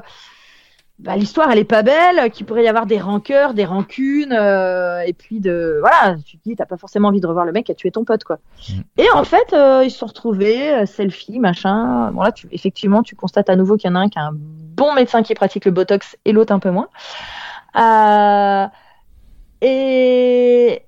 bah, 1.00 1.16
l'histoire 1.16 1.50
elle 1.50 1.58
est 1.58 1.64
pas 1.64 1.82
belle, 1.82 2.30
qu'il 2.30 2.46
pourrait 2.46 2.66
y 2.66 2.68
avoir 2.68 2.86
des 2.86 3.00
rancœurs, 3.00 3.56
des 3.56 3.66
rancunes, 3.66 4.32
euh, 4.32 5.00
et 5.00 5.14
puis 5.14 5.40
de 5.40 5.80
voilà, 5.80 6.18
tu 6.24 6.38
te 6.38 6.44
dis 6.48 6.56
t'as 6.56 6.68
pas 6.68 6.78
forcément 6.78 7.08
envie 7.08 7.20
de 7.20 7.26
revoir 7.26 7.46
le 7.46 7.52
mec 7.52 7.66
qui 7.66 7.72
a 7.72 7.76
tué 7.76 7.90
ton 7.90 8.04
pote 8.04 8.26
quoi. 8.26 8.38
Mm. 8.70 8.74
Et 8.98 9.08
en 9.16 9.24
fait 9.24 9.54
euh, 9.54 9.82
ils 9.84 9.90
se 9.90 9.98
sont 9.98 10.06
retrouvés, 10.06 10.86
selfie 10.86 11.40
machin. 11.40 12.12
Bon 12.12 12.22
là 12.22 12.32
tu, 12.32 12.48
effectivement 12.52 13.02
tu 13.02 13.16
constates 13.16 13.50
à 13.50 13.56
nouveau 13.56 13.76
qu'il 13.76 13.90
y 13.90 13.92
en 13.92 13.96
a 13.96 14.00
un 14.02 14.10
qui 14.10 14.20
a 14.20 14.28
un 14.28 14.34
bon 14.36 14.94
médecin 14.94 15.24
qui 15.24 15.34
pratique 15.34 15.66
le 15.66 15.72
botox 15.72 16.16
et 16.26 16.32
l'autre 16.32 16.54
un 16.54 16.60
peu 16.60 16.70
moins. 16.70 16.90
Euh, 17.76 18.68
et, 19.62 20.82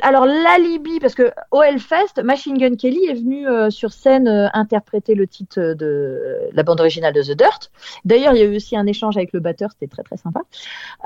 alors 0.00 0.26
l'alibi, 0.26 1.00
parce 1.00 1.14
que 1.14 1.30
au 1.50 1.62
Hellfest, 1.62 2.22
Machine 2.22 2.58
Gun 2.58 2.76
Kelly 2.76 3.06
est 3.06 3.14
venu 3.14 3.46
euh, 3.46 3.70
sur 3.70 3.92
scène 3.92 4.28
euh, 4.28 4.48
interpréter 4.52 5.14
le 5.14 5.26
titre 5.26 5.74
de 5.74 6.38
la 6.52 6.62
bande 6.62 6.80
originale 6.80 7.12
de 7.12 7.22
The 7.22 7.36
Dirt. 7.36 7.70
D'ailleurs, 8.04 8.34
il 8.34 8.38
y 8.38 8.42
a 8.42 8.46
eu 8.46 8.56
aussi 8.56 8.76
un 8.76 8.86
échange 8.86 9.16
avec 9.16 9.32
le 9.32 9.40
batteur, 9.40 9.70
c'était 9.72 9.86
très 9.86 10.02
très 10.02 10.16
sympa. 10.16 10.40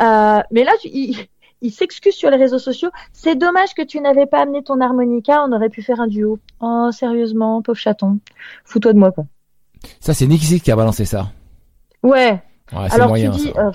Euh, 0.00 0.42
mais 0.50 0.64
là, 0.64 0.72
il, 0.84 1.16
il 1.62 1.70
s'excuse 1.70 2.14
sur 2.14 2.30
les 2.30 2.36
réseaux 2.36 2.58
sociaux. 2.58 2.90
C'est 3.12 3.36
dommage 3.36 3.74
que 3.74 3.82
tu 3.82 4.00
n'avais 4.00 4.26
pas 4.26 4.42
amené 4.42 4.62
ton 4.62 4.80
harmonica, 4.80 5.44
on 5.44 5.52
aurait 5.52 5.70
pu 5.70 5.82
faire 5.82 6.00
un 6.00 6.08
duo. 6.08 6.38
Oh, 6.60 6.90
sérieusement, 6.92 7.62
pauvre 7.62 7.78
chaton. 7.78 8.18
Fous-toi 8.64 8.92
de 8.92 8.98
moi, 8.98 9.12
quoi. 9.12 9.24
Ça, 10.00 10.14
c'est 10.14 10.26
Nick 10.26 10.42
Six 10.42 10.60
qui 10.60 10.70
a 10.70 10.76
balancé 10.76 11.04
ça. 11.04 11.28
Ouais. 12.02 12.42
Ouais, 12.72 12.88
Alors 12.90 13.08
moyen. 13.08 13.30
tu 13.30 13.36
dis, 13.38 13.52
euh, 13.56 13.70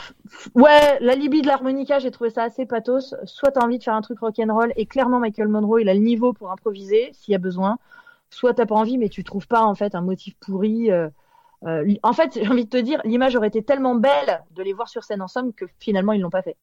ouais, 0.56 0.98
la 1.00 1.16
Libye 1.16 1.42
de 1.42 1.48
l'harmonica, 1.48 2.00
j'ai 2.00 2.12
trouvé 2.12 2.30
ça 2.30 2.44
assez 2.44 2.66
pathos. 2.66 3.16
Soit 3.26 3.52
t'as 3.52 3.64
envie 3.64 3.78
de 3.78 3.84
faire 3.84 3.94
un 3.94 4.02
truc 4.02 4.20
rock'n'roll 4.20 4.74
et 4.76 4.86
clairement 4.86 5.20
Michael 5.20 5.48
Monroe, 5.48 5.82
il 5.82 5.90
a 5.90 5.94
le 5.94 6.00
niveau 6.00 6.34
pour 6.34 6.52
improviser 6.52 7.10
s'il 7.14 7.32
y 7.32 7.36
a 7.36 7.40
besoin. 7.40 7.78
Soit 8.30 8.54
t'as 8.54 8.66
pas 8.66 8.76
envie, 8.76 8.98
mais 8.98 9.10
tu 9.10 9.24
trouves 9.24 9.48
pas 9.48 9.62
en 9.62 9.76
fait 9.76 9.96
un 9.96 10.02
motif 10.02 10.36
pourri. 10.40 10.92
euh, 10.92 11.10
euh, 11.66 11.94
en 12.04 12.14
fait, 12.14 12.34
j'ai 12.42 12.48
envie 12.48 12.66
de 12.66 12.70
te 12.70 12.78
dire, 12.78 13.02
l'image 13.06 13.36
aurait 13.36 13.48
été 13.48 13.64
tellement 13.64 13.96
belle 13.96 14.44
de 14.52 14.64
les 14.64 14.74
voir 14.74 14.90
sur 14.90 15.04
scène 15.04 15.22
ensemble 15.22 15.54
que 15.54 15.66
finalement 15.80 16.14
ils 16.14 16.22
l'ont 16.22 16.30
pas 16.30 16.42
fait. 16.42 16.58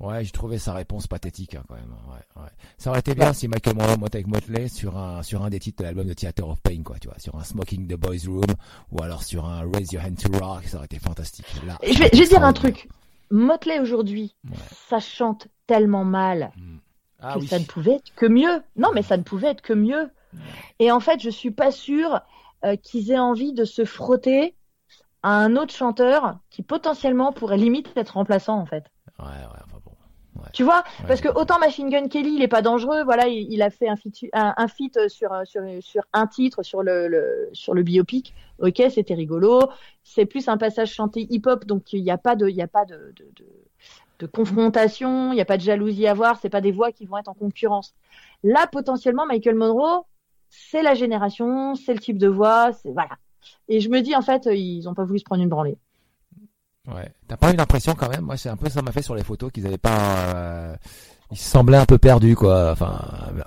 Ouais, 0.00 0.24
j'ai 0.24 0.30
trouvé 0.30 0.58
sa 0.58 0.72
réponse 0.72 1.06
pathétique 1.06 1.54
hein, 1.54 1.62
quand 1.68 1.74
même. 1.74 1.94
Ouais, 2.08 2.42
ouais. 2.42 2.48
Ça 2.78 2.88
aurait 2.90 3.00
été 3.00 3.14
bien 3.14 3.32
si 3.34 3.48
Michael 3.48 3.76
Monroe 3.76 3.98
montait 3.98 4.16
avec 4.16 4.28
Motley 4.28 4.68
sur 4.68 4.96
un 4.96 5.22
sur 5.22 5.42
un 5.44 5.50
des 5.50 5.60
titres 5.60 5.78
de 5.78 5.84
l'album 5.84 6.06
de 6.08 6.14
Theater 6.14 6.48
of 6.48 6.58
Pain, 6.62 6.82
quoi, 6.82 6.96
tu 6.98 7.08
vois, 7.08 7.18
sur 7.18 7.34
un 7.36 7.44
Smoking 7.44 7.86
the 7.86 7.96
Boys 8.00 8.26
Room 8.26 8.46
ou 8.92 9.02
alors 9.02 9.22
sur 9.22 9.44
un 9.44 9.60
Raise 9.70 9.92
Your 9.92 10.02
Hand 10.04 10.16
to 10.16 10.32
Rock, 10.38 10.64
ça 10.64 10.78
aurait 10.78 10.86
été 10.86 10.98
fantastique. 10.98 11.44
Là, 11.66 11.76
je 11.82 11.98
vais, 11.98 12.08
je 12.14 12.18
vais 12.18 12.28
dire 12.28 12.42
un 12.42 12.52
truc. 12.54 12.88
Motley 13.30 13.78
aujourd'hui, 13.78 14.34
Ouais. 14.48 14.56
ça 14.88 14.98
chante 15.00 15.48
tellement 15.66 16.04
mal. 16.04 16.50
Ah 17.20 17.34
que 17.34 17.40
oui. 17.40 17.46
ça 17.48 17.58
ne 17.58 17.64
pouvait 17.64 17.96
être 17.96 18.14
que 18.16 18.24
mieux. 18.26 18.62
Non, 18.76 18.88
mais 18.94 19.02
ça 19.02 19.18
ne 19.18 19.22
pouvait 19.22 19.48
être 19.48 19.60
que 19.60 19.74
mieux. 19.74 20.10
Et 20.78 20.90
en 20.90 21.00
fait, 21.00 21.20
je 21.20 21.28
suis 21.28 21.50
pas 21.50 21.70
sûre 21.70 22.20
euh, 22.64 22.76
qu'ils 22.76 23.10
aient 23.10 23.18
envie 23.18 23.52
de 23.52 23.64
se 23.66 23.84
frotter 23.84 24.54
à 25.22 25.28
un 25.36 25.56
autre 25.56 25.74
chanteur 25.74 26.38
qui 26.48 26.62
potentiellement 26.62 27.32
pourrait 27.32 27.58
limite 27.58 27.92
être 27.96 28.14
remplaçant 28.14 28.58
en 28.58 28.64
fait. 28.64 28.84
Ouais, 29.18 29.26
ouais, 29.26 29.69
Tu 30.52 30.64
vois, 30.64 30.82
Ouais. 31.00 31.06
parce 31.08 31.20
que 31.20 31.28
autant 31.28 31.58
Machine 31.58 31.88
Gun 31.90 32.08
Kelly, 32.08 32.34
il 32.36 32.42
est 32.42 32.48
pas 32.48 32.62
dangereux. 32.62 33.04
Voilà, 33.04 33.28
il, 33.28 33.52
il 33.52 33.62
a 33.62 33.70
fait 33.70 33.88
un 33.88 33.96
feat, 33.96 34.26
un, 34.32 34.54
un 34.56 34.68
feat 34.68 35.08
sur, 35.08 35.30
sur 35.44 35.62
sur 35.80 36.02
un 36.12 36.26
titre 36.26 36.62
sur 36.62 36.82
le, 36.82 37.08
le 37.08 37.48
sur 37.52 37.74
le 37.74 37.82
biopic. 37.82 38.34
Ok, 38.58 38.82
c'était 38.90 39.14
rigolo. 39.14 39.60
C'est 40.02 40.26
plus 40.26 40.48
un 40.48 40.56
passage 40.56 40.92
chanté 40.92 41.26
hip-hop, 41.30 41.64
donc 41.66 41.92
il 41.92 42.02
n'y 42.02 42.10
a 42.10 42.18
pas 42.18 42.36
de 42.36 42.48
il 42.48 42.56
y 42.56 42.62
a 42.62 42.66
pas 42.68 42.84
de, 42.84 43.12
de, 43.16 43.24
de, 43.36 43.46
de 44.20 44.26
confrontation, 44.26 45.32
il 45.32 45.36
n'y 45.36 45.40
a 45.40 45.44
pas 45.46 45.56
de 45.56 45.62
jalousie 45.62 46.06
à 46.06 46.14
voir. 46.14 46.38
C'est 46.40 46.50
pas 46.50 46.60
des 46.60 46.72
voix 46.72 46.92
qui 46.92 47.06
vont 47.06 47.16
être 47.18 47.28
en 47.28 47.34
concurrence. 47.34 47.94
Là, 48.42 48.66
potentiellement, 48.66 49.26
Michael 49.26 49.54
Monroe, 49.54 50.04
c'est 50.48 50.82
la 50.82 50.94
génération, 50.94 51.74
c'est 51.74 51.94
le 51.94 52.00
type 52.00 52.18
de 52.18 52.28
voix, 52.28 52.72
c'est 52.72 52.90
voilà. 52.90 53.16
Et 53.68 53.80
je 53.80 53.88
me 53.88 54.00
dis 54.00 54.14
en 54.16 54.22
fait, 54.22 54.46
ils 54.46 54.88
ont 54.88 54.94
pas 54.94 55.04
voulu 55.04 55.18
se 55.20 55.24
prendre 55.24 55.42
une 55.42 55.48
branlée. 55.48 55.78
Ouais. 56.94 57.08
T'as 57.28 57.36
pas 57.36 57.52
eu 57.52 57.56
l'impression 57.56 57.94
quand 57.94 58.08
même? 58.08 58.22
Moi, 58.22 58.36
c'est 58.36 58.48
un 58.48 58.56
peu 58.56 58.68
ça 58.68 58.82
m'a 58.82 58.92
fait 58.92 59.02
sur 59.02 59.14
les 59.14 59.22
photos 59.24 59.50
qu'ils 59.52 59.66
avaient 59.66 59.78
pas. 59.78 59.98
euh, 60.34 60.74
Ils 61.32 61.38
semblaient 61.38 61.76
un 61.78 61.86
peu 61.86 61.96
perdus, 61.98 62.34
quoi. 62.34 62.70
Enfin, 62.72 62.92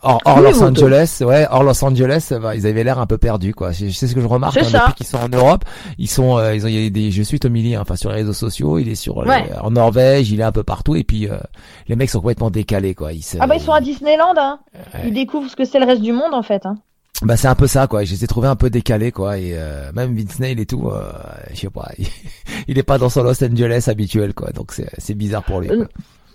hors, 0.03 0.21
hors 0.23 0.37
Oui, 0.37 0.43
Los 0.43 0.63
Angeles, 0.63 1.17
ouais, 1.25 1.45
hors 1.51 1.63
Los 1.63 1.83
Angeles, 1.83 2.31
bah, 2.41 2.55
ils 2.55 2.65
avaient 2.65 2.85
l'air 2.85 2.97
un 2.99 3.05
peu 3.05 3.17
perdus, 3.17 3.53
quoi. 3.53 3.73
C'est 3.73 3.91
ce 3.91 4.15
que 4.15 4.21
je 4.21 4.25
remarque 4.27 4.55
hein, 4.57 4.61
depuis 4.71 4.93
qu'ils 4.93 5.05
sont 5.05 5.17
en 5.17 5.27
Europe. 5.27 5.65
Ils 5.97 6.07
sont, 6.09 6.37
euh, 6.37 6.55
ils 6.55 6.63
ont, 6.65 6.69
il 6.69 6.81
y 6.81 6.87
a 6.87 6.89
des. 6.89 7.11
Je 7.11 7.21
suis 7.23 7.39
Tommy 7.39 7.61
Lee, 7.61 7.75
hein, 7.75 7.81
enfin 7.81 7.97
sur 7.97 8.09
les 8.09 8.15
réseaux 8.15 8.31
sociaux. 8.31 8.79
Il 8.79 8.87
est 8.87 8.95
sur 8.95 9.19
euh, 9.21 9.25
Ouais. 9.25 9.49
en 9.61 9.71
Norvège, 9.71 10.31
il 10.31 10.39
est 10.39 10.43
un 10.43 10.53
peu 10.53 10.63
partout, 10.63 10.95
et 10.95 11.03
puis 11.03 11.27
euh, 11.29 11.37
les 11.89 11.97
mecs 11.97 12.09
sont 12.09 12.19
complètement 12.21 12.49
décalés, 12.51 12.95
quoi. 12.95 13.11
Ils 13.11 13.23
Ah 13.41 13.47
bah 13.47 13.55
ils 13.57 13.61
sont 13.61 13.73
à 13.73 13.81
Disneyland, 13.81 14.33
hein. 14.37 14.59
Ouais. 14.93 15.01
Ils 15.07 15.13
découvrent 15.13 15.49
ce 15.49 15.57
que 15.57 15.65
c'est 15.65 15.79
le 15.79 15.85
reste 15.85 16.01
du 16.01 16.13
monde 16.13 16.33
en 16.33 16.43
fait. 16.43 16.65
Hein. 16.65 16.75
Bah 17.23 17.37
c'est 17.37 17.47
un 17.47 17.55
peu 17.55 17.67
ça 17.67 17.87
quoi. 17.87 18.03
Je 18.03 18.11
les 18.11 18.23
ai 18.23 18.27
trouvés 18.27 18.47
un 18.47 18.55
peu 18.55 18.69
décalés 18.69 19.11
quoi. 19.11 19.37
Et 19.37 19.53
euh, 19.53 19.91
même 19.93 20.15
Vince 20.15 20.39
Neil 20.39 20.59
et 20.59 20.65
tout, 20.65 20.89
euh, 20.89 21.11
je 21.51 21.59
sais 21.61 21.69
pas, 21.69 21.91
il, 22.67 22.77
est 22.77 22.83
pas 22.83 22.97
dans 22.97 23.09
son 23.09 23.23
Los 23.23 23.43
Angeles 23.43 23.85
habituel 23.87 24.33
quoi. 24.33 24.51
Donc 24.51 24.73
c'est 24.73 25.13
bizarre 25.13 25.43
pour 25.43 25.61
lui. 25.61 25.69
Euh, 25.69 25.85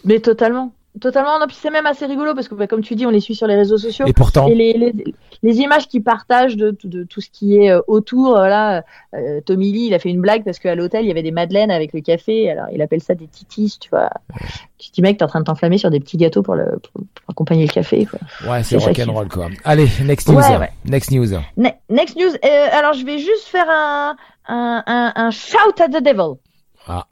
Mais 0.05 0.20
totalement. 0.20 0.73
Totalement. 1.01 1.39
Non, 1.39 1.47
puis 1.47 1.57
c'est 1.61 1.70
même 1.70 1.87
assez 1.87 2.07
rigolo 2.07 2.35
parce 2.35 2.49
que, 2.49 2.55
bah, 2.55 2.66
comme 2.66 2.83
tu 2.83 2.95
dis, 2.95 3.07
on 3.07 3.11
les 3.11 3.20
suit 3.20 3.35
sur 3.35 3.47
les 3.47 3.57
réseaux 3.57 3.79
sociaux. 3.79 4.07
Et 4.07 4.12
pourtant, 4.12 4.49
Et 4.49 4.55
les, 4.55 4.73
les, 4.73 4.95
les 5.43 5.57
images 5.61 5.89
qu'ils 5.89 6.03
partagent 6.03 6.57
de, 6.57 6.70
de, 6.83 6.89
de 6.89 7.05
tout 7.05 7.20
ce 7.20 7.29
qui 7.31 7.57
est 7.59 7.70
euh, 7.70 7.81
autour, 7.87 8.31
voilà, 8.31 8.85
euh, 9.15 9.41
Tommy 9.45 9.73
Lee, 9.73 9.87
il 9.89 9.95
a 9.95 9.99
fait 9.99 10.11
une 10.11 10.20
blague 10.20 10.45
parce 10.45 10.59
qu'à 10.59 10.75
l'hôtel, 10.75 11.05
il 11.05 11.09
y 11.09 11.11
avait 11.11 11.23
des 11.23 11.31
madeleines 11.31 11.70
avec 11.70 11.93
le 11.93 12.01
café. 12.01 12.51
Alors, 12.51 12.66
il 12.73 12.83
appelle 12.83 13.01
ça 13.03 13.15
des 13.15 13.27
titis, 13.27 13.79
tu 13.81 13.91
vois. 13.91 14.11
Tu 14.79 14.91
te 14.91 14.95
dis, 14.95 15.03
mec, 15.03 15.19
t'es 15.19 15.25
en 15.25 15.29
train 15.29 15.41
de 15.41 15.45
t'enflammer 15.45 15.79
sur 15.79 15.91
des 15.91 16.01
petits 16.01 16.16
gâteaux 16.16 16.43
pour, 16.43 16.55
le, 16.55 16.65
pour, 16.65 16.93
pour 16.93 17.31
accompagner 17.31 17.66
le 17.66 17.73
café, 17.73 18.07
quoi. 18.07 18.19
ouais, 18.51 18.62
c'est 18.62 18.77
rock'n'roll 18.77 19.29
quoi. 19.29 19.49
Allez, 19.65 19.89
next 20.05 20.29
news. 20.29 20.37
Ouais, 20.39 20.57
ouais. 20.57 20.70
Next 20.85 21.11
news. 21.11 21.27
Ne- 21.57 21.69
next 21.91 22.16
news. 22.16 22.31
Euh, 22.45 22.66
alors, 22.73 22.93
je 22.93 23.05
vais 23.05 23.19
juste 23.19 23.45
faire 23.47 23.69
un, 23.69 24.16
un, 24.49 24.83
un, 24.87 25.12
un 25.15 25.31
shout 25.31 25.81
at 25.81 25.89
the 25.89 26.03
devil. 26.03 26.37
Ah, 26.87 27.07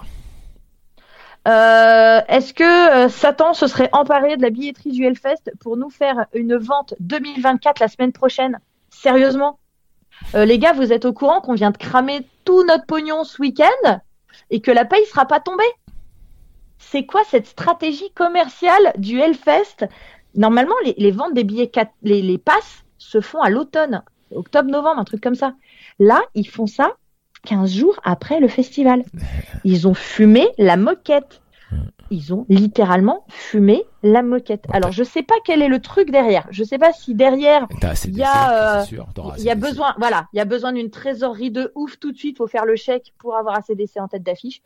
Euh, 1.46 2.20
Est-ce 2.26 2.52
que 2.52 2.64
euh, 2.64 3.08
Satan 3.08 3.54
se 3.54 3.68
serait 3.68 3.88
emparé 3.92 4.36
de 4.36 4.42
la 4.42 4.50
billetterie 4.50 4.90
du 4.90 5.04
Hellfest 5.04 5.52
pour 5.60 5.76
nous 5.76 5.90
faire 5.90 6.26
une 6.34 6.56
vente 6.56 6.94
2024 6.98 7.78
la 7.78 7.88
semaine 7.88 8.12
prochaine? 8.12 8.58
Sérieusement? 8.90 9.58
Euh, 10.34 10.44
Les 10.44 10.58
gars, 10.58 10.72
vous 10.72 10.92
êtes 10.92 11.04
au 11.04 11.12
courant 11.12 11.40
qu'on 11.40 11.54
vient 11.54 11.70
de 11.70 11.76
cramer 11.76 12.26
tout 12.44 12.64
notre 12.64 12.86
pognon 12.86 13.22
ce 13.22 13.40
week-end 13.40 14.00
et 14.50 14.60
que 14.60 14.72
la 14.72 14.84
paye 14.84 15.04
sera 15.06 15.26
pas 15.26 15.38
tombée? 15.38 15.62
C'est 16.78 17.06
quoi 17.06 17.22
cette 17.24 17.46
stratégie 17.46 18.10
commerciale 18.12 18.92
du 18.98 19.20
Hellfest? 19.20 19.86
Normalement, 20.34 20.74
les, 20.84 21.10
ventes 21.12 21.34
des 21.34 21.44
billets, 21.44 21.70
les, 22.02 22.22
les 22.22 22.38
passes 22.38 22.84
se 22.98 23.20
font 23.20 23.40
à 23.40 23.50
l'automne, 23.50 24.02
octobre-novembre, 24.34 25.00
un 25.00 25.04
truc 25.04 25.22
comme 25.22 25.34
ça. 25.36 25.54
Là, 26.00 26.20
ils 26.34 26.48
font 26.48 26.66
ça 26.66 26.96
15 27.46 27.72
jours 27.72 27.98
après 28.04 28.40
le 28.40 28.48
festival. 28.48 29.02
Ils 29.64 29.88
ont 29.88 29.94
fumé 29.94 30.46
la 30.58 30.76
moquette. 30.76 31.40
Ils 32.10 32.32
ont 32.32 32.46
littéralement 32.48 33.24
fumé 33.28 33.82
la 34.04 34.22
moquette. 34.22 34.64
Alors, 34.72 34.92
je 34.92 35.02
sais 35.02 35.24
pas 35.24 35.34
quel 35.44 35.60
est 35.62 35.68
le 35.68 35.80
truc 35.80 36.12
derrière. 36.12 36.46
Je 36.50 36.62
sais 36.62 36.78
pas 36.78 36.92
si 36.92 37.14
derrière, 37.14 37.66
assez 37.82 38.08
Il 38.08 38.16
y 38.16 38.22
a, 38.22 38.78
euh, 38.80 38.84
il 38.90 38.96
y 38.96 39.00
a 39.00 39.32
assez 39.32 39.42
d'essais. 39.42 39.54
besoin, 39.56 39.94
voilà, 39.98 40.26
il 40.32 40.36
y 40.36 40.40
a 40.40 40.44
besoin 40.44 40.72
d'une 40.72 40.90
trésorerie 40.90 41.50
de 41.50 41.72
ouf 41.74 41.98
tout 41.98 42.12
de 42.12 42.16
suite. 42.16 42.36
Faut 42.38 42.46
faire 42.46 42.64
le 42.64 42.76
chèque 42.76 43.12
pour 43.18 43.34
avoir 43.36 43.56
ACDC 43.56 43.96
en 43.98 44.06
tête 44.06 44.22
d'affiche. 44.22 44.62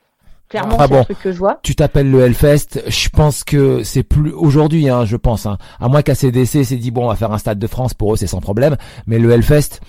Clairement, 0.50 0.74
Enfin 0.74 0.84
c'est 0.84 0.90
bon. 0.92 0.98
le 0.98 1.04
truc 1.04 1.20
que 1.20 1.32
je 1.32 1.38
vois. 1.38 1.60
Tu 1.62 1.74
t'appelles 1.76 2.10
le 2.10 2.20
Hellfest. 2.22 2.82
Je 2.88 3.08
pense 3.08 3.44
que 3.44 3.82
c'est 3.84 4.02
plus 4.02 4.32
aujourd'hui, 4.32 4.90
hein, 4.90 5.04
je 5.06 5.16
pense. 5.16 5.46
Hein, 5.46 5.56
à 5.80 5.88
moins 5.88 6.02
qu'ACDC 6.02 6.64
s'est 6.64 6.76
dit 6.76 6.90
bon, 6.90 7.04
on 7.04 7.08
va 7.08 7.14
faire 7.16 7.32
un 7.32 7.38
stade 7.38 7.58
de 7.58 7.66
France. 7.68 7.94
Pour 7.94 8.12
eux, 8.12 8.16
c'est 8.16 8.26
sans 8.26 8.40
problème. 8.40 8.76
Mais 9.06 9.18
le 9.18 9.30
Hellfest, 9.30 9.80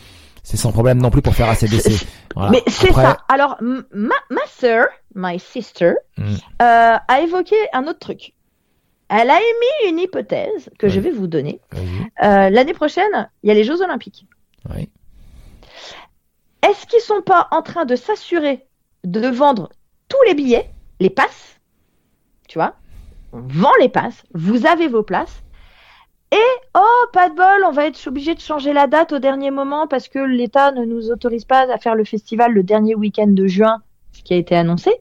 c'est 0.43 0.57
sans 0.57 0.71
problème 0.71 0.99
non 1.01 1.09
plus 1.11 1.21
pour 1.21 1.35
faire 1.35 1.49
ACDC. 1.49 2.05
Voilà. 2.35 2.51
Mais 2.51 2.63
c'est 2.67 2.89
Après, 2.91 3.01
ça. 3.03 3.17
Alors, 3.27 3.57
ma, 3.59 4.15
ma 4.29 4.45
sœur, 4.47 4.87
my 5.15 5.37
sister, 5.39 5.93
Mm. 6.17 6.33
euh, 6.61 6.95
a 7.07 7.21
évoqué 7.21 7.55
un 7.73 7.87
autre 7.87 7.99
truc. 7.99 8.33
Elle 9.09 9.29
a 9.29 9.35
émis 9.37 9.91
une 9.91 9.99
hypothèse 9.99 10.69
que 10.79 10.87
je 10.87 11.01
vais 11.01 11.11
vous 11.11 11.27
donner. 11.27 11.59
Euh, 12.23 12.49
L'année 12.49 12.73
prochaine, 12.73 13.29
il 13.43 13.49
y 13.49 13.51
a 13.51 13.53
les 13.53 13.65
Jeux 13.65 13.81
Olympiques. 13.81 14.25
Oui. 14.73 14.89
Est-ce 16.63 16.85
qu'ils 16.87 17.01
sont 17.01 17.21
pas 17.21 17.47
en 17.51 17.61
train 17.61 17.83
de 17.85 17.95
s'assurer 17.97 18.65
de 19.03 19.27
vendre 19.27 19.69
tous 20.07 20.21
les 20.27 20.33
billets, 20.35 20.69
les 21.01 21.09
passes? 21.09 21.59
Tu 22.47 22.57
vois? 22.57 22.75
On 23.33 23.41
vend 23.41 23.71
les 23.81 23.89
passes, 23.89 24.23
vous 24.33 24.65
avez 24.65 24.87
vos 24.87 25.03
places. 25.03 25.41
Et 26.31 26.37
oh, 26.75 27.05
pas 27.11 27.29
de 27.29 27.35
bol, 27.35 27.65
on 27.67 27.71
va 27.71 27.85
être 27.87 27.99
obligé 28.07 28.35
de 28.35 28.39
changer 28.39 28.71
la 28.73 28.87
date 28.87 29.11
au 29.11 29.19
dernier 29.19 29.51
moment 29.51 29.87
parce 29.87 30.07
que 30.07 30.19
l'État 30.19 30.71
ne 30.71 30.85
nous 30.85 31.11
autorise 31.11 31.43
pas 31.45 31.65
à 31.73 31.77
faire 31.77 31.95
le 31.95 32.05
festival 32.05 32.53
le 32.53 32.63
dernier 32.63 32.95
week-end 32.95 33.27
de 33.27 33.47
juin, 33.47 33.81
ce 34.13 34.21
qui 34.23 34.33
a 34.33 34.37
été 34.37 34.55
annoncé. 34.55 34.91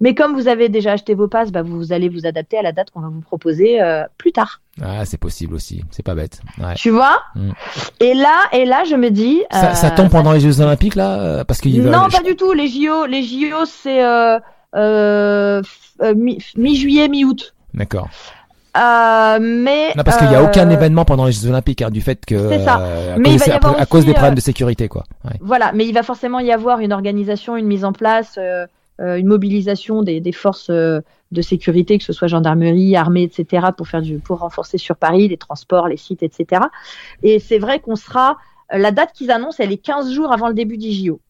Mais 0.00 0.14
comme 0.14 0.34
vous 0.34 0.48
avez 0.48 0.68
déjà 0.68 0.92
acheté 0.92 1.14
vos 1.14 1.26
passes, 1.28 1.50
bah 1.50 1.62
vous 1.62 1.92
allez 1.92 2.08
vous 2.08 2.24
adapter 2.26 2.56
à 2.58 2.62
la 2.62 2.70
date 2.72 2.90
qu'on 2.90 3.00
va 3.00 3.08
vous 3.08 3.20
proposer 3.20 3.82
euh, 3.82 4.04
plus 4.16 4.30
tard. 4.32 4.60
Ah, 4.80 5.04
c'est 5.04 5.18
possible 5.18 5.54
aussi. 5.54 5.82
C'est 5.90 6.04
pas 6.04 6.14
bête. 6.14 6.40
Ouais. 6.58 6.74
Tu 6.76 6.90
vois? 6.90 7.20
Mm. 7.34 7.50
Et 8.00 8.14
là, 8.14 8.42
et 8.52 8.64
là, 8.64 8.84
je 8.84 8.94
me 8.94 9.10
dis. 9.10 9.42
Ça, 9.50 9.74
ça 9.74 9.88
euh, 9.88 9.96
tombe 9.96 10.08
pendant 10.08 10.32
les 10.32 10.40
Jeux 10.40 10.60
Olympiques 10.60 10.94
là, 10.94 11.20
euh, 11.20 11.44
parce 11.44 11.60
qu'il 11.60 11.82
Non, 11.82 12.08
pas 12.08 12.22
du 12.22 12.36
tout. 12.36 12.52
Les 12.52 12.68
JO, 12.68 13.06
les 13.06 13.22
JO, 13.22 13.64
c'est 13.64 14.04
euh, 14.04 14.38
euh, 14.76 15.62
mi- 16.14 16.38
mi-juillet, 16.56 17.08
mi-août. 17.08 17.54
D'accord. 17.74 18.08
Euh, 18.76 19.38
mais 19.40 19.92
Non, 19.96 20.02
parce 20.02 20.16
qu'il 20.16 20.28
n'y 20.28 20.34
a 20.34 20.42
aucun 20.42 20.68
euh, 20.68 20.72
événement 20.72 21.04
pendant 21.04 21.26
les 21.26 21.32
Jeux 21.32 21.48
Olympiques, 21.48 21.82
hein, 21.82 21.90
du 21.90 22.00
fait 22.00 22.24
que 22.24 22.48
C'est 22.48 22.64
ça. 22.64 22.80
euh, 22.80 23.14
à, 23.14 23.18
Mais 23.18 23.24
cause, 23.24 23.32
il 23.34 23.38
va 23.38 23.46
y 23.46 23.80
à- 23.82 23.86
cause 23.86 24.04
des 24.06 24.12
problèmes 24.14 24.34
de 24.34 24.40
sécurité, 24.40 24.88
quoi. 24.88 25.04
Ouais. 25.24 25.36
Voilà, 25.40 25.72
mais 25.72 25.86
il 25.86 25.92
va 25.92 26.02
forcément 26.02 26.38
y 26.40 26.50
avoir 26.50 26.80
une 26.80 26.92
organisation, 26.92 27.56
une 27.56 27.66
mise 27.66 27.84
en 27.84 27.92
place, 27.92 28.38
une 28.98 29.26
mobilisation 29.26 30.02
des, 30.02 30.20
des 30.20 30.32
forces 30.32 30.70
de 30.70 31.42
sécurité, 31.42 31.98
que 31.98 32.04
ce 32.04 32.12
soit 32.12 32.28
gendarmerie, 32.28 32.96
armée, 32.96 33.22
etc., 33.24 33.66
pour 33.76 33.88
faire 33.88 34.00
du, 34.02 34.18
pour 34.18 34.38
renforcer 34.38 34.78
sur 34.78 34.96
Paris 34.96 35.28
les 35.28 35.36
transports, 35.38 35.88
les 35.88 35.96
sites, 35.96 36.22
etc. 36.22 36.62
Et 37.22 37.38
c'est 37.40 37.58
vrai 37.58 37.78
qu'on 37.80 37.96
sera, 37.96 38.36
la 38.72 38.90
date 38.90 39.12
qu'ils 39.12 39.30
annoncent, 39.30 39.56
elle 39.62 39.72
est 39.72 39.76
15 39.78 40.12
jours 40.12 40.32
avant 40.32 40.48
le 40.48 40.54
début 40.54 40.78
du 40.78 40.90
JO. 40.92 41.20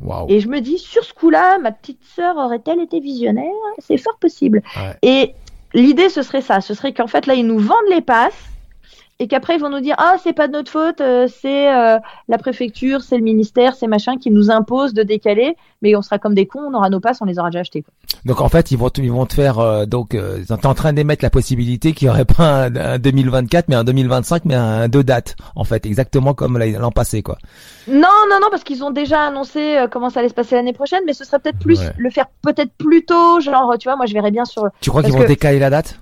Waouh. 0.00 0.26
Et 0.28 0.40
je 0.40 0.48
me 0.48 0.60
dis, 0.60 0.78
sur 0.78 1.04
ce 1.04 1.14
coup-là, 1.14 1.58
ma 1.58 1.72
petite 1.72 2.00
sœur 2.16 2.36
aurait-elle 2.36 2.80
été 2.80 3.00
visionnaire? 3.00 3.44
C'est 3.78 3.96
fort 3.98 4.16
possible. 4.18 4.60
Ouais. 4.76 4.96
Et 5.02 5.34
l'idée, 5.74 6.08
ce 6.08 6.22
serait 6.22 6.40
ça. 6.40 6.60
Ce 6.60 6.72
serait 6.74 6.94
qu'en 6.94 7.06
fait, 7.06 7.26
là, 7.26 7.34
ils 7.34 7.46
nous 7.46 7.58
vendent 7.58 7.90
les 7.90 8.00
passes. 8.00 8.53
Et 9.20 9.28
qu'après 9.28 9.56
ils 9.56 9.60
vont 9.60 9.70
nous 9.70 9.80
dire 9.80 9.94
ah 9.98 10.16
c'est 10.22 10.32
pas 10.32 10.48
de 10.48 10.52
notre 10.52 10.70
faute, 10.70 11.00
euh, 11.00 11.28
c'est 11.28 11.72
euh, 11.72 11.98
la 12.28 12.38
préfecture, 12.38 13.00
c'est 13.02 13.16
le 13.16 13.22
ministère, 13.22 13.74
c'est 13.74 13.86
machin 13.86 14.16
qui 14.18 14.30
nous 14.30 14.50
impose 14.50 14.92
de 14.94 15.02
décaler, 15.02 15.56
mais 15.82 15.94
on 15.96 16.02
sera 16.02 16.18
comme 16.18 16.34
des 16.34 16.46
cons, 16.46 16.60
on 16.70 16.74
aura 16.74 16.90
nos 16.90 17.00
passes, 17.00 17.18
on 17.20 17.24
les 17.24 17.38
aura 17.38 17.50
déjà 17.50 17.60
achetés. 17.60 17.82
Quoi. 17.82 17.92
Donc 18.24 18.40
en 18.40 18.48
fait, 18.48 18.70
ils 18.70 18.78
vont 18.78 18.88
ils 18.96 19.12
vont 19.12 19.26
te 19.26 19.34
faire 19.34 19.58
euh, 19.60 19.86
donc 19.86 20.14
euh, 20.14 20.38
ils 20.40 20.46
sont 20.46 20.66
en 20.66 20.74
train 20.74 20.92
d'émettre 20.92 21.22
la 21.24 21.30
possibilité 21.30 21.92
qu'il 21.92 22.06
y 22.06 22.10
aurait 22.10 22.24
pas 22.24 22.64
un, 22.66 22.74
un 22.76 22.98
2024 22.98 23.68
mais 23.68 23.76
un 23.76 23.84
2025 23.84 24.44
mais 24.46 24.54
un 24.54 24.88
deux 24.88 25.04
dates 25.04 25.36
en 25.54 25.64
fait, 25.64 25.86
exactement 25.86 26.34
comme 26.34 26.58
l'an 26.58 26.90
passé 26.90 27.22
quoi. 27.22 27.38
Non 27.86 28.08
non 28.30 28.38
non 28.40 28.48
parce 28.50 28.64
qu'ils 28.64 28.82
ont 28.82 28.90
déjà 28.90 29.26
annoncé 29.26 29.76
euh, 29.76 29.86
comment 29.88 30.10
ça 30.10 30.20
allait 30.20 30.28
se 30.28 30.34
passer 30.34 30.54
l'année 30.56 30.72
prochaine, 30.72 31.02
mais 31.06 31.12
ce 31.12 31.24
serait 31.24 31.38
peut-être 31.38 31.58
plus 31.58 31.78
Ouais. 31.80 31.92
le 31.98 32.10
faire 32.10 32.26
peut-être 32.42 32.72
plus 32.78 33.04
tôt, 33.04 33.40
genre 33.40 33.74
tu 33.78 33.88
vois 33.88 33.96
moi 33.96 34.06
je 34.06 34.14
verrais 34.14 34.30
bien 34.30 34.44
sur 34.44 34.64
Tu 34.80 34.90
crois 34.90 35.02
qu'ils 35.02 35.12
vont 35.12 35.20
que- 35.22 35.26
décaler 35.28 35.58
la 35.58 35.70
date? 35.70 36.00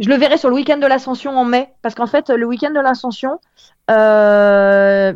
Je 0.00 0.08
le 0.08 0.16
verrai 0.16 0.38
sur 0.38 0.48
le 0.48 0.56
week-end 0.56 0.78
de 0.78 0.86
l'Ascension 0.86 1.38
en 1.38 1.44
mai, 1.44 1.68
parce 1.82 1.94
qu'en 1.94 2.06
fait, 2.06 2.30
le 2.30 2.46
week-end 2.46 2.70
de 2.70 2.80
l'Ascension, 2.80 3.38
euh, 3.90 5.12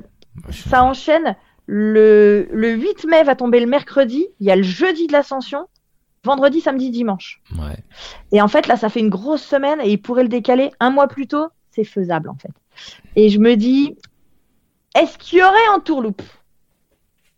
ça 0.50 0.84
enchaîne. 0.84 1.36
Le, 1.66 2.46
le 2.52 2.72
8 2.72 3.06
mai 3.06 3.22
va 3.22 3.34
tomber 3.34 3.58
le 3.58 3.66
mercredi, 3.66 4.26
il 4.38 4.46
y 4.46 4.50
a 4.50 4.56
le 4.56 4.62
jeudi 4.62 5.06
de 5.06 5.12
l'Ascension, 5.12 5.66
vendredi, 6.22 6.60
samedi, 6.60 6.90
dimanche. 6.90 7.40
Ouais. 7.52 7.78
Et 8.32 8.42
en 8.42 8.48
fait, 8.48 8.66
là, 8.66 8.76
ça 8.76 8.90
fait 8.90 9.00
une 9.00 9.08
grosse 9.08 9.42
semaine 9.42 9.80
et 9.80 9.90
ils 9.90 10.00
pourraient 10.00 10.24
le 10.24 10.28
décaler 10.28 10.70
un 10.80 10.90
mois 10.90 11.08
plus 11.08 11.26
tôt, 11.26 11.48
c'est 11.70 11.84
faisable 11.84 12.28
en 12.28 12.34
fait. 12.34 12.52
Et 13.16 13.30
je 13.30 13.38
me 13.38 13.56
dis, 13.56 13.96
est-ce 14.94 15.16
qu'il 15.16 15.38
y 15.38 15.42
aurait 15.42 15.68
en 15.74 15.80
tourloupe? 15.80 16.22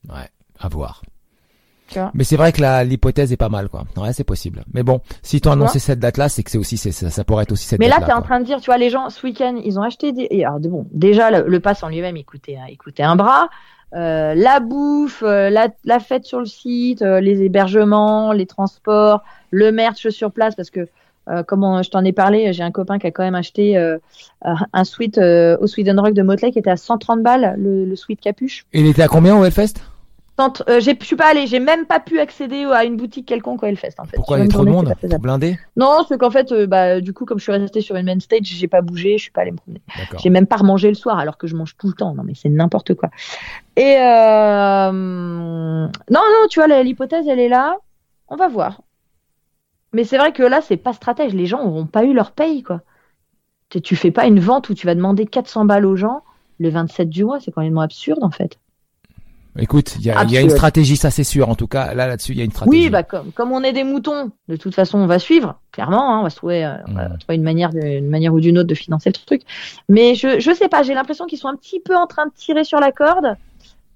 Ouais, 0.08 0.28
à 0.58 0.68
voir. 0.68 1.02
Tu 1.88 1.98
vois. 1.98 2.10
Mais 2.14 2.24
c'est 2.24 2.36
vrai 2.36 2.52
que 2.52 2.60
la 2.60 2.82
l'hypothèse 2.84 3.32
est 3.32 3.36
pas 3.36 3.48
mal 3.48 3.68
quoi. 3.68 3.84
Ouais, 3.96 4.12
c'est 4.12 4.24
possible. 4.24 4.64
Mais 4.74 4.82
bon, 4.82 5.00
si 5.22 5.40
Tu 5.40 5.48
annoncé 5.48 5.78
cette 5.78 6.00
date-là, 6.00 6.28
c'est 6.28 6.42
que 6.42 6.50
c'est 6.50 6.58
aussi 6.58 6.76
c'est 6.76 6.92
ça, 6.92 7.10
ça 7.10 7.24
pourrait 7.24 7.44
être 7.44 7.52
aussi 7.52 7.66
cette 7.66 7.78
Mais 7.78 7.86
là, 7.88 7.98
date-là. 7.98 8.06
tu 8.06 8.10
es 8.10 8.14
en 8.14 8.18
quoi. 8.18 8.26
train 8.26 8.40
de 8.40 8.44
dire, 8.44 8.60
tu 8.60 8.66
vois, 8.66 8.78
les 8.78 8.90
gens, 8.90 9.08
ce 9.10 9.24
week-end, 9.26 9.60
ils 9.64 9.78
ont 9.78 9.82
acheté 9.82 10.12
des. 10.12 10.26
et 10.30 10.44
alors, 10.44 10.58
bon, 10.60 10.86
déjà, 10.92 11.30
le, 11.30 11.48
le 11.48 11.60
pass 11.60 11.82
en 11.82 11.88
lui-même, 11.88 12.16
il 12.16 12.24
coûtait, 12.24 12.58
il 12.68 12.76
coûtait 12.76 13.02
un 13.04 13.14
bras. 13.16 13.48
Euh, 13.94 14.34
la 14.34 14.58
bouffe, 14.60 15.22
euh, 15.22 15.48
la, 15.48 15.68
la 15.84 16.00
fête 16.00 16.24
sur 16.24 16.40
le 16.40 16.44
site, 16.46 17.02
euh, 17.02 17.20
les 17.20 17.42
hébergements, 17.42 18.32
les 18.32 18.44
transports, 18.46 19.22
le 19.50 19.70
merch 19.70 20.08
sur 20.08 20.32
place, 20.32 20.54
parce 20.56 20.70
que, 20.70 20.88
comme 21.46 21.64
on- 21.64 21.82
je 21.82 21.90
t'en 21.90 22.04
ai 22.04 22.12
parlé, 22.12 22.52
j'ai 22.52 22.62
un 22.62 22.70
copain 22.70 22.98
qui 22.98 23.06
a 23.06 23.10
quand 23.10 23.22
même 23.24 23.34
acheté 23.34 23.76
un 24.44 24.84
suite 24.84 25.18
au 25.18 25.66
Sweden 25.66 25.98
Rock 25.98 26.14
de 26.14 26.22
Motley 26.22 26.52
qui 26.52 26.58
était 26.58 26.70
à 26.70 26.76
130 26.76 27.22
balles, 27.22 27.54
le, 27.58 27.84
le 27.84 27.96
suite 27.96 28.20
capuche. 28.20 28.64
Il 28.72 28.86
était 28.86 29.02
à 29.02 29.08
combien 29.08 29.36
au 29.36 29.44
Hellfest? 29.44 29.74
Euh, 30.38 30.80
j'ai- 30.80 30.96
je 31.00 31.04
suis 31.06 31.16
pas 31.16 31.30
allée, 31.30 31.46
j'ai 31.46 31.60
même 31.60 31.86
pas 31.86 31.98
pu 31.98 32.20
accéder 32.20 32.64
à 32.64 32.84
une 32.84 32.96
boutique 32.96 33.26
quelconque 33.26 33.62
au 33.62 33.66
Hellfest 33.66 33.94
en 33.98 34.04
fait. 34.04 34.16
Pourquoi 34.16 34.38
il 34.38 34.44
y 34.44 34.44
a 34.44 34.48
trop 34.48 34.64
de 34.64 34.70
monde 34.70 34.92
faisable. 35.00 35.22
blinder 35.22 35.58
Non, 35.76 36.04
c'est 36.06 36.18
qu'en 36.18 36.30
fait, 36.30 36.52
euh, 36.52 36.66
bah, 36.66 37.00
du 37.00 37.12
coup, 37.14 37.24
comme 37.24 37.38
je 37.38 37.44
suis 37.44 37.52
restée 37.52 37.80
sur 37.80 37.96
une 37.96 38.06
main 38.06 38.20
stage, 38.20 38.42
j'ai 38.44 38.68
pas 38.68 38.82
bougé, 38.82 39.16
je 39.16 39.22
suis 39.22 39.30
pas 39.32 39.42
allée 39.42 39.52
me 39.52 39.56
promener. 39.56 39.80
D'accord. 39.96 40.20
J'ai 40.20 40.28
même 40.30 40.46
pas 40.46 40.56
remangé 40.56 40.88
le 40.88 40.94
soir 40.94 41.18
alors 41.18 41.38
que 41.38 41.46
je 41.46 41.56
mange 41.56 41.76
tout 41.78 41.86
le 41.88 41.94
temps. 41.94 42.14
Non, 42.14 42.22
mais 42.22 42.34
c'est 42.34 42.48
n'importe 42.50 42.94
quoi. 42.94 43.08
Et 43.76 43.96
euh... 43.98 44.92
non, 44.92 45.88
non, 46.10 46.46
tu 46.50 46.60
vois, 46.60 46.82
l'hypothèse, 46.82 47.26
elle 47.28 47.40
est 47.40 47.48
là. 47.48 47.76
On 48.28 48.36
va 48.36 48.48
voir. 48.48 48.82
Mais 49.92 50.04
c'est 50.04 50.18
vrai 50.18 50.32
que 50.32 50.42
là, 50.42 50.60
c'est 50.60 50.76
pas 50.76 50.92
stratège. 50.92 51.32
Les 51.32 51.46
gens 51.46 51.64
n'auront 51.64 51.86
pas 51.86 52.04
eu 52.04 52.12
leur 52.12 52.32
paye, 52.32 52.62
quoi. 52.62 52.82
Tu, 53.70 53.80
tu 53.80 53.96
fais 53.96 54.10
pas 54.10 54.26
une 54.26 54.40
vente 54.40 54.68
où 54.68 54.74
tu 54.74 54.86
vas 54.86 54.94
demander 54.94 55.26
400 55.26 55.64
balles 55.64 55.86
aux 55.86 55.96
gens 55.96 56.22
le 56.58 56.68
27 56.68 57.08
du 57.08 57.24
mois. 57.24 57.40
C'est 57.40 57.52
quand 57.52 57.62
même 57.62 57.78
absurde, 57.78 58.22
en 58.22 58.30
fait. 58.30 58.58
Écoute, 59.58 59.96
il 59.98 60.04
y 60.06 60.10
a, 60.10 60.22
il 60.24 60.30
y 60.30 60.36
a 60.36 60.40
une 60.40 60.50
stratégie, 60.50 60.96
ça 60.96 61.10
c'est 61.10 61.24
sûr. 61.24 61.48
En 61.48 61.54
tout 61.54 61.66
cas, 61.66 61.94
là 61.94 62.06
là-dessus, 62.06 62.32
il 62.32 62.38
y 62.38 62.40
a 62.40 62.44
une 62.44 62.50
stratégie. 62.52 62.84
Oui, 62.84 62.90
bah 62.90 63.02
comme, 63.02 63.32
comme 63.32 63.52
on 63.52 63.62
est 63.62 63.72
des 63.72 63.84
moutons, 63.84 64.30
de 64.48 64.56
toute 64.56 64.74
façon, 64.74 64.98
on 64.98 65.06
va 65.06 65.18
suivre. 65.18 65.58
Clairement, 65.72 66.14
hein, 66.14 66.20
on 66.20 66.22
va 66.24 66.30
se 66.30 66.36
trouver, 66.36 66.64
euh, 66.64 66.74
on 66.88 66.92
va 66.92 67.08
Mm. 67.08 67.18
trouver 67.18 67.36
une 67.36 67.42
manière, 67.42 67.70
de- 67.70 67.80
une 67.80 68.08
manière 68.08 68.34
ou 68.34 68.40
d'une 68.40 68.58
autre 68.58 68.68
de 68.68 68.74
financer 68.74 69.10
le 69.10 69.14
truc. 69.24 69.42
Mais 69.88 70.14
je, 70.14 70.40
je 70.40 70.52
sais 70.54 70.68
pas. 70.68 70.82
J'ai 70.82 70.94
l'impression 70.94 71.26
qu'ils 71.26 71.38
sont 71.38 71.48
un 71.48 71.56
petit 71.56 71.80
peu 71.80 71.96
en 71.96 72.06
train 72.06 72.26
de 72.26 72.32
tirer 72.34 72.64
sur 72.64 72.80
la 72.80 72.92
corde. 72.92 73.36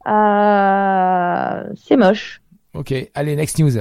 Euh, 0.08 1.62
c'est 1.86 1.96
moche. 1.96 2.40
Ok, 2.74 2.94
allez, 3.14 3.36
next 3.36 3.58
news. 3.58 3.72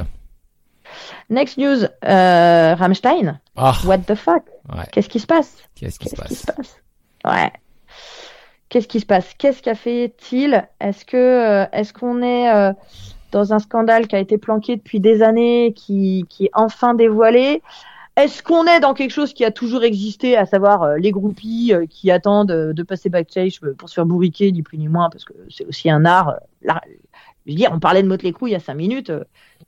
Next 1.29 1.57
news, 1.57 1.83
euh, 2.05 2.75
Rammstein. 2.75 3.39
Ah, 3.55 3.75
What 3.85 3.99
the 3.99 4.15
fuck? 4.15 4.43
Ouais. 4.75 4.83
Qu'est-ce 4.91 5.09
qui 5.09 5.19
se 5.19 5.27
passe? 5.27 5.57
Qu'est-ce 5.75 5.99
qui 5.99 6.09
qui 6.09 6.35
se 6.35 6.45
passe? 6.45 6.77
Ouais. 7.25 7.51
Qu'est-ce 8.69 8.87
qui 8.87 8.99
se 8.99 9.05
passe? 9.05 9.33
Qu'est-ce 9.37 9.61
qu'a 9.61 9.75
fait-il? 9.75 10.63
Est-ce 10.79 11.03
que 11.05 11.17
euh, 11.17 11.65
est-ce 11.73 11.91
qu'on 11.93 12.21
est 12.21 12.53
euh, 12.53 12.71
dans 13.31 13.51
un 13.53 13.59
scandale 13.59 14.07
qui 14.07 14.15
a 14.15 14.19
été 14.19 14.37
planqué 14.37 14.75
depuis 14.75 14.99
des 14.99 15.21
années, 15.23 15.73
qui, 15.75 16.25
qui 16.29 16.45
est 16.45 16.51
enfin 16.53 16.93
dévoilé? 16.93 17.61
Est-ce 18.15 18.43
qu'on 18.43 18.65
est 18.65 18.79
dans 18.81 18.93
quelque 18.93 19.11
chose 19.11 19.33
qui 19.33 19.45
a 19.45 19.51
toujours 19.51 19.83
existé, 19.83 20.35
à 20.37 20.45
savoir 20.45 20.83
euh, 20.83 20.97
les 20.97 21.11
groupies 21.11 21.73
qui 21.89 22.11
attendent 22.11 22.51
de 22.51 22.83
passer 22.83 23.09
backstage 23.09 23.59
pour 23.77 23.87
se 23.89 23.93
faire 23.95 24.05
bourriquer, 24.05 24.51
ni 24.51 24.61
plus 24.61 24.77
ni 24.77 24.87
moins, 24.87 25.09
parce 25.09 25.23
que 25.25 25.33
c'est 25.49 25.65
aussi 25.65 25.89
un 25.89 26.05
art. 26.05 26.35
l'art- 26.61 26.81
je 27.45 27.53
veux 27.53 27.57
dire, 27.57 27.71
on 27.73 27.79
parlait 27.79 28.03
de 28.03 28.07
Motley 28.07 28.31
Crue 28.33 28.49
il 28.49 28.51
y 28.51 28.55
a 28.55 28.59
cinq 28.59 28.75
minutes. 28.75 29.11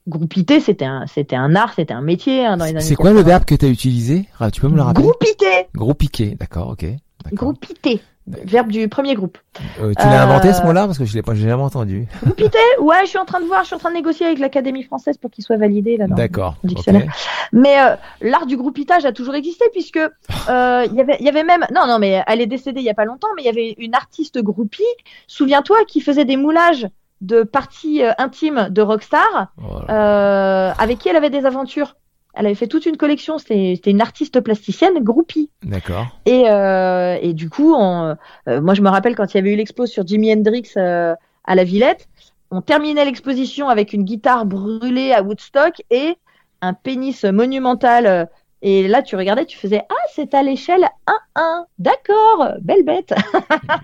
groupité, 0.08 0.60
c'était 0.60 0.86
un, 0.86 1.08
c'était 1.08 1.38
un 1.38 1.56
art, 1.56 1.74
c'était 1.74 1.94
un 1.94 2.02
métier 2.02 2.46
hein, 2.46 2.58
dans 2.58 2.66
les 2.66 2.72
années. 2.72 2.82
C'est 2.82 2.96
quoi 2.96 3.12
le 3.12 3.18
80. 3.18 3.30
verbe 3.30 3.46
que 3.46 3.56
tu 3.56 3.66
as 3.66 3.70
utilisé 3.70 4.26
Tu 4.54 4.62
peux 4.62 4.68
me 4.68 4.76
le 4.76 4.82
rappeler? 4.84 5.06
Groupité, 5.06 5.68
Groupiqué, 5.74 6.36
d'accord, 6.40 6.70
ok. 6.70 6.86
groupité, 7.34 8.02
verbe 8.28 8.70
du 8.72 8.88
premier 8.88 9.16
groupe. 9.16 9.38
Euh, 9.82 9.94
tu 9.98 10.06
l'as 10.06 10.22
Euh, 10.22 10.26
inventé 10.30 10.54
ce 10.54 10.62
mot-là 10.64 10.86
parce 10.86 10.98
que 10.98 11.06
je 11.06 11.14
l'ai 11.14 11.22
pas, 11.22 11.34
j'ai 11.34 11.48
jamais 11.50 11.64
entendu. 11.64 12.08
Groupité 12.24 12.60
Ouais, 12.80 12.98
je 13.04 13.08
suis 13.10 13.18
en 13.18 13.26
train 13.26 13.40
de 13.42 13.46
voir, 13.46 13.62
je 13.62 13.68
suis 13.68 13.76
en 13.76 13.80
train 13.80 13.90
de 13.90 13.96
négocier 13.96 14.26
avec 14.26 14.40
l'Académie 14.40 14.84
française 14.84 15.18
pour 15.18 15.32
qu'il 15.32 15.44
soit 15.44 15.58
validé 15.58 15.98
là. 15.98 16.08
dans- 16.08 16.16
D'accord. 16.16 16.56
le 16.64 16.70
ok. 16.70 16.76
dictionnaire. 16.76 17.12
Mais 17.52 17.80
euh, 17.82 17.96
l'art 18.22 18.46
du 18.46 18.58
groupitage 18.58 19.06
a 19.06 19.12
toujours 19.12 19.36
existé 19.36 19.66
puisque 19.72 19.98
euh, 19.98 20.86
il 20.90 20.94
y 20.96 21.02
avait, 21.02 21.18
il 21.20 21.26
y 21.26 21.30
avait 21.30 21.44
même, 21.44 21.66
non 21.74 21.88
non 21.88 22.00
mais 22.00 22.24
elle 22.28 22.42
est 22.42 22.46
décédée 22.48 22.80
il 22.80 22.86
y 22.86 22.90
a 22.90 22.94
pas 22.94 23.06
longtemps, 23.06 23.28
mais 23.36 23.42
il 23.44 23.46
y 23.46 23.50
avait 23.50 23.76
une 23.78 23.96
artiste 23.96 24.42
groupie, 24.42 24.84
souviens-toi, 25.28 25.78
qui 25.88 26.02
faisait 26.02 26.26
des 26.26 26.38
moulages 26.38 26.88
de 27.22 27.44
parties 27.44 28.04
euh, 28.04 28.12
intimes 28.18 28.68
de 28.72 28.82
rockstar, 28.82 29.52
Voilà. 29.58 29.92
euh, 30.70 30.74
avec 30.80 30.98
qui 31.00 31.10
elle 31.10 31.16
avait 31.16 31.30
des 31.30 31.46
aventures. 31.46 31.96
Elle 32.34 32.46
avait 32.46 32.56
fait 32.56 32.68
toute 32.68 32.86
une 32.86 32.98
collection. 32.98 33.38
C'était 33.38 33.80
une 33.86 34.02
artiste 34.02 34.40
plasticienne 34.42 35.00
groupie. 35.04 35.50
D'accord. 35.64 36.08
Et, 36.26 36.50
euh, 36.50 37.18
et 37.22 37.34
du 37.34 37.50
coup, 37.50 37.74
on, 37.74 38.16
euh, 38.48 38.62
moi 38.62 38.74
je 38.74 38.82
me 38.82 38.90
rappelle 38.90 39.16
quand 39.16 39.34
il 39.34 39.38
y 39.38 39.40
avait 39.40 39.54
eu 39.54 39.56
l'expo 39.56 39.86
sur 39.86 40.06
Jimi 40.08 40.34
Hendrix 40.34 40.72
euh, 40.78 41.16
à 41.44 41.56
la 41.56 41.64
Villette, 41.64 42.08
on 42.52 42.62
terminait 42.62 43.06
l'exposition 43.06 43.70
avec 43.70 43.94
une 43.94 44.04
guitare 44.04 44.46
brûlée 44.46 45.14
à 45.14 45.24
Woodstock 45.24 45.82
et 45.90 46.18
un 46.62 46.74
pénis 46.74 47.24
monumental. 47.24 48.30
et 48.62 48.88
là, 48.88 49.02
tu 49.02 49.16
regardais, 49.16 49.46
tu 49.46 49.58
faisais 49.58 49.84
Ah, 49.90 50.08
c'est 50.14 50.34
à 50.34 50.44
l'échelle 50.44 50.88
1-1. 51.36 51.66
D'accord, 51.80 52.54
belle 52.62 52.84
bête. 52.84 53.14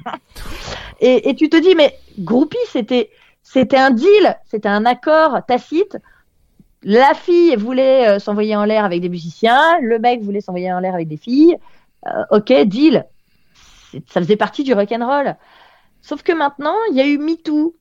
et, 0.99 1.29
et 1.29 1.35
tu 1.35 1.49
te 1.49 1.57
dis, 1.57 1.75
mais 1.75 1.97
groupie, 2.19 2.57
c'était, 2.67 3.09
c'était 3.41 3.77
un 3.77 3.91
deal, 3.91 4.37
c'était 4.45 4.69
un 4.69 4.85
accord 4.85 5.39
tacite. 5.47 5.97
La 6.83 7.13
fille 7.13 7.55
voulait 7.55 8.07
euh, 8.07 8.19
s'envoyer 8.19 8.55
en 8.55 8.63
l'air 8.63 8.85
avec 8.85 9.01
des 9.01 9.09
musiciens, 9.09 9.79
le 9.81 9.99
mec 9.99 10.21
voulait 10.21 10.41
s'envoyer 10.41 10.71
en 10.71 10.79
l'air 10.79 10.93
avec 10.93 11.07
des 11.07 11.17
filles. 11.17 11.57
Euh, 12.05 12.23
ok, 12.31 12.53
deal. 12.65 13.05
Ça 14.07 14.21
faisait 14.21 14.35
partie 14.35 14.63
du 14.63 14.73
rock'n'roll. 14.73 15.35
Sauf 16.01 16.21
que 16.23 16.31
maintenant, 16.31 16.75
il 16.91 16.97
y 16.97 17.01
a 17.01 17.07
eu 17.07 17.17
MeToo. 17.17 17.75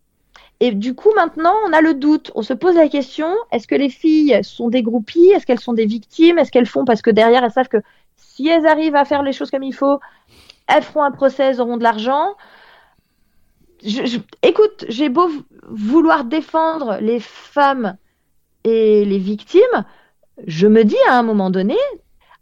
Et 0.60 0.72
du 0.72 0.94
coup, 0.94 1.10
maintenant, 1.14 1.52
on 1.66 1.72
a 1.72 1.82
le 1.82 1.92
doute. 1.94 2.32
On 2.34 2.42
se 2.42 2.54
pose 2.54 2.76
la 2.76 2.88
question 2.88 3.28
est-ce 3.52 3.66
que 3.66 3.74
les 3.74 3.90
filles 3.90 4.40
sont 4.42 4.70
des 4.70 4.82
groupies? 4.82 5.28
Est-ce 5.28 5.44
qu'elles 5.44 5.60
sont 5.60 5.74
des 5.74 5.84
victimes? 5.86 6.38
Est-ce 6.38 6.50
qu'elles 6.50 6.66
font? 6.66 6.84
Parce 6.86 7.02
que 7.02 7.10
derrière, 7.10 7.44
elles 7.44 7.52
savent 7.52 7.68
que 7.68 7.82
si 8.16 8.48
elles 8.48 8.66
arrivent 8.66 8.96
à 8.96 9.04
faire 9.04 9.22
les 9.22 9.32
choses 9.34 9.50
comme 9.50 9.62
il 9.62 9.74
faut, 9.74 10.00
elles 10.66 10.82
feront 10.82 11.02
un 11.02 11.10
procès, 11.10 11.44
elles 11.44 11.60
auront 11.60 11.76
de 11.76 11.82
l'argent 11.82 12.34
je, 13.84 14.06
je- 14.06 14.18
Écoute, 14.42 14.84
j'ai 14.88 15.08
beau 15.08 15.28
vouloir 15.68 16.24
défendre 16.24 16.98
les 17.00 17.20
femmes 17.20 17.96
et 18.66 19.04
les 19.04 19.18
victimes, 19.18 19.84
je 20.46 20.66
me 20.66 20.82
dis 20.82 20.96
à 21.08 21.18
un 21.18 21.22
moment 21.22 21.50
donné 21.50 21.76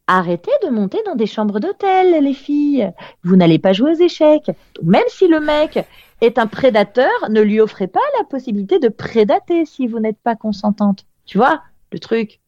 arrêtez 0.07 0.51
de 0.63 0.71
monter 0.71 0.99
dans 1.07 1.15
des 1.15 1.27
chambres 1.27 1.61
d'hôtel, 1.61 2.23
les 2.23 2.35
filles. 2.35 2.93
Vous 3.23 3.37
n'allez 3.37 3.59
pas 3.59 3.73
jouer 3.73 3.93
aux 3.93 4.01
échecs. 4.01 4.51
Même 4.83 5.05
si 5.09 5.29
le 5.29 5.41
mec 5.41 5.85
est 6.21 6.39
un 6.39 6.47
prédateur, 6.47 7.11
ne 7.31 7.41
lui 7.41 7.61
offrez 7.61 7.87
pas 7.87 8.01
la 8.19 8.25
possibilité 8.25 8.79
de 8.79 8.89
prédater 8.89 9.65
si 9.65 9.87
vous 9.87 10.01
n'êtes 10.01 10.19
pas 10.19 10.37
consentante. 10.37 11.07
Tu 11.27 11.39
vois, 11.39 11.63
le 11.93 11.99
truc. 11.99 12.41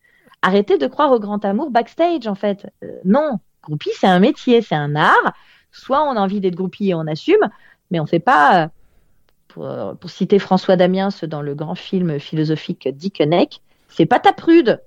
Arrêtez 0.43 0.79
de 0.79 0.87
croire 0.87 1.13
au 1.13 1.19
grand 1.19 1.45
amour 1.45 1.71
backstage, 1.71 2.27
en 2.27 2.35
fait. 2.35 2.67
Euh, 2.85 2.99
non, 3.05 3.39
groupie, 3.63 3.91
c'est 3.99 4.07
un 4.07 4.21
métier, 4.21 4.61
c'est 4.61 4.75
un 4.75 4.95
art. 4.95 5.33
Soit 5.73 6.03
on 6.03 6.17
a 6.17 6.21
envie 6.21 6.41
d'être 6.41 6.55
groupie 6.55 6.91
et 6.91 6.95
on 6.95 7.07
assume, 7.07 7.51
mais 7.91 8.01
on 8.01 8.07
fait 8.07 8.21
pas, 8.21 8.71
euh, 9.59 9.95
pour, 9.95 10.11
citer 10.11 10.39
François 10.39 10.77
Damiens 10.77 11.09
dans 11.23 11.43
le 11.43 11.55
grand 11.55 11.75
film 11.75 12.19
philosophique 12.19 12.89
Dick 12.89 13.21
Neck, 13.21 13.63
c'est 13.97 14.07
pas 14.07 14.19
ta 14.21 14.33
prude. 14.33 14.83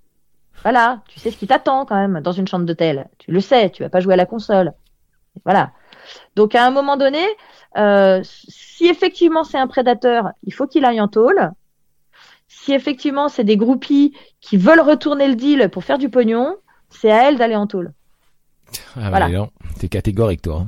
Voilà, 0.64 1.02
tu 1.08 1.20
sais 1.20 1.32
ce 1.32 1.38
qui 1.38 1.48
t'attend 1.48 1.86
quand 1.86 1.96
même 1.96 2.20
dans 2.22 2.34
une 2.34 2.48
chambre 2.48 2.66
d'hôtel. 2.66 3.08
Tu 3.18 3.32
le 3.32 3.40
sais, 3.40 3.70
tu 3.70 3.82
vas 3.82 3.90
pas 3.90 4.02
jouer 4.02 4.14
à 4.16 4.18
la 4.18 4.26
console. 4.26 4.74
Voilà. 5.46 5.72
Donc 6.36 6.54
à 6.56 6.66
un 6.66 6.72
moment 6.72 6.98
donné, 6.98 7.24
euh, 7.78 8.22
si 8.24 8.88
effectivement 8.88 9.44
c'est 9.44 9.58
un 9.58 9.68
prédateur, 9.68 10.30
il 10.44 10.54
faut 10.54 10.68
qu'il 10.68 10.84
aille 10.86 11.00
en 11.00 11.08
tôle. 11.08 11.52
Si 12.48 12.74
effectivement 12.74 13.30
c'est 13.30 13.44
des 13.46 13.58
groupies 13.58 14.14
qui 14.42 14.58
veulent 14.58 14.82
retourner 14.82 15.28
le 15.28 15.36
deal 15.36 15.70
pour 15.70 15.84
faire 15.84 15.98
du 15.98 16.10
pognon, 16.10 16.58
c'est 16.90 17.12
à 17.12 17.30
elle 17.30 17.38
d'aller 17.38 17.56
en 17.56 17.68
tôle. 17.68 17.94
Ah, 18.96 19.10
Voilà. 19.10 19.28
bah, 19.28 19.32
non, 19.32 19.50
t'es 19.80 19.88
catégorique 19.88 20.42
toi. 20.42 20.66
hein. 20.66 20.68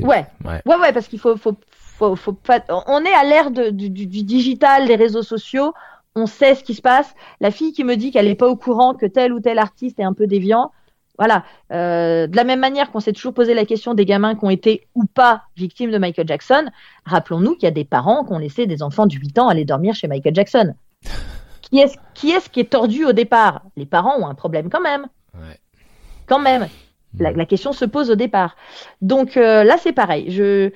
Ouais. 0.00 0.26
Ouais. 0.44 0.62
Ouais, 0.64 0.76
ouais, 0.76 0.92
parce 0.92 1.08
qu'il 1.08 1.18
faut, 1.18 1.36
faut, 1.36 1.56
faut, 1.70 2.14
faut 2.16 2.32
pas. 2.32 2.60
On 2.86 3.04
est 3.04 3.12
à 3.12 3.24
l'ère 3.24 3.50
du 3.50 3.90
digital, 3.90 4.86
des 4.86 4.94
réseaux 4.96 5.22
sociaux. 5.22 5.74
On 6.18 6.26
sait 6.26 6.56
ce 6.56 6.64
qui 6.64 6.74
se 6.74 6.82
passe. 6.82 7.14
La 7.40 7.52
fille 7.52 7.72
qui 7.72 7.84
me 7.84 7.94
dit 7.94 8.10
qu'elle 8.10 8.26
n'est 8.26 8.34
pas 8.34 8.48
au 8.48 8.56
courant 8.56 8.94
que 8.94 9.06
tel 9.06 9.32
ou 9.32 9.38
tel 9.38 9.58
artiste 9.60 10.00
est 10.00 10.04
un 10.04 10.14
peu 10.14 10.26
déviant. 10.26 10.72
Voilà. 11.16 11.44
Euh, 11.72 12.26
de 12.26 12.36
la 12.36 12.42
même 12.42 12.58
manière 12.58 12.90
qu'on 12.90 12.98
s'est 12.98 13.12
toujours 13.12 13.34
posé 13.34 13.54
la 13.54 13.64
question 13.64 13.94
des 13.94 14.04
gamins 14.04 14.34
qui 14.34 14.44
ont 14.44 14.50
été 14.50 14.88
ou 14.96 15.04
pas 15.04 15.42
victimes 15.56 15.92
de 15.92 15.98
Michael 15.98 16.26
Jackson, 16.26 16.66
rappelons-nous 17.04 17.54
qu'il 17.54 17.64
y 17.64 17.66
a 17.66 17.72
des 17.72 17.84
parents 17.84 18.24
qui 18.24 18.32
ont 18.32 18.38
laissé 18.38 18.66
des 18.66 18.82
enfants 18.82 19.06
de 19.06 19.14
8 19.14 19.38
ans 19.38 19.48
aller 19.48 19.64
dormir 19.64 19.94
chez 19.94 20.08
Michael 20.08 20.34
Jackson. 20.34 20.74
Qui 21.62 21.80
est-ce 21.80 21.98
qui, 22.14 22.30
est 22.30 22.48
qui 22.48 22.60
est 22.60 22.70
tordu 22.70 23.04
au 23.04 23.12
départ? 23.12 23.60
Les 23.76 23.84
parents 23.84 24.18
ont 24.18 24.26
un 24.26 24.34
problème 24.34 24.70
quand 24.70 24.80
même. 24.80 25.06
Ouais. 25.34 25.58
Quand 26.26 26.38
même. 26.38 26.66
La, 27.18 27.32
la 27.32 27.44
question 27.44 27.72
se 27.74 27.84
pose 27.84 28.10
au 28.10 28.14
départ. 28.14 28.56
Donc 29.02 29.36
euh, 29.36 29.64
là, 29.64 29.76
c'est 29.76 29.92
pareil. 29.92 30.30
Je... 30.30 30.70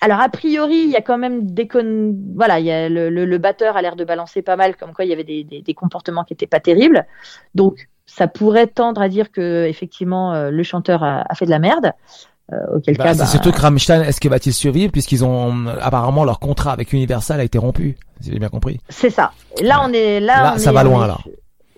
Alors, 0.00 0.20
a 0.20 0.28
priori, 0.28 0.76
il 0.84 0.90
y 0.90 0.96
a 0.96 1.00
quand 1.00 1.16
même 1.18 1.50
des 1.50 1.66
con... 1.68 2.14
Voilà, 2.34 2.60
il 2.60 2.66
y 2.66 2.70
a 2.72 2.88
le, 2.88 3.08
le, 3.08 3.24
le 3.24 3.38
batteur 3.38 3.76
a 3.76 3.82
l'air 3.82 3.96
de 3.96 4.04
balancer 4.04 4.42
pas 4.42 4.56
mal, 4.56 4.76
comme 4.76 4.92
quoi 4.92 5.04
il 5.04 5.08
y 5.08 5.12
avait 5.12 5.24
des, 5.24 5.42
des, 5.42 5.62
des 5.62 5.74
comportements 5.74 6.22
qui 6.24 6.34
n'étaient 6.34 6.46
pas 6.46 6.60
terribles. 6.60 7.06
Donc, 7.54 7.88
ça 8.04 8.28
pourrait 8.28 8.66
tendre 8.66 9.00
à 9.00 9.08
dire 9.08 9.32
que 9.32 9.64
effectivement 9.66 10.32
euh, 10.34 10.50
le 10.50 10.62
chanteur 10.62 11.02
a, 11.02 11.24
a 11.28 11.34
fait 11.34 11.46
de 11.46 11.50
la 11.50 11.58
merde. 11.58 11.92
Euh, 12.52 12.56
auquel 12.76 12.96
Bah, 12.96 13.04
cas, 13.04 13.12
c'est 13.14 13.18
bah, 13.20 13.26
surtout 13.26 13.50
que 13.50 13.60
Rammstein, 13.60 14.02
est-ce 14.02 14.20
que 14.20 14.28
va-t-il 14.28 14.52
survivre 14.52 14.92
puisqu'ils 14.92 15.24
ont 15.24 15.66
apparemment 15.80 16.22
leur 16.24 16.38
contrat 16.38 16.72
avec 16.72 16.92
Universal 16.92 17.40
a 17.40 17.44
été 17.44 17.58
rompu, 17.58 17.96
si 18.20 18.30
j'ai 18.30 18.38
bien 18.38 18.48
compris. 18.50 18.78
c'est 18.88 19.10
ça. 19.10 19.32
Là, 19.62 19.80
on 19.84 19.92
est 19.92 20.20
là. 20.20 20.42
Là, 20.42 20.52
on 20.54 20.58
ça 20.58 20.70
est- 20.70 20.72
va 20.74 20.80
on 20.82 20.84
loin, 20.84 21.04
est- 21.04 21.08
là. 21.08 21.18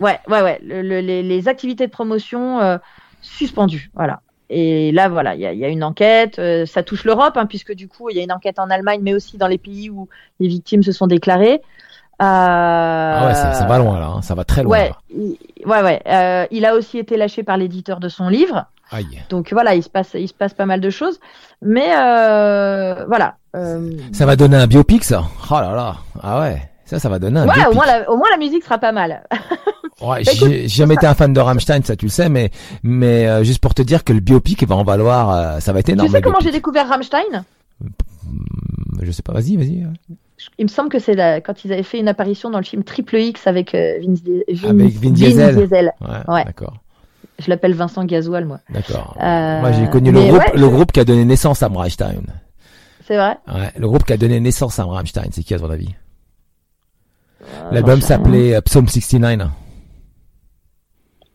Ouais, 0.01 0.19
ouais, 0.29 0.43
ouais. 0.43 0.59
Le- 0.63 0.83
le- 0.83 1.01
les, 1.01 1.23
les 1.23 1.49
activités 1.49 1.87
de 1.87 1.91
promotion 1.93 2.61
euh, 2.61 2.77
suspendues, 3.23 3.91
voilà. 3.95 4.21
Et 4.51 4.93
là, 4.93 5.09
voilà, 5.09 5.35
il 5.35 5.41
y 5.43 5.47
a, 5.47 5.53
il 5.53 5.59
y 5.59 5.65
a 5.65 5.69
une 5.69 5.85
enquête. 5.85 6.39
euh, 6.39 6.65
ça 6.65 6.83
touche 6.83 7.05
l'Europe, 7.05 7.37
hein, 7.37 7.47
puisque 7.47 7.75
du 7.75 7.87
coup, 7.89 8.09
il 8.11 8.17
y 8.17 8.21
a 8.21 8.23
une 8.23 8.33
enquête 8.33 8.59
en 8.59 8.71
Allemagne, 8.71 9.01
mais 9.03 9.13
aussi 9.15 9.37
dans 9.37 9.47
les 9.47 9.59
pays 9.59 9.91
où 9.91 10.09
les 10.41 10.49
victimes 10.49 10.83
se 10.83 10.93
sont 10.93 11.07
déclarées. 11.07 11.61
Euh, 12.21 12.25
Ah 12.25 13.27
ouais, 13.29 13.35
ça, 13.35 13.53
ça 13.53 13.67
va 13.67 13.79
loin 13.79 14.01
là, 14.01 14.07
hein, 14.07 14.23
ça 14.23 14.35
va 14.35 14.45
très 14.45 14.63
loin. 14.63 14.73
Ouais, 14.73 14.89
là. 14.89 14.97
il, 15.11 15.37
ouais, 15.67 15.83
ouais. 15.83 16.03
Euh, 16.07 16.47
il 16.51 16.65
a 16.65 16.75
aussi 16.75 16.99
été 16.99 17.17
lâché 17.17 17.43
par 17.43 17.57
l'éditeur 17.57 18.01
de 18.01 18.09
son 18.09 18.29
livre. 18.29 18.65
Aïe. 18.91 19.23
Donc 19.29 19.53
voilà, 19.53 19.75
il 19.75 19.83
se 19.83 19.91
passe, 19.91 20.15
il 20.15 20.27
se 20.29 20.35
passe 20.35 20.55
pas 20.55 20.67
mal 20.67 20.81
de 20.81 20.91
choses. 20.91 21.21
Mais 21.63 21.95
voilà. 23.07 23.37
Ça 24.13 24.27
va 24.27 24.35
donner 24.35 24.57
un 24.57 24.67
biopic 24.67 25.05
ça? 25.05 25.25
Oh 25.51 25.61
là 25.61 25.75
là. 25.75 25.97
Ah 26.23 26.41
ouais. 26.41 26.63
Ça, 26.89 26.99
ça 26.99 27.09
va 27.09 27.19
donner 27.19 27.41
un 27.41 27.47
ouais, 27.47 27.67
au 27.71 27.75
moins, 27.75 27.85
la, 27.87 28.11
au 28.11 28.17
moins 28.17 28.29
la 28.31 28.39
musique 28.39 28.65
sera 28.65 28.79
pas 28.79 28.93
mal. 28.93 29.23
Ouais, 30.01 30.23
Bah, 30.25 30.33
j'ai 30.35 30.69
jamais 30.69 30.95
été 30.95 31.07
un 31.07 31.15
fan 31.15 31.33
de 31.33 31.41
Rammstein, 31.41 31.83
ça 31.83 31.97
tu 31.97 32.07
le 32.07 32.11
sais, 32.11 32.29
mais 32.29 32.51
mais 32.83 33.27
euh, 33.27 33.45
juste 33.45 33.61
pour 33.61 33.75
te 33.75 33.83
dire 33.83 34.05
que 34.05 34.13
le 34.13 34.21
biopic 34.21 34.67
va 34.67 34.75
en 34.77 34.85
valoir, 34.85 35.31
euh, 35.31 35.61
ça 35.61 35.73
va 35.73 35.81
être 35.81 35.91
énorme. 35.91 36.09
tu 36.09 36.15
sais 36.15 36.23
comment 36.23 36.41
j'ai 36.41 36.51
découvert 36.53 36.89
Rammstein? 36.89 37.45
Hmm, 37.81 37.89
Je 39.03 39.11
sais 39.11 39.23
pas, 39.23 39.33
vas-y, 39.33 39.57
vas-y. 39.57 39.87
Il 40.59 40.65
me 40.67 40.69
semble 40.71 40.89
que 40.89 40.99
c'est 40.99 41.17
quand 41.45 41.65
ils 41.65 41.73
avaient 41.73 41.83
fait 41.83 41.99
une 41.99 42.09
apparition 42.09 42.49
dans 42.49 42.59
le 42.59 42.65
film 42.65 42.85
Triple 42.85 43.17
X 43.17 43.47
avec 43.47 43.75
euh, 43.75 43.99
Vince, 44.01 44.21
Vin- 44.49 44.71
Avec 44.71 44.93
Vin 44.99 45.11
Diesel. 45.11 45.93
Ouais, 46.01 46.09
Ouais. 46.33 46.45
d'accord, 46.45 46.79
Je 47.41 47.51
l'appelle 47.51 47.75
Vincent 47.75 48.05
Gasoil, 48.05 48.45
moi. 48.47 48.61
d'accord. 48.71 49.15
Moi, 49.19 49.73
j'ai 49.73 49.89
connu 49.91 50.11
le 50.13 50.21
groupe, 50.23 50.39
ouais, 50.39 50.53
le 50.59 50.69
groupe 50.69 50.93
qui 50.93 51.01
a 51.01 51.05
donné 51.05 51.25
naissance 51.25 51.63
à 51.63 51.69
Rammstein. 51.69 52.23
C'est 53.07 53.17
vrai? 53.17 53.37
Ouais, 53.49 53.73
le 53.77 53.89
groupe 53.89 54.05
qui 54.05 54.13
a 54.13 54.17
donné 54.17 54.39
naissance 54.39 54.79
à 54.79 54.85
Rammstein, 54.85 55.29
c'est 55.33 55.43
qui 55.43 55.55
à 55.55 55.59
ton 55.59 55.71
avis? 55.71 55.95
Euh, 57.43 57.71
L'album 57.71 58.01
s'appelait 58.01 58.55
euh, 58.57 58.61
Psalm 58.63 58.89
69. 58.89 59.49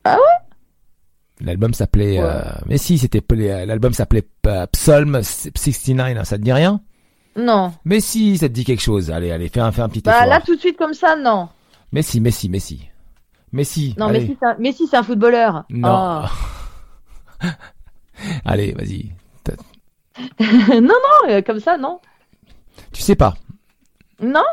Ah 0.03 0.15
ouais? 0.15 1.45
L'album 1.45 1.73
s'appelait... 1.73 2.19
Ouais. 2.19 2.25
euh, 2.25 2.41
mais 2.67 2.77
si, 2.77 2.97
c'était 2.97 3.21
euh, 3.31 3.65
l'album 3.65 3.93
s'appelait 3.93 4.27
euh, 4.47 4.65
Psalm 4.73 5.21
69. 5.23 6.17
hein, 6.17 6.23
Ça 6.23 6.37
te 6.37 6.43
dit 6.43 6.51
rien? 6.53 6.81
Non. 7.35 7.73
Mais 7.85 7.99
si, 7.99 8.37
ça 8.37 8.47
te 8.47 8.53
dit 8.53 8.63
quelque 8.65 8.81
chose. 8.81 9.09
Allez, 9.11 9.31
allez, 9.31 9.49
fais 9.49 9.59
un, 9.59 9.71
fais 9.71 9.81
un 9.81 9.89
petit 9.89 10.01
Bah 10.01 10.17
effort. 10.17 10.27
là, 10.27 10.41
tout 10.41 10.55
de 10.55 10.59
suite 10.59 10.77
comme 10.77 10.93
ça, 10.93 11.15
non. 11.15 11.49
Mais 11.91 12.01
si, 12.01 12.19
mais 12.21 12.31
si, 12.31 12.49
mais 12.49 12.59
si. 12.59 12.87
Mais 13.51 13.63
si. 13.63 13.95
Non, 13.97 14.07
allez. 14.07 14.19
mais 14.21 14.25
si, 14.27 14.37
c'est 14.39 14.45
un- 14.45 14.55
mais 14.59 14.71
si, 14.71 14.87
c'est 14.87 14.97
un 14.97 15.03
footballeur. 15.03 15.63
Non. 15.69 16.23
Oh. 16.25 17.47
allez, 18.45 18.73
vas-y. 18.73 19.11
non, 20.81 20.93
non, 21.27 21.41
comme 21.43 21.59
ça, 21.59 21.77
non. 21.77 21.99
Tu 22.91 23.01
sais 23.01 23.15
pas. 23.15 23.33
Non, 24.21 24.43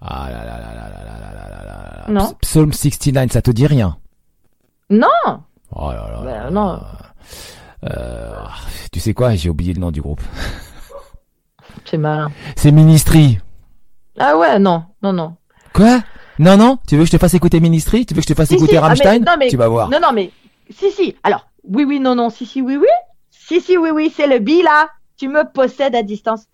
Ah 0.00 0.28
là 0.30 0.44
là 0.44 0.58
là 0.58 0.74
là 0.74 0.88
là 0.88 1.00
là 1.04 1.20
là 1.20 1.32
là 1.32 1.48
là 1.48 1.64
là 1.64 2.04
là. 2.06 2.12
Non. 2.12 2.34
Psalm 2.42 2.72
69, 2.72 3.32
ça 3.32 3.42
te 3.42 3.50
dit 3.50 3.66
rien 3.66 3.96
non. 4.90 5.06
Oh 5.70 5.90
là 5.90 6.08
là. 6.10 6.20
Bah, 6.24 6.44
là 6.44 6.50
non. 6.50 6.80
Euh, 7.84 8.40
tu 8.90 9.00
sais 9.00 9.12
quoi 9.12 9.34
J'ai 9.34 9.50
oublié 9.50 9.74
le 9.74 9.80
nom 9.80 9.90
du 9.90 10.00
groupe. 10.00 10.22
C'est 11.84 11.98
malin. 11.98 12.30
C'est 12.56 12.72
Ministry. 12.72 13.38
Ah 14.18 14.36
ouais, 14.36 14.58
non, 14.58 14.84
non, 15.02 15.12
non. 15.12 15.36
Quoi 15.74 16.00
Non, 16.38 16.56
non 16.56 16.78
Tu 16.88 16.96
veux 16.96 17.02
que 17.02 17.06
je 17.06 17.12
te 17.12 17.18
fasse 17.18 17.34
écouter 17.34 17.60
Ministry 17.60 18.04
Tu 18.06 18.14
veux 18.14 18.20
que 18.20 18.26
je 18.26 18.32
te 18.32 18.36
fasse 18.36 18.48
Si, 18.48 18.54
écouter 18.54 18.72
si, 18.72 18.76
ah, 18.78 18.80
mais- 18.80 18.86
Rammstein 18.88 19.24
non, 19.24 19.36
mais- 19.38 19.48
Tu 19.48 19.56
vas 19.56 19.68
voir. 19.68 19.90
Non, 19.90 20.00
non, 20.00 20.12
mais 20.12 20.30
si, 20.70 20.90
si. 20.90 21.14
Alors, 21.22 21.46
oui, 21.64 21.84
oui, 21.84 22.00
non, 22.00 22.14
non, 22.14 22.30
si, 22.30 22.46
si, 22.46 22.62
oui, 22.62 22.76
oui. 22.76 22.86
Si, 23.30 23.60
si, 23.60 23.76
oui, 23.78 23.90
oui, 23.90 24.12
c'est 24.14 24.26
le 24.26 24.38
bi 24.38 24.62
là. 24.62 24.88
Tu 25.18 25.28
me 25.28 25.42
possèdes 25.52 25.94
à 25.96 26.02
distance. 26.02 26.46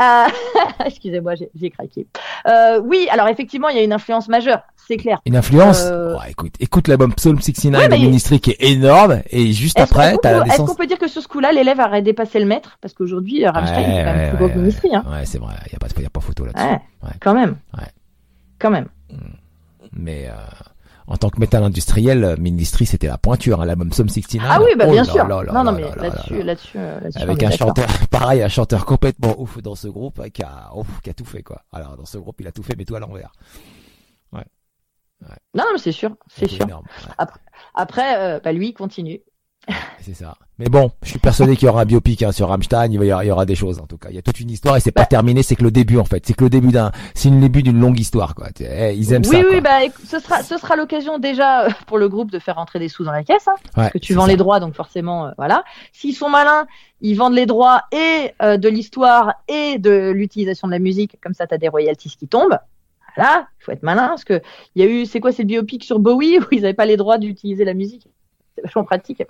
Euh... 0.00 0.26
Excusez-moi, 0.86 1.34
j'ai 1.54 1.70
craqué. 1.70 2.06
Euh, 2.46 2.80
oui, 2.84 3.08
alors 3.10 3.26
effectivement, 3.28 3.68
il 3.68 3.76
y 3.76 3.80
a 3.80 3.82
une 3.82 3.92
influence 3.92 4.28
majeure, 4.28 4.62
c'est 4.88 4.96
clair. 4.96 5.20
Une 5.26 5.36
influence 5.36 5.82
Euh, 5.86 6.16
Ouais, 6.16 6.30
écoute, 6.30 6.54
écoute 6.60 6.86
l'album 6.88 7.12
Psalm 7.14 7.40
69 7.40 7.80
Ouais, 7.80 7.86
de 7.88 7.92
mais- 7.92 7.98
Ministry 7.98 8.38
qui 8.40 8.50
est 8.52 8.62
énorme 8.62 9.22
et 9.30 9.52
juste 9.52 9.80
après, 9.80 10.16
t'as 10.22 10.38
la 10.44 10.46
est-ce 10.46 10.62
qu'on 10.62 10.74
peut 10.74 10.86
dire 10.86 10.98
que 10.98 11.08
sur 11.08 11.20
ce 11.20 11.26
coup-là, 11.28 11.50
l'élève 11.52 11.80
aurait 11.80 12.02
dépassé 12.02 12.38
le 12.38 12.46
maître? 12.46 12.78
Parce 12.80 12.94
qu'aujourd'hui, 12.94 13.44
Rammstein, 13.46 13.76
Ouais, 13.80 13.84
c'est 13.86 13.90
quand 14.04 14.04
même 14.04 14.16
ouais, 14.20 14.28
plus 14.30 14.38
gros 14.38 14.48
que 14.48 14.58
Ministry, 14.58 14.94
hein. 14.94 15.04
Ouais, 15.10 15.26
c'est 15.26 15.38
vrai, 15.38 15.54
y 15.72 15.74
a 15.74 15.78
pas, 15.78 15.88
y 16.00 16.06
a 16.06 16.10
pas 16.10 16.20
photo 16.20 16.44
là-dessus. 16.44 16.64
Ouais, 16.64 16.80
Ouais. 17.02 17.10
quand 17.20 17.34
même. 17.34 17.56
Ouais. 17.76 17.86
Quand 18.60 18.70
même. 18.70 18.86
Mais 19.92 20.28
euh, 20.28 20.34
en 21.06 21.16
tant 21.16 21.30
que 21.30 21.38
métal 21.40 21.62
industriel, 21.64 22.24
euh, 22.24 22.36
Ministry 22.36 22.86
c'était 22.86 23.06
la 23.06 23.18
pointure, 23.18 23.60
hein, 23.60 23.64
l'album 23.66 23.90
Psalm 23.90 24.08
69. 24.08 24.46
Ah 24.50 24.60
oui, 24.62 24.70
bah 24.76 24.84
Oh 24.88 24.92
bien 24.92 25.04
sûr. 25.04 25.26
là 25.26 25.42
là 25.42 25.52
non, 25.52 25.64
non, 25.64 25.72
mais 25.72 25.82
là 25.82 25.94
là 25.96 26.02
là-dessus, 26.08 26.38
là. 26.38 26.44
là-dessus, 26.44 26.78
euh, 26.78 27.00
là-dessus, 27.00 27.18
Avec 27.22 27.42
un 27.42 27.50
chanteur, 27.50 27.86
pareil, 28.10 28.42
un 28.42 28.48
chanteur 28.48 28.84
complètement 28.84 29.34
ouf 29.40 29.60
dans 29.62 29.74
ce 29.74 29.88
groupe, 29.88 30.18
euh, 30.20 30.28
qui 30.28 30.42
a, 30.42 30.70
ouf, 30.74 30.86
qui 31.02 31.10
a 31.10 31.14
tout 31.14 31.24
fait 31.24 31.42
quoi. 31.42 31.62
Alors 31.72 31.96
dans 31.96 32.06
ce 32.06 32.18
groupe, 32.18 32.40
il 32.40 32.46
a 32.46 32.52
tout 32.52 32.62
fait, 32.62 32.74
mais 32.76 32.84
tout 32.84 32.94
à 32.94 33.00
l'envers. 33.00 33.32
Non, 35.54 35.64
non, 35.64 35.72
mais 35.72 35.78
c'est 35.78 35.92
sûr, 35.92 36.16
c'est 36.28 36.48
sûr. 36.48 36.64
énorme. 36.64 36.84
Ouais, 37.18 37.26
Après, 37.74 38.16
euh, 38.18 38.40
bah 38.42 38.52
lui, 38.52 38.70
il 38.70 38.74
continue. 38.74 39.20
C'est 40.00 40.14
ça. 40.14 40.34
Mais 40.58 40.66
bon, 40.66 40.90
je 41.02 41.10
suis 41.10 41.18
persuadé 41.18 41.56
qu'il 41.56 41.66
y 41.66 41.68
aura 41.68 41.82
un 41.82 41.84
biopic 41.84 42.22
hein, 42.22 42.32
sur 42.32 42.48
Rammstein. 42.48 42.90
Il 42.92 42.98
va 42.98 43.04
y, 43.04 43.10
avoir, 43.10 43.24
il 43.24 43.28
y 43.28 43.30
aura 43.30 43.46
des 43.46 43.54
choses 43.54 43.78
en 43.78 43.86
tout 43.86 43.96
cas. 43.96 44.08
Il 44.10 44.16
y 44.16 44.18
a 44.18 44.22
toute 44.22 44.40
une 44.40 44.50
histoire 44.50 44.76
et 44.76 44.80
c'est 44.80 44.90
pas 44.92 45.02
Bah. 45.02 45.06
terminé. 45.06 45.42
C'est 45.42 45.54
que 45.56 45.62
le 45.62 45.70
début 45.70 45.98
en 45.98 46.04
fait. 46.04 46.26
C'est 46.26 46.34
que 46.34 46.44
le 46.44 46.50
début 46.50 46.72
d'un, 46.72 46.90
c'est 47.14 47.30
le 47.30 47.40
début 47.40 47.62
d'une 47.62 47.78
longue 47.80 47.98
histoire 47.98 48.34
quoi. 48.34 48.48
Eh, 48.60 48.94
ils 48.94 49.12
aiment 49.12 49.22
oui, 49.24 49.36
ça. 49.36 49.38
oui, 49.38 49.50
quoi. 49.50 49.60
bah 49.60 49.78
ce 50.04 50.18
sera, 50.18 50.42
ce 50.42 50.56
sera 50.58 50.74
l'occasion 50.76 51.18
déjà 51.18 51.66
euh, 51.66 51.70
pour 51.86 51.98
le 51.98 52.08
groupe 52.08 52.30
de 52.30 52.38
faire 52.40 52.56
rentrer 52.56 52.78
des 52.80 52.88
sous 52.88 53.04
dans 53.04 53.12
la 53.12 53.22
caisse, 53.22 53.46
hein, 53.48 53.54
Ouais, 53.62 53.70
parce 53.84 53.90
que 53.92 53.98
tu 53.98 54.14
vends 54.14 54.22
ça. 54.22 54.28
les 54.28 54.36
droits, 54.36 54.58
donc 54.60 54.74
forcément, 54.74 55.26
euh, 55.26 55.30
voilà. 55.38 55.64
S'ils 55.92 56.14
sont 56.14 56.28
malins, 56.28 56.66
ils 57.00 57.14
vendent 57.14 57.34
les 57.34 57.46
droits 57.46 57.82
et 57.92 58.32
euh, 58.42 58.56
de 58.56 58.68
l'histoire 58.68 59.34
et 59.48 59.78
de 59.78 60.10
l'utilisation 60.10 60.66
de 60.68 60.72
la 60.72 60.78
musique, 60.80 61.18
comme 61.22 61.34
ça, 61.34 61.46
t'as 61.46 61.58
des 61.58 61.68
royalties 61.68 62.16
qui 62.18 62.26
tombent. 62.28 62.58
Voilà, 63.16 63.46
il 63.60 63.64
faut 63.64 63.72
être 63.72 63.82
malin, 63.82 64.08
parce 64.08 64.24
que 64.24 64.40
il 64.74 64.82
y 64.82 64.86
a 64.86 64.88
eu, 64.88 65.04
c'est 65.06 65.20
quoi, 65.20 65.32
c'est 65.32 65.42
le 65.42 65.48
biopic 65.48 65.84
sur 65.84 65.98
Bowie 65.98 66.38
où 66.38 66.44
ils 66.50 66.62
n'avaient 66.62 66.72
pas 66.74 66.86
les 66.86 66.96
droits 66.96 67.18
d'utiliser 67.18 67.64
la 67.64 67.74
musique. 67.74 68.08
C'est 68.54 68.62
vachement 68.62 68.84
pratique. 68.84 69.22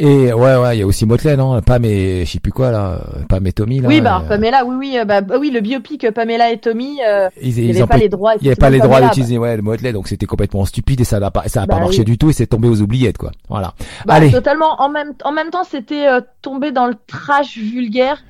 Et 0.00 0.32
ouais, 0.32 0.56
ouais, 0.56 0.76
il 0.76 0.80
y 0.80 0.82
a 0.82 0.86
aussi 0.86 1.06
Motley, 1.06 1.36
non? 1.36 1.60
Pam 1.60 1.84
et 1.84 2.24
je 2.24 2.30
sais 2.30 2.40
plus 2.40 2.52
quoi 2.52 2.70
là, 2.70 3.00
Pam 3.28 3.44
et 3.46 3.52
Tommy 3.52 3.80
là. 3.80 3.88
oui, 3.88 4.00
bah 4.00 4.22
euh, 4.24 4.28
Pamela, 4.28 4.64
oui, 4.64 4.76
oui, 4.76 4.98
euh, 4.98 5.04
bah, 5.04 5.20
bah 5.20 5.36
oui, 5.40 5.50
le 5.50 5.60
biopic 5.60 6.04
euh, 6.04 6.12
Pamela 6.12 6.50
et 6.52 6.58
Tommy, 6.58 6.98
euh, 7.04 7.28
ils, 7.42 7.58
il 7.58 7.64
n'y 7.72 7.78
avait 7.78 7.86
pas 7.86 7.96
les 7.96 8.08
droits. 8.08 8.34
il 8.40 8.44
y 8.44 8.48
avait 8.48 8.56
pas 8.56 8.70
les 8.70 8.78
droits 8.78 9.00
d'utiliser 9.00 9.38
ouais 9.38 9.56
le 9.56 9.62
Motley, 9.62 9.92
donc 9.92 10.06
c'était 10.08 10.26
complètement 10.26 10.64
stupide 10.64 11.00
et 11.00 11.04
ça 11.04 11.18
n'a 11.18 11.30
pas, 11.32 11.48
ça 11.48 11.62
a 11.62 11.66
Bah 11.66 11.74
pas 11.76 11.80
marché 11.80 12.00
oui. 12.00 12.04
du 12.04 12.18
tout 12.18 12.30
et 12.30 12.32
c'est 12.32 12.46
tombé 12.46 12.68
aux 12.68 12.80
oubliettes 12.80 13.18
quoi. 13.18 13.32
Voilà. 13.48 13.74
Bah, 14.06 14.14
Allez. 14.14 14.30
Totalement. 14.30 14.80
En 14.80 14.88
même, 14.88 15.14
en 15.24 15.32
même 15.32 15.50
temps, 15.50 15.64
c'était 15.64 16.06
euh, 16.06 16.20
tombé 16.42 16.70
dans 16.70 16.86
le 16.86 16.94
trash 17.08 17.56
vulgaire 17.58 18.22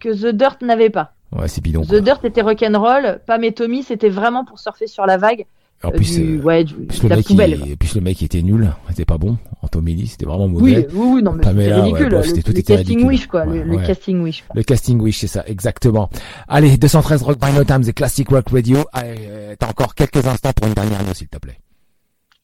que 0.00 0.10
The 0.10 0.34
Dirt 0.34 0.58
n'avait 0.62 0.90
pas. 0.90 1.12
Ouais, 1.32 1.48
c'est 1.48 1.62
bidon. 1.62 1.82
The 1.82 1.88
quoi. 1.88 2.00
Dirt 2.00 2.24
était 2.24 2.42
rock'n'roll, 2.42 3.20
Pam 3.26 3.42
et 3.44 3.52
Tommy, 3.52 3.82
c'était 3.82 4.10
vraiment 4.10 4.44
pour 4.44 4.58
surfer 4.58 4.86
sur 4.86 5.06
la 5.06 5.16
vague 5.16 5.46
En 5.84 5.88
euh, 5.88 5.96
plus, 5.96 6.14
du, 6.18 6.40
ouais, 6.40 6.64
du, 6.64 6.74
plus 6.74 6.98
de 6.98 7.02
le 7.04 7.08
la 7.10 7.16
mec, 7.16 7.26
poubelle. 7.26 7.60
il, 7.66 7.76
plus 7.76 7.94
le 7.94 8.00
mec 8.00 8.20
il 8.20 8.24
était 8.24 8.42
nul, 8.42 8.72
c'était 8.88 9.04
pas 9.04 9.18
bon. 9.18 9.36
Lee, 9.82 10.06
c'était 10.06 10.24
vraiment 10.26 10.46
mauvais. 10.48 10.86
oui, 10.92 11.06
oui, 11.16 11.22
non, 11.22 11.32
mais 11.32 11.42
c'était 11.44 11.56
ouais, 11.56 11.72
ridicule. 11.80 12.08
le, 12.08 12.22
tout 12.42 12.52
le 12.52 12.58
était 12.58 12.62
casting 12.62 12.76
ridicule. 12.78 13.06
wish, 13.06 13.26
quoi. 13.26 13.44
Ouais, 13.44 13.64
le, 13.64 13.76
casting 13.86 14.20
wish. 14.22 14.44
Le 14.54 14.62
casting 14.62 15.00
wish, 15.00 15.18
c'est 15.18 15.26
ça, 15.26 15.42
exactement. 15.46 16.08
Allez, 16.48 16.76
213 16.76 17.22
Rock 17.22 17.38
Vinyl 17.44 17.64
Times 17.66 17.82
et 17.88 17.92
Classic 17.92 18.28
Rock 18.28 18.48
Radio. 18.50 18.78
Euh, 18.96 19.56
T'as 19.58 19.68
encore 19.68 19.94
quelques 19.94 20.24
instants 20.26 20.52
pour 20.54 20.68
une 20.68 20.74
dernière 20.74 21.02
news, 21.02 21.14
s'il 21.14 21.28
te 21.28 21.38
plaît. 21.38 21.58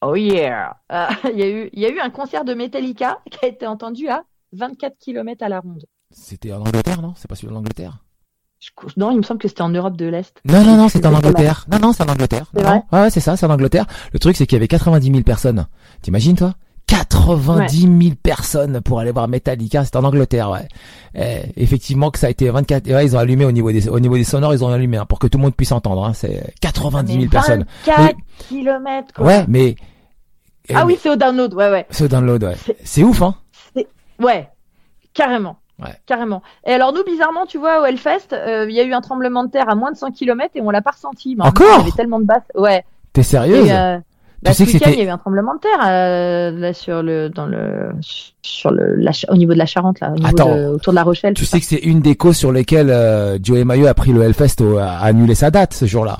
Oh 0.01 0.15
yeah! 0.15 0.75
Euh, 0.91 1.05
Il 1.33 1.39
y, 1.39 1.43
a 1.43 1.49
eu- 1.49 1.69
il 1.73 1.79
y 1.79 1.85
a 1.85 1.89
eu 1.89 1.99
un 1.99 2.09
concert 2.09 2.43
de 2.43 2.53
Metallica 2.53 3.19
qui 3.31 3.45
a 3.45 3.47
été 3.47 3.65
entendu 3.67 4.07
à 4.07 4.23
24 4.53 4.97
km 4.99 5.43
à 5.43 5.49
la 5.49 5.59
ronde. 5.61 5.85
C'était 6.09 6.51
en 6.51 6.59
Angleterre, 6.61 7.01
non? 7.01 7.13
C'est 7.15 7.29
pas 7.29 7.35
celui 7.35 7.53
en 7.53 7.57
Angleterre 7.57 7.99
non, 8.97 9.11
il 9.11 9.17
me 9.17 9.23
semble 9.23 9.39
que 9.39 9.47
c'était 9.47 9.61
en 9.61 9.69
Europe 9.69 9.97
de 9.97 10.05
l'Est. 10.05 10.33
Non, 10.45 10.63
non, 10.63 10.77
non, 10.77 10.89
c'est 10.89 11.05
en 11.05 11.09
C'est 11.11 11.15
Angleterre. 11.17 11.65
Non, 11.71 11.79
non, 11.79 11.93
c'est 11.93 12.03
en 12.03 12.09
Angleterre. 12.11 12.45
C'est 12.55 12.61
vrai. 12.61 12.81
Ouais, 12.91 13.01
ouais, 13.01 13.09
c'est 13.09 13.19
ça, 13.19 13.35
c'est 13.37 13.45
en 13.45 13.49
Angleterre. 13.51 13.85
Le 14.13 14.19
truc, 14.19 14.35
c'est 14.35 14.45
qu'il 14.45 14.55
y 14.55 14.59
avait 14.59 14.67
90 14.67 15.07
000 15.11 15.23
personnes. 15.23 15.65
T'imagines, 16.01 16.35
toi? 16.35 16.53
90 16.87 17.81
000 18.03 18.15
personnes 18.21 18.81
pour 18.81 18.99
aller 18.99 19.11
voir 19.11 19.27
Metallica, 19.29 19.85
c'est 19.85 19.95
en 19.95 20.03
Angleterre, 20.03 20.49
ouais. 20.49 20.67
Eh, 21.15 21.41
effectivement 21.55 22.11
que 22.11 22.19
ça 22.19 22.27
a 22.27 22.29
été 22.29 22.49
24, 22.49 22.85
ouais, 22.91 23.05
ils 23.05 23.15
ont 23.15 23.19
allumé 23.19 23.45
au 23.45 23.51
niveau 23.53 23.71
des, 23.71 23.87
au 23.87 23.99
niveau 23.99 24.15
des 24.17 24.25
sonores, 24.25 24.53
ils 24.53 24.63
ont 24.63 24.67
allumé, 24.67 24.97
hein, 24.97 25.05
pour 25.05 25.17
que 25.19 25.27
tout 25.27 25.37
le 25.37 25.43
monde 25.43 25.55
puisse 25.55 25.71
entendre, 25.71 26.03
hein, 26.03 26.13
c'est 26.13 26.53
90 26.59 27.13
000 27.13 27.25
personnes. 27.29 27.65
24 27.85 28.15
kilomètres, 28.49 29.13
quoi. 29.13 29.25
Ouais, 29.25 29.45
mais. 29.47 29.75
Ah 30.73 30.81
eh, 30.81 30.85
oui, 30.85 30.97
c'est 31.01 31.09
au 31.09 31.15
download, 31.15 31.53
ouais, 31.53 31.69
ouais. 31.71 31.87
Ce 31.91 32.03
download, 32.03 32.43
ouais. 32.43 32.55
C'est- 32.61 32.77
C'est 32.83 33.03
ouf, 33.03 33.21
hein. 33.21 33.35
Ouais, 34.19 34.49
carrément. 35.13 35.57
Ouais. 35.81 35.93
Carrément. 36.05 36.41
Et 36.65 36.71
alors 36.73 36.93
nous, 36.93 37.03
bizarrement, 37.03 37.45
tu 37.45 37.57
vois, 37.57 37.81
au 37.81 37.85
Hellfest, 37.85 38.33
euh, 38.33 38.65
il 38.69 38.75
y 38.75 38.79
a 38.79 38.83
eu 38.83 38.93
un 38.93 39.01
tremblement 39.01 39.43
de 39.43 39.49
terre 39.49 39.69
à 39.69 39.75
moins 39.75 39.91
de 39.91 39.97
100 39.97 40.11
km 40.11 40.51
et 40.55 40.61
on 40.61 40.69
l'a 40.69 40.81
pas 40.81 40.91
ressenti. 40.91 41.35
Mais 41.37 41.45
Encore 41.45 41.67
Il 41.75 41.77
y 41.79 41.81
avait 41.81 41.91
tellement 41.91 42.19
de 42.19 42.25
basses. 42.25 42.43
Ouais. 42.55 42.83
T'es 43.13 43.23
sérieuse? 43.23 43.67
Et, 43.67 43.71
euh, 43.73 43.97
bah, 44.43 44.53
sais 44.53 44.65
ce 44.65 44.71
que 44.71 44.77
c'était- 44.79 44.93
il 44.93 44.99
y 44.99 45.01
avait 45.01 45.11
un 45.11 45.17
tremblement 45.19 45.53
de 45.55 45.59
terre 45.59 45.79
euh, 45.85 46.51
là 46.51 46.73
sur 46.73 47.03
le 47.03 47.29
dans 47.29 47.45
le 47.45 47.91
sur 48.41 48.71
le 48.71 48.95
la, 48.95 49.11
au 49.29 49.35
niveau 49.35 49.53
de 49.53 49.57
la 49.59 49.65
Charente 49.67 49.99
là, 49.99 50.09
au 50.11 50.15
niveau 50.15 50.27
Attends. 50.27 50.55
de- 50.55 50.65
autour 50.67 50.93
de 50.93 50.95
la 50.95 51.03
Rochelle. 51.03 51.33
Tu 51.35 51.45
sais 51.45 51.59
que 51.59 51.65
c'est 51.65 51.75
une 51.75 51.99
des 51.99 52.15
causes 52.15 52.37
sur 52.37 52.51
lesquelles 52.51 52.89
euh, 52.89 53.37
Joey 53.41 53.63
Mayo 53.65 53.85
a 53.87 53.93
pris 53.93 54.11
le 54.13 54.23
Hellfest 54.23 54.61
au- 54.61 54.77
a 54.79 54.97
annulé 54.97 55.35
sa 55.35 55.51
date 55.51 55.73
ce 55.73 55.85
jour-là. 55.85 56.17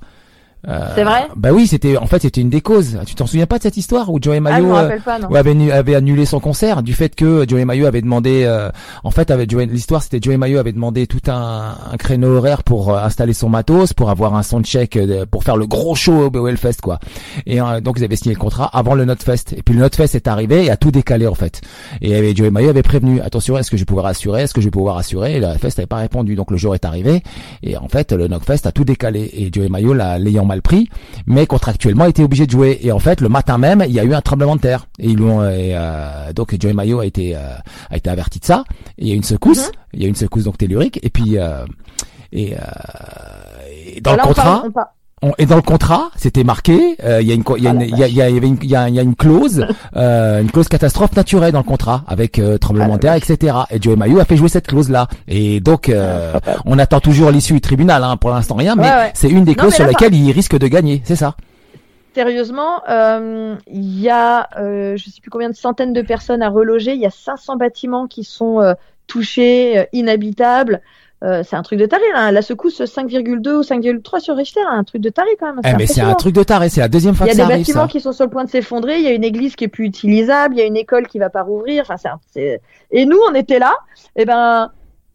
Euh, 0.68 0.92
C'est 0.96 1.04
vrai 1.04 1.28
Bah 1.36 1.50
oui, 1.54 1.66
c'était 1.66 1.98
en 1.98 2.06
fait 2.06 2.22
c'était 2.22 2.42
une 2.42 2.50
des 2.52 2.62
causes. 2.62 3.00
Tu 3.08 3.16
t'en 3.16 3.26
souviens 3.26 3.48
pas 3.48 3.58
de 3.58 3.64
cette 3.64 3.78
histoire 3.78 4.12
où 4.12 4.20
Joey. 4.22 4.38
Ah, 4.38 4.42
Mayo 4.42 4.76
euh, 4.76 4.90
avait, 5.36 5.54
nu- 5.56 5.72
avait 5.72 5.96
annulé 5.96 6.26
son 6.26 6.40
concert 6.40 6.84
du 6.84 6.94
fait 6.94 7.16
que 7.16 7.46
Joey 7.48 7.66
Mayo 7.66 7.88
avait 7.88 8.02
demandé 8.02 8.44
euh, 8.46 8.70
en 9.04 9.10
fait 9.12 9.32
l'histoire 9.32 10.04
c'était 10.04 10.20
Joey 10.22 10.38
Mayo 10.38 10.60
avait 10.60 10.72
demandé 10.72 11.08
tout 11.08 11.22
un, 11.32 11.76
un 11.92 11.98
créneau 11.98 12.36
horaire 12.38 12.62
pour 12.64 12.94
euh, 12.94 13.04
installer 13.04 13.34
son 13.34 13.50
matos 13.50 13.94
pour 13.94 14.10
avoir 14.12 14.36
un 14.36 14.44
soundcheck 14.44 15.00
pour 15.32 15.44
faire 15.44 15.58
le 15.58 15.66
gros 15.66 15.96
show 15.96 16.30
au 16.32 16.48
Hellfest 16.48 16.82
quoi. 16.82 17.00
Et 17.48 17.60
donc 17.84 17.96
ils 17.98 18.04
avaient 18.04 18.16
signé 18.16 18.36
le 18.36 18.40
contrat 18.40 18.66
avant 18.72 18.94
le 18.94 19.06
Notfest 19.06 19.54
et 19.58 19.64
puis 19.64 19.74
le 19.74 19.82
Notfest 19.82 20.16
est 20.16 20.28
arrivé 20.28 20.66
et 20.66 20.70
a 20.72 20.78
tout 20.78 20.92
décalé 20.92 21.26
en 21.28 21.34
fait. 21.36 21.62
Et 22.02 22.36
Joey 22.36 22.52
Mayo 22.52 22.70
avait 22.70 22.84
prévenu 22.84 23.20
attention 23.22 23.58
est-ce 23.58 23.72
que 23.72 23.78
je 23.78 23.82
vais 23.82 23.86
pouvoir 23.86 24.06
assurer 24.06 24.44
est-ce 24.44 24.54
que 24.54 24.62
je 24.62 24.68
vais 24.68 24.72
pouvoir 24.72 24.98
assurer? 24.98 25.38
Et 25.38 25.40
le 25.40 25.48
Hellfest 25.48 25.78
n'avait 25.78 25.88
pas 25.88 25.98
répondu 25.98 26.36
donc 26.36 26.52
le 26.52 26.58
jour 26.58 26.76
est 26.76 26.86
arrivé 26.86 27.24
et 27.64 27.78
en 27.78 27.88
fait 27.88 28.12
le 28.12 28.28
Notfest 28.28 28.66
a 28.68 28.72
tout 28.72 28.84
décalé 28.86 29.30
et 29.34 29.50
Joey 29.52 29.70
Mayo 29.70 29.94
l'a- 29.94 30.20
l'ayant 30.20 30.46
mal 30.52 30.62
pris 30.62 30.88
mais 31.28 31.46
contractuellement 31.48 32.06
était 32.06 32.24
obligé 32.24 32.46
de 32.46 32.52
jouer. 32.52 32.80
Et 32.82 32.92
en 32.92 33.00
fait, 33.00 33.22
le 33.22 33.30
matin 33.30 33.58
même, 33.58 33.84
il 33.88 33.94
y 33.94 34.00
a 34.00 34.04
eu 34.04 34.14
un 34.14 34.22
tremblement 34.22 34.56
de 34.56 34.62
terre. 34.62 34.86
Et 35.00 35.10
ils 35.10 35.18
l'ont, 35.18 35.42
et, 35.44 35.72
euh, 35.76 36.34
donc 36.34 36.56
Joey 36.60 36.74
Mayo 36.74 37.00
a 37.00 37.06
été, 37.06 37.36
euh, 37.36 37.40
a 37.90 37.98
été 37.98 38.10
averti 38.10 38.40
de 38.40 38.46
ça. 38.46 38.64
Et 38.98 39.04
il 39.04 39.08
y 39.08 39.12
a 39.12 39.14
eu 39.14 39.18
une 39.18 39.24
secousse. 39.24 39.68
Mhm. 39.68 39.72
Il 39.94 40.02
y 40.02 40.06
a 40.06 40.08
une 40.10 40.16
secousse 40.16 40.44
donc 40.46 40.58
tellurique. 40.58 41.00
Et 41.04 41.10
puis, 41.10 41.38
euh, 41.38 41.66
et, 42.32 42.56
euh, 42.56 42.60
et 43.96 44.02
dans 44.02 44.12
le 44.14 44.20
on 44.20 44.24
parle- 44.24 44.28
contrat, 44.36 44.64
on 44.66 44.72
parle- 44.72 44.88
on- 45.22 45.34
et 45.38 45.46
dans 45.46 45.56
le 45.56 45.62
contrat, 45.62 46.10
c'était 46.16 46.44
marqué, 46.44 46.98
euh, 47.04 47.22
il 47.22 47.28
y 47.28 47.32
a 47.32 47.36
une, 47.36 47.44
co- 47.44 47.58
il 47.58 47.64
y 47.64 47.68
a 47.68 47.72
Ah, 47.72 47.74
une, 47.74 47.80
la 47.82 47.86
il 47.88 47.98
y 47.98 48.04
a, 48.04 48.08
il 48.08 48.16
y 48.16 48.22
a- 48.22 48.30
il 48.30 48.34
y 48.36 48.38
avait 48.38 48.48
une, 48.48 48.58
il 48.62 48.70
y 48.70 48.76
a, 48.76 48.90
il 48.90 48.96
y 48.96 49.00
a 49.00 49.04
une 49.04 49.16
clause, 49.16 49.66
euh, 49.96 50.42
une 50.42 50.50
clause 50.52 50.68
catastrophe 50.68 51.16
naturelle 51.16 51.52
dans 51.52 51.60
le 51.60 51.64
contrat 51.64 52.04
avec 52.08 52.40
euh, 52.40 52.58
tremblement 52.58 52.94
Ah, 52.94 52.98
de 52.98 53.02
terre, 53.02 53.14
etc. 53.16 53.56
Et 53.72 53.82
Joey 53.82 53.96
Mayo 53.96 54.20
a 54.20 54.26
fait 54.26 54.36
jouer 54.38 54.50
cette 54.50 54.68
clause-là. 54.68 55.08
Et 55.28 55.60
donc, 55.60 55.90
euh, 55.90 56.34
on 56.66 56.80
attend 56.80 57.00
toujours 57.00 57.30
l'issue 57.32 57.54
du 57.54 57.62
tribunal. 57.62 58.04
Hein, 58.04 58.18
pour 58.18 58.30
l'instant, 58.32 58.56
rien. 58.56 58.76
Mais 58.76 58.84
Ouais, 58.84 58.90
ouais. 58.90 59.12
c'est 59.14 59.30
une 59.30 59.44
des 59.44 59.52
Non, 59.52 59.58
clauses 59.64 59.74
sur 59.76 59.84
là, 59.84 59.90
lesquelles 59.90 60.16
il 60.16 60.32
risque 60.32 60.58
de 60.58 60.68
gagner. 60.68 61.02
C'est 61.06 61.16
ça. 61.16 61.36
Sérieusement, 62.14 62.82
euh, 62.90 63.56
il 63.72 64.00
y 64.02 64.10
a, 64.10 64.50
euh, 64.60 64.98
je 64.98 65.06
sais 65.06 65.22
plus 65.22 65.30
combien 65.32 65.50
de 65.50 65.56
centaines 65.56 65.94
de 65.94 66.02
personnes 66.02 66.42
à 66.42 66.50
reloger. 66.50 66.94
Il 66.94 67.00
y 67.00 67.06
a 67.06 67.10
500 67.12 67.56
bâtiments 67.56 68.08
qui 68.08 68.26
sont 68.26 68.60
euh, 68.60 68.74
touchés, 69.08 69.86
inhabitables. 69.94 70.82
Euh, 71.24 71.44
c'est 71.48 71.56
un 71.56 71.62
truc 71.62 71.78
de 71.78 71.86
taré 71.86 72.04
là. 72.14 72.32
La 72.32 72.42
secousse 72.42 72.82
5,2 72.82 73.50
ou 73.52 73.62
5,3 73.62 74.20
sur 74.20 74.36
Richter, 74.36 74.62
un 74.68 74.84
truc 74.84 75.02
de 75.02 75.10
taré 75.10 75.30
quand 75.40 75.54
même. 75.54 75.62
Eh, 75.64 75.78
mais 75.78 75.86
c'est 75.86 76.02
un 76.02 76.16
truc 76.16 76.34
de 76.34 76.42
taré, 76.42 76.70
c'est 76.70 76.82
la 76.82 76.88
deuxième 76.88 77.14
fois 77.14 77.28
Il 77.28 77.34
y 77.34 77.36
que 77.36 77.42
a 77.42 77.44
ça 77.44 77.48
des 77.48 77.54
arrive 77.54 77.66
bâtiments 77.66 77.84
ça. 77.84 77.88
qui 77.92 78.02
sont 78.02 78.12
sur 78.12 78.26
le 78.26 78.32
point 78.32 78.44
de 78.44 78.50
s'effondrer. 78.50 78.98
Il 78.98 79.04
y 79.04 79.08
a 79.08 79.12
une 79.12 79.24
église 79.24 79.56
qui 79.56 79.66
est 79.66 79.68
plus 79.68 79.86
utilisable. 79.86 80.56
Il 80.56 80.60
y 80.60 80.62
a 80.62 80.66
une 80.66 80.78
école 80.78 81.08
qui 81.08 81.20
va 81.20 81.30
pas 81.30 81.44
rouvrir. 81.44 81.86
Enfin, 81.90 82.20
c'est, 82.34 82.62
Et 82.92 83.06
nous, 83.06 83.20
on 83.30 83.36
était 83.36 83.60
là. 83.60 83.74
Et 84.16 84.26
ben, 84.26 84.72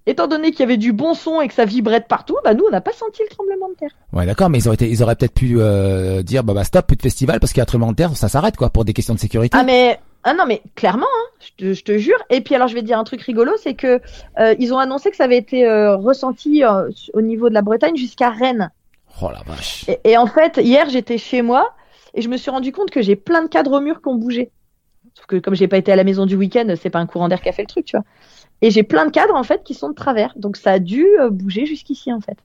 étant 0.06 0.28
donné 0.28 0.52
qu'il 0.52 0.60
y 0.60 0.62
avait 0.62 0.76
du 0.76 0.92
bon 0.92 1.14
son 1.14 1.40
et 1.40 1.48
que 1.48 1.54
ça 1.54 1.64
vibrait 1.64 2.00
de 2.00 2.04
partout, 2.06 2.36
bah 2.44 2.54
nous, 2.54 2.64
on 2.68 2.70
n'a 2.70 2.80
pas 2.80 2.92
senti 2.92 3.22
le 3.28 3.34
tremblement 3.34 3.68
de 3.68 3.74
terre. 3.74 3.90
Ouais, 4.12 4.26
d'accord, 4.26 4.48
mais 4.48 4.58
ils 4.58 4.68
auraient 4.68 4.76
été, 4.76 4.88
ils 4.88 5.02
auraient 5.02 5.16
peut-être 5.16 5.34
pu 5.34 5.56
euh, 5.58 6.22
dire 6.22 6.44
bah, 6.44 6.54
bah 6.54 6.62
stop, 6.62 6.86
plus 6.86 6.96
de 6.96 7.02
festival 7.02 7.40
parce 7.40 7.52
qu'il 7.52 7.58
y 7.58 7.62
a 7.62 7.64
un 7.64 7.66
tremblement 7.66 7.90
de 7.90 7.96
terre, 7.96 8.16
ça 8.16 8.28
s'arrête 8.28 8.56
quoi 8.56 8.70
pour 8.70 8.84
des 8.84 8.92
questions 8.92 9.14
de 9.14 9.18
sécurité. 9.18 9.56
Ah 9.58 9.64
mais 9.64 9.98
ah 10.27 10.35
non 10.35 10.44
mais 10.44 10.61
clairement, 10.74 11.07
hein, 11.07 11.27
je, 11.39 11.51
te, 11.57 11.73
je 11.73 11.85
te 11.85 11.98
jure. 11.98 12.19
Et 12.31 12.40
puis 12.40 12.57
alors 12.57 12.66
je 12.66 12.74
vais 12.74 12.81
te 12.81 12.86
dire 12.86 12.98
un 12.98 13.05
truc 13.05 13.23
rigolo, 13.23 13.53
c'est 13.62 13.74
que 13.74 14.01
euh, 14.40 14.57
ils 14.59 14.74
ont 14.74 14.78
annoncé 14.78 15.11
que 15.11 15.16
ça 15.16 15.24
avait 15.24 15.39
été 15.39 15.65
euh, 15.65 15.97
ressenti 15.97 16.65
euh, 16.65 16.90
au 17.15 17.23
niveau 17.23 17.48
de 17.48 17.55
la 17.55 17.62
Bretagne 17.62 17.94
jusqu'à 17.97 18.31
Rennes. 18.31 18.73
Oh 19.23 19.31
la 19.31 19.43
vache. 19.44 19.89
Et, 19.89 20.01
et 20.03 20.16
en 20.16 20.27
fait, 20.27 20.57
hier 20.57 20.89
j'étais 20.90 21.16
chez 21.16 21.43
moi 21.43 21.73
et 22.12 22.23
je 22.23 22.28
me 22.28 22.36
suis 22.36 22.51
rendu 22.51 22.73
compte 22.73 22.90
que 22.90 23.03
j'ai 23.03 23.15
plein 23.15 23.44
de 23.44 23.48
cadres 23.48 23.70
au 23.73 23.81
mur 23.81 24.03
qui 24.03 24.09
ont 24.09 24.16
bougé. 24.16 24.51
Sauf 25.15 25.27
que 25.27 25.36
comme 25.36 25.55
j'ai 25.55 25.69
pas 25.69 25.78
été 25.78 25.93
à 25.93 25.97
la 25.97 26.03
maison 26.03 26.27
du 26.27 26.35
week-end, 26.35 26.74
c'est 26.81 26.90
pas 26.90 26.98
un 26.98 27.07
courant 27.07 27.28
d'air 27.28 27.40
qui 27.40 27.48
a 27.48 27.53
fait 27.53 27.62
le 27.62 27.69
truc, 27.69 27.85
tu 27.85 27.97
vois. 27.97 28.05
Et 28.62 28.73
j'ai 28.73 28.82
plein 28.82 29.07
de 29.07 29.12
cadres 29.12 29.36
en 29.36 29.44
fait 29.44 29.62
qui 29.62 29.74
sont 29.74 29.90
de 29.90 29.94
travers, 29.94 30.32
donc 30.35 30.57
ça 30.57 30.73
a 30.73 30.78
dû 30.81 31.07
bouger 31.31 31.66
jusqu'ici 31.66 32.12
en 32.12 32.20
fait. 32.20 32.39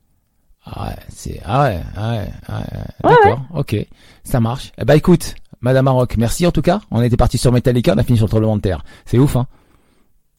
Ah 0.66 0.90
ouais, 0.90 0.96
c'est 1.10 1.42
ah 1.46 1.64
ouais, 1.64 1.80
ah 1.98 2.12
ouais, 2.12 2.28
ah 2.48 2.60
ouais. 2.60 3.10
Ouais, 3.10 3.16
d'accord, 3.24 3.42
ok, 3.56 3.76
ça 4.24 4.40
marche. 4.40 4.72
Eh 4.78 4.86
bah 4.86 4.96
écoute, 4.96 5.34
Madame 5.62 5.86
Maroc, 5.86 6.16
merci 6.18 6.48
en 6.48 6.52
tout 6.52 6.64
cas. 6.64 6.82
On 6.90 7.02
était 7.02 7.18
parti 7.18 7.38
sur 7.38 7.52
Metallica, 7.52 7.94
on 7.94 7.98
a 7.98 8.04
fini 8.04 8.18
sur 8.18 8.28
le 8.40 8.48
de 8.56 8.62
terre. 8.62 8.84
C'est 9.06 9.20
ouf, 9.20 9.36
hein. 9.36 9.48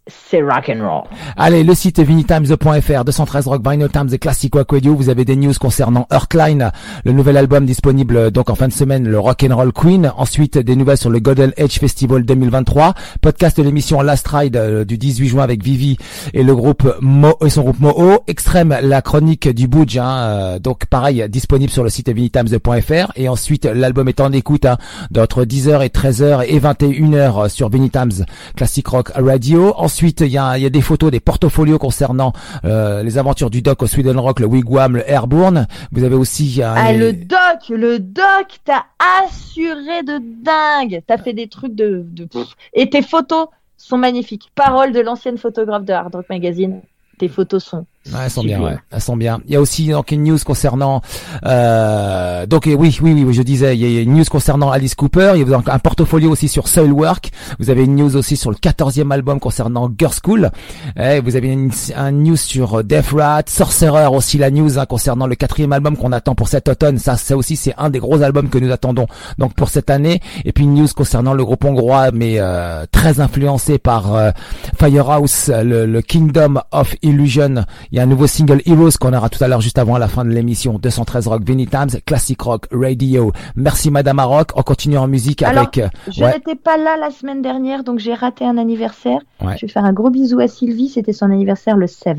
C'est 0.08 0.42
rock 0.42 0.68
and 0.68 0.84
roll. 0.84 1.04
Allez, 1.36 1.62
le 1.62 1.74
site 1.76 2.00
vinitimes.fr, 2.00 3.04
213 3.04 3.46
Rock 3.46 3.62
Vinyl 3.64 3.88
Times 3.88 4.08
et 4.10 4.18
Classic 4.18 4.52
Rock 4.52 4.72
Radio. 4.72 4.96
Vous 4.96 5.10
avez 5.10 5.24
des 5.24 5.36
news 5.36 5.52
concernant 5.60 6.08
Earthline, 6.10 6.72
le 7.04 7.12
nouvel 7.12 7.36
album 7.36 7.66
disponible 7.66 8.32
donc 8.32 8.50
en 8.50 8.56
fin 8.56 8.66
de 8.66 8.72
semaine, 8.72 9.06
le 9.06 9.20
Rock 9.20 9.46
and 9.48 9.54
Roll 9.54 9.72
Queen. 9.72 10.10
Ensuite, 10.16 10.58
des 10.58 10.74
nouvelles 10.74 10.96
sur 10.96 11.08
le 11.08 11.20
Golden 11.20 11.52
Age 11.56 11.78
Festival 11.78 12.24
2023. 12.24 12.94
Podcast 13.20 13.58
de 13.58 13.62
l'émission 13.62 14.02
Last 14.02 14.26
Ride 14.26 14.56
euh, 14.56 14.84
du 14.84 14.98
18 14.98 15.28
juin 15.28 15.44
avec 15.44 15.62
Vivi 15.62 15.98
et 16.34 16.42
le 16.42 16.56
groupe 16.56 16.96
Mo 17.00 17.36
et 17.40 17.48
son 17.48 17.62
groupe 17.62 17.78
Moho. 17.78 18.24
Extrême, 18.26 18.76
la 18.82 19.02
chronique 19.02 19.48
du 19.50 19.68
Budge. 19.68 19.98
Hein, 19.98 20.16
euh, 20.16 20.58
donc 20.58 20.86
pareil, 20.86 21.24
disponible 21.28 21.70
sur 21.70 21.84
le 21.84 21.90
site 21.90 22.08
vinitimes.fr. 22.08 23.12
Et 23.14 23.28
ensuite, 23.28 23.66
l'album 23.66 24.08
est 24.08 24.20
en 24.20 24.32
écoute 24.32 24.64
hein, 24.64 24.78
d'entre 25.12 25.44
10h 25.44 25.84
et 25.84 25.90
13h 25.90 26.44
et 26.48 26.58
21h 26.58 27.48
sur 27.50 27.68
Vinitimes 27.68 28.24
Classic 28.56 28.84
Rock 28.88 29.12
Radio. 29.14 29.72
Il 30.00 30.26
y 30.28 30.38
a, 30.38 30.56
il 30.58 30.62
y 30.62 30.66
a 30.66 30.70
des 30.70 30.80
photos, 30.80 31.10
des 31.10 31.20
portfolios 31.20 31.78
concernant 31.78 32.32
euh, 32.64 33.02
les 33.02 33.18
aventures 33.18 33.50
du 33.50 33.62
doc 33.62 33.82
au 33.82 33.86
Sweden 33.86 34.18
Rock, 34.18 34.40
le 34.40 34.46
Wigwam, 34.46 34.96
le 34.96 35.10
Airborne. 35.10 35.66
Vous 35.92 36.04
avez 36.04 36.14
aussi 36.14 36.60
euh, 36.62 36.72
Ah, 36.76 36.92
les- 36.92 36.98
le 36.98 37.12
doc, 37.12 37.68
le 37.68 37.98
doc, 37.98 38.58
t'as 38.64 38.84
assuré 39.24 40.02
de 40.02 40.18
dingue. 40.42 41.02
T'as 41.06 41.18
fait 41.18 41.32
des 41.32 41.48
trucs 41.48 41.74
de, 41.74 42.04
de... 42.10 42.28
Et 42.74 42.88
tes 42.90 43.02
photos 43.02 43.48
sont 43.76 43.98
magnifiques. 43.98 44.50
Parole 44.54 44.92
de 44.92 45.00
l'ancienne 45.00 45.38
photographe 45.38 45.84
de 45.84 45.92
Hard 45.92 46.14
Rock 46.14 46.26
Magazine. 46.30 46.80
Tes 47.18 47.28
photos 47.28 47.64
sont. 47.64 47.86
Ouais, 48.06 48.20
elles 48.24 48.30
sont 48.30 48.42
bien, 48.42 48.60
ouais. 48.60 48.76
Elles 48.90 49.00
sont 49.00 49.16
bien. 49.16 49.40
Il 49.46 49.52
y 49.52 49.56
a 49.56 49.60
aussi 49.60 49.88
donc 49.88 50.10
une 50.10 50.24
news 50.24 50.38
concernant 50.44 51.02
euh, 51.44 52.46
donc 52.46 52.64
oui, 52.66 52.76
oui, 52.76 52.98
oui, 53.00 53.24
oui, 53.24 53.34
je 53.34 53.42
disais, 53.42 53.76
il 53.76 53.90
y 53.90 53.98
a 53.98 54.00
une 54.02 54.14
news 54.14 54.24
concernant 54.30 54.70
Alice 54.70 54.94
Cooper. 54.94 55.32
Il 55.34 55.40
y 55.40 55.42
a 55.42 55.46
donc 55.46 55.68
un 55.68 55.78
portfolio 55.78 56.30
aussi 56.30 56.48
sur 56.48 56.68
Soilwork. 56.68 57.30
Vous 57.58 57.70
avez 57.70 57.84
une 57.84 57.96
news 57.96 58.16
aussi 58.16 58.36
sur 58.36 58.50
le 58.50 58.56
14e 58.56 59.10
album 59.10 59.40
concernant 59.40 59.90
Girl 59.96 60.12
School. 60.22 60.50
Eh, 60.96 61.20
vous 61.20 61.36
avez 61.36 61.48
une, 61.48 61.70
un 61.96 62.10
news 62.10 62.36
sur 62.36 62.82
Death 62.84 63.10
Rat, 63.12 63.44
Sorcerer 63.46 64.06
aussi 64.06 64.38
la 64.38 64.50
news 64.50 64.78
hein, 64.78 64.86
concernant 64.86 65.26
le 65.26 65.34
quatrième 65.34 65.72
album 65.72 65.96
qu'on 65.96 66.12
attend 66.12 66.34
pour 66.34 66.48
cet 66.48 66.68
automne. 66.68 66.98
Ça, 66.98 67.16
ça 67.16 67.36
aussi, 67.36 67.56
c'est 67.56 67.74
un 67.78 67.90
des 67.90 67.98
gros 67.98 68.22
albums 68.22 68.48
que 68.48 68.58
nous 68.58 68.72
attendons 68.72 69.06
donc 69.38 69.54
pour 69.54 69.68
cette 69.68 69.90
année. 69.90 70.20
Et 70.44 70.52
puis 70.52 70.64
une 70.64 70.74
news 70.74 70.88
concernant 70.94 71.34
le 71.34 71.44
groupe 71.44 71.64
hongrois, 71.64 72.10
mais 72.12 72.36
euh, 72.38 72.84
très 72.90 73.20
influencé 73.20 73.78
par 73.78 74.14
euh, 74.14 74.30
Firehouse, 74.78 75.52
le, 75.64 75.86
le 75.86 76.02
Kingdom 76.02 76.60
of 76.72 76.94
Illusion. 77.02 77.64
Il 77.92 77.96
y 77.96 78.00
a 78.00 78.04
un 78.04 78.06
nouveau 78.06 78.26
single 78.26 78.62
Heroes 78.64 78.92
qu'on 78.98 79.12
aura 79.12 79.28
tout 79.28 79.44
à 79.44 79.48
l'heure 79.48 79.60
juste 79.60 79.76
avant 79.76 79.98
la 79.98 80.08
fin 80.08 80.24
de 80.24 80.30
l'émission 80.30 80.78
213 80.78 81.26
Rock 81.28 81.42
Vinny 81.44 81.66
Times, 81.66 81.90
Classic 82.06 82.40
Rock 82.40 82.66
Radio. 82.72 83.32
Merci 83.54 83.90
Madame 83.90 84.18
Rock. 84.18 84.52
On 84.56 84.62
continue 84.62 84.96
en 84.96 85.06
musique 85.08 85.42
Alors, 85.42 85.64
avec. 85.64 85.76
euh, 85.76 85.88
Je 86.10 86.24
ouais, 86.24 86.32
n'étais 86.32 86.54
pas 86.54 86.78
là 86.78 86.96
la 86.98 87.10
semaine 87.10 87.42
dernière, 87.42 87.84
donc 87.84 87.98
j'ai 87.98 88.14
raté 88.14 88.46
un 88.46 88.56
anniversaire. 88.56 89.18
Ouais. 89.42 89.58
Je 89.60 89.66
vais 89.66 89.72
faire 89.72 89.84
un 89.84 89.92
gros 89.92 90.08
bisou 90.08 90.40
à 90.40 90.48
Sylvie. 90.48 90.88
C'était 90.88 91.12
son 91.12 91.26
anniversaire 91.26 91.76
le 91.76 91.86
7. 91.86 92.16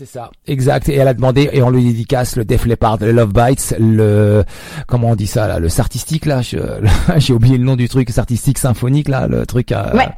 C'est 0.00 0.06
ça, 0.06 0.30
exact. 0.46 0.88
Et 0.88 0.94
elle 0.94 1.08
a 1.08 1.12
demandé 1.12 1.50
et 1.52 1.62
on 1.62 1.68
lui 1.68 1.84
dédicace 1.84 2.36
le 2.36 2.46
Def 2.46 2.64
Leppard, 2.64 2.96
le 3.02 3.12
Love 3.12 3.34
Bites, 3.34 3.76
le 3.78 4.44
comment 4.86 5.10
on 5.10 5.14
dit 5.14 5.26
ça 5.26 5.46
là, 5.46 5.58
le 5.58 5.68
sartistique 5.68 6.24
là. 6.24 6.40
J'ai 7.18 7.34
oublié 7.34 7.58
le 7.58 7.64
nom 7.64 7.76
du 7.76 7.86
truc, 7.86 8.08
sartistique 8.08 8.56
symphonique 8.56 9.08
là, 9.08 9.26
le 9.26 9.44
truc. 9.44 9.72
euh, 9.72 9.92
Ouais. 9.92 10.08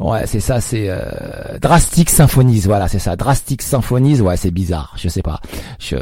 Ouais, 0.00 0.26
c'est 0.26 0.40
ça, 0.40 0.60
c'est 0.60 0.86
euh, 0.88 1.58
Drastic 1.60 2.10
Symphonies, 2.10 2.62
voilà, 2.62 2.88
c'est 2.88 2.98
ça. 2.98 3.14
Drastic 3.14 3.62
Symphonies, 3.62 4.20
ouais, 4.20 4.36
c'est 4.36 4.50
bizarre, 4.50 4.94
je 4.96 5.08
sais 5.08 5.22
pas. 5.22 5.38
Je... 5.78 5.94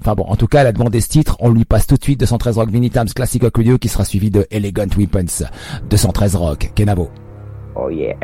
Enfin 0.00 0.14
bon, 0.14 0.22
en 0.28 0.36
tout 0.36 0.46
cas, 0.46 0.60
elle 0.60 0.68
a 0.68 0.72
demandé 0.72 1.00
ce 1.00 1.08
titre, 1.08 1.36
on 1.40 1.50
lui 1.50 1.64
passe 1.64 1.88
tout 1.88 1.96
de 1.96 2.04
suite 2.04 2.20
213 2.20 2.58
Rock 2.58 2.70
Vinny 2.70 2.90
Times 2.90 3.08
Classic 3.12 3.42
Rock 3.42 3.60
qui 3.80 3.88
sera 3.88 4.04
suivi 4.04 4.30
de 4.30 4.46
Elegant 4.52 4.86
Weapons 4.96 5.46
213 5.90 6.36
Rock, 6.36 6.70
Kenavo. 6.76 7.10
Oh 7.74 7.90
yeah. 7.90 8.14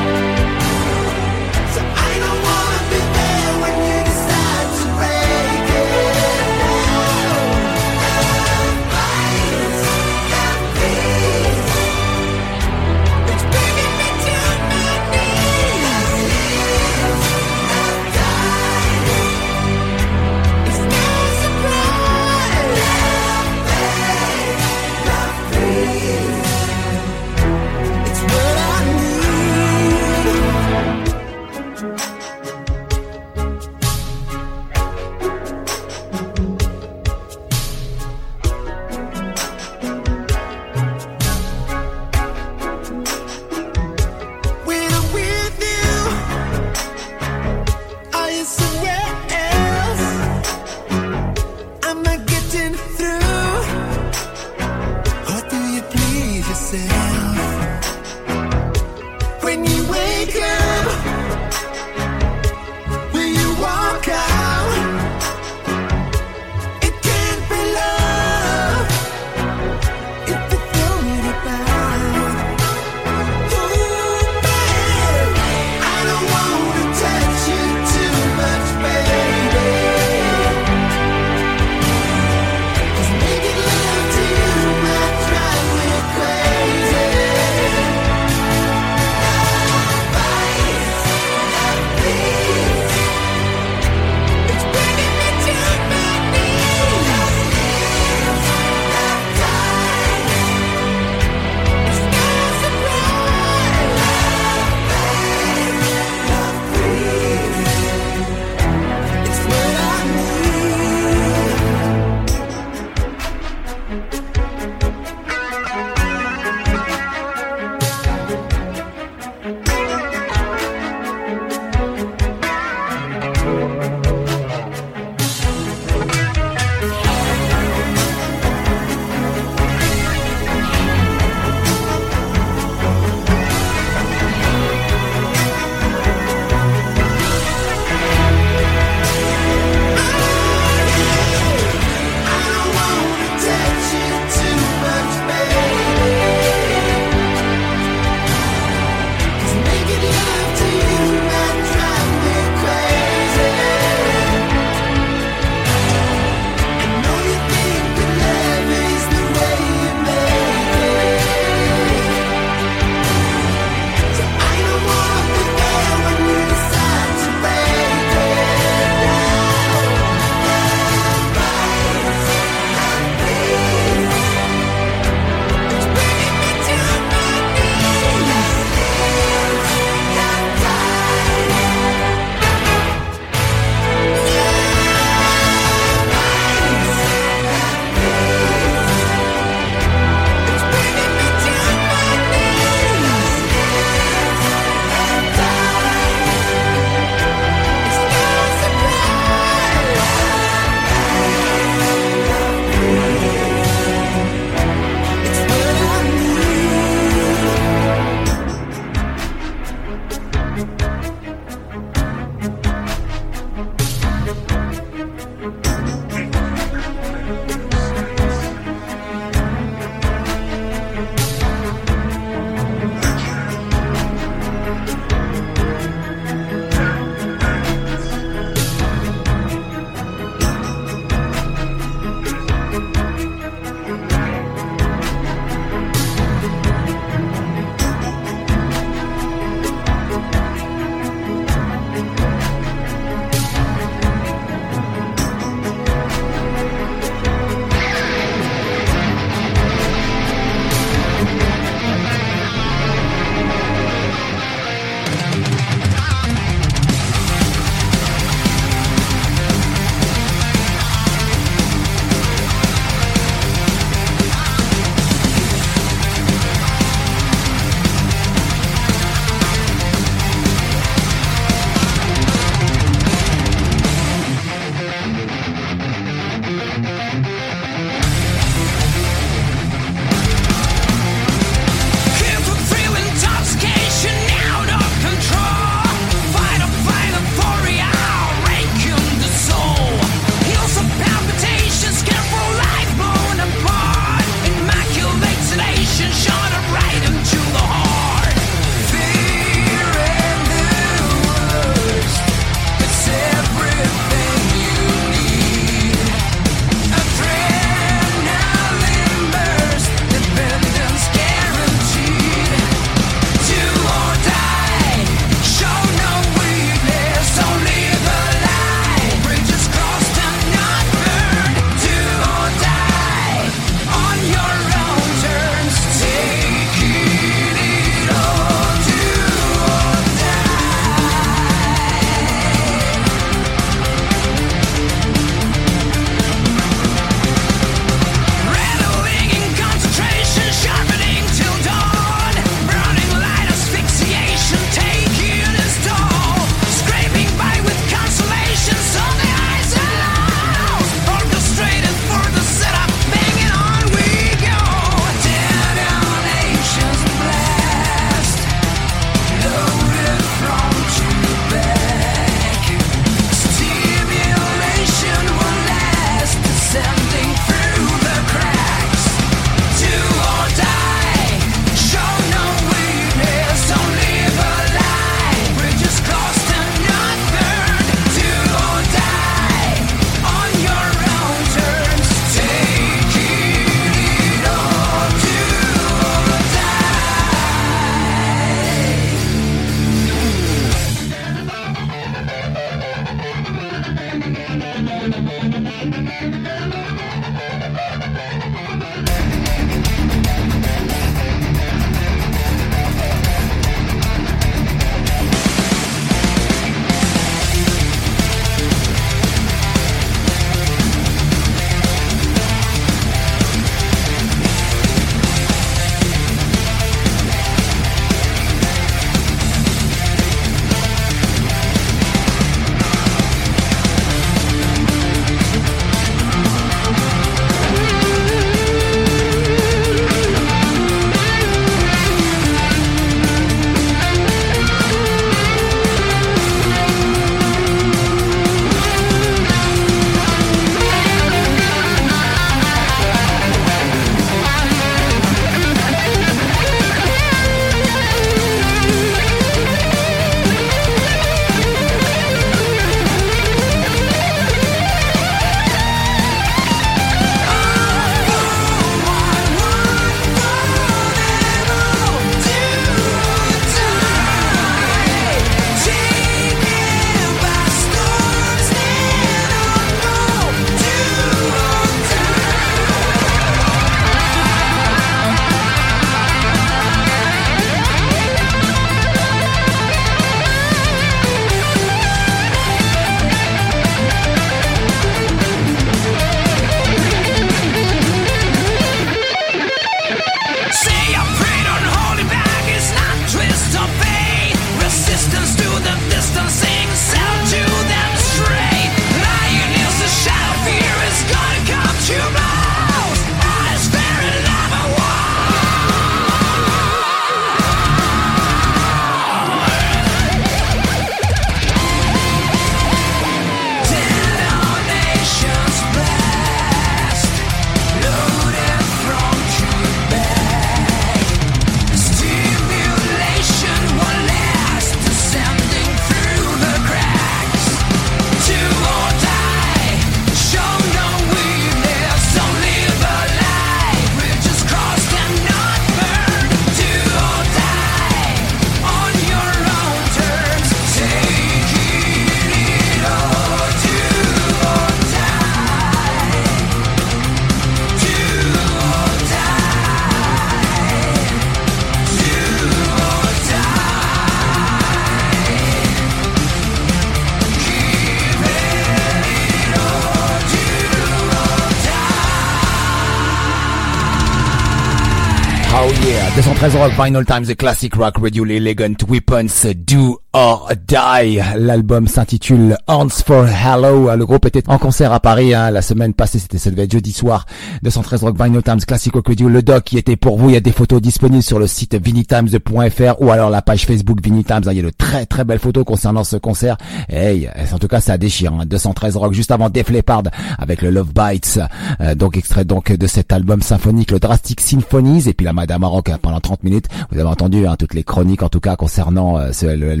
13h, 566.58 566.90
Vinyl 566.96 567.24
Times, 567.24 567.46
The 567.46 567.54
Classic 567.54 567.94
Rock 567.94 568.18
Radio, 568.18 568.42
l'Elegant 568.42 569.00
Weapons, 569.08 569.64
Do 569.84 570.20
or 570.38 570.70
Die. 570.86 571.42
L'album 571.56 572.06
s'intitule 572.06 572.76
Horns 572.86 573.22
for 573.26 573.44
Hello. 573.46 574.14
Le 574.14 574.24
groupe 574.24 574.46
était 574.46 574.62
en 574.68 574.78
concert 574.78 575.12
à 575.12 575.18
Paris 575.18 575.52
hein, 575.52 575.70
la 575.72 575.82
semaine 575.82 576.14
passée, 576.14 576.38
c'était 576.38 576.58
ce 576.58 576.70
jeudi 576.70 577.12
soir. 577.12 577.44
213 577.82 578.22
Rock, 578.22 578.40
Vinyl 578.40 578.62
Times, 578.62 578.78
Classic 578.86 579.12
Rock 579.12 579.26
Radio. 579.26 579.48
Le 579.48 579.62
doc 579.62 579.82
qui 579.84 579.98
était 579.98 580.14
pour 580.14 580.38
vous, 580.38 580.50
il 580.50 580.52
y 580.52 580.56
a 580.56 580.60
des 580.60 580.70
photos 580.70 581.02
disponibles 581.02 581.42
sur 581.42 581.58
le 581.58 581.66
site 581.66 581.96
vinitimes.fr 581.96 583.20
ou 583.20 583.30
alors 583.32 583.50
la 583.50 583.62
page 583.62 583.84
Facebook 583.84 584.22
Vinitimes. 584.22 584.62
Il 584.70 584.76
y 584.76 584.80
a 584.80 584.82
de 584.82 584.90
très 584.90 585.26
très 585.26 585.42
belles 585.44 585.58
photos 585.58 585.84
concernant 585.84 586.22
ce 586.22 586.36
concert. 586.36 586.76
Hey, 587.08 587.50
en 587.72 587.78
tout 587.78 587.88
cas 587.88 588.00
ça 588.00 588.16
déchire. 588.16 588.52
213 588.64 589.16
hein. 589.16 589.18
Rock, 589.18 589.32
juste 589.32 589.50
avant 589.50 589.70
Def 589.70 589.90
Leppard 589.90 590.22
avec 590.56 590.82
le 590.82 590.90
Love 590.90 591.12
Bites. 591.12 591.58
Euh, 592.00 592.14
donc 592.14 592.36
extrait 592.36 592.64
donc 592.64 592.92
de 592.92 593.06
cet 593.08 593.32
album 593.32 593.60
symphonique, 593.60 594.12
le 594.12 594.20
Drastic 594.20 594.60
Symphonies. 594.60 595.28
Et 595.28 595.34
puis 595.34 595.44
la 595.44 595.52
Madame 595.52 595.80
Maroc 595.80 596.10
hein, 596.10 596.18
pendant 596.22 596.38
30 596.38 596.62
minutes. 596.62 596.86
Vous 597.10 597.18
avez 597.18 597.28
entendu 597.28 597.66
hein, 597.66 597.74
toutes 597.76 597.94
les 597.94 598.04
chroniques 598.04 598.44
en 598.44 598.48
tout 598.48 598.60
cas 598.60 598.76
concernant 598.76 599.36
euh, 599.36 599.50
ce, 599.52 599.66
le 599.66 600.00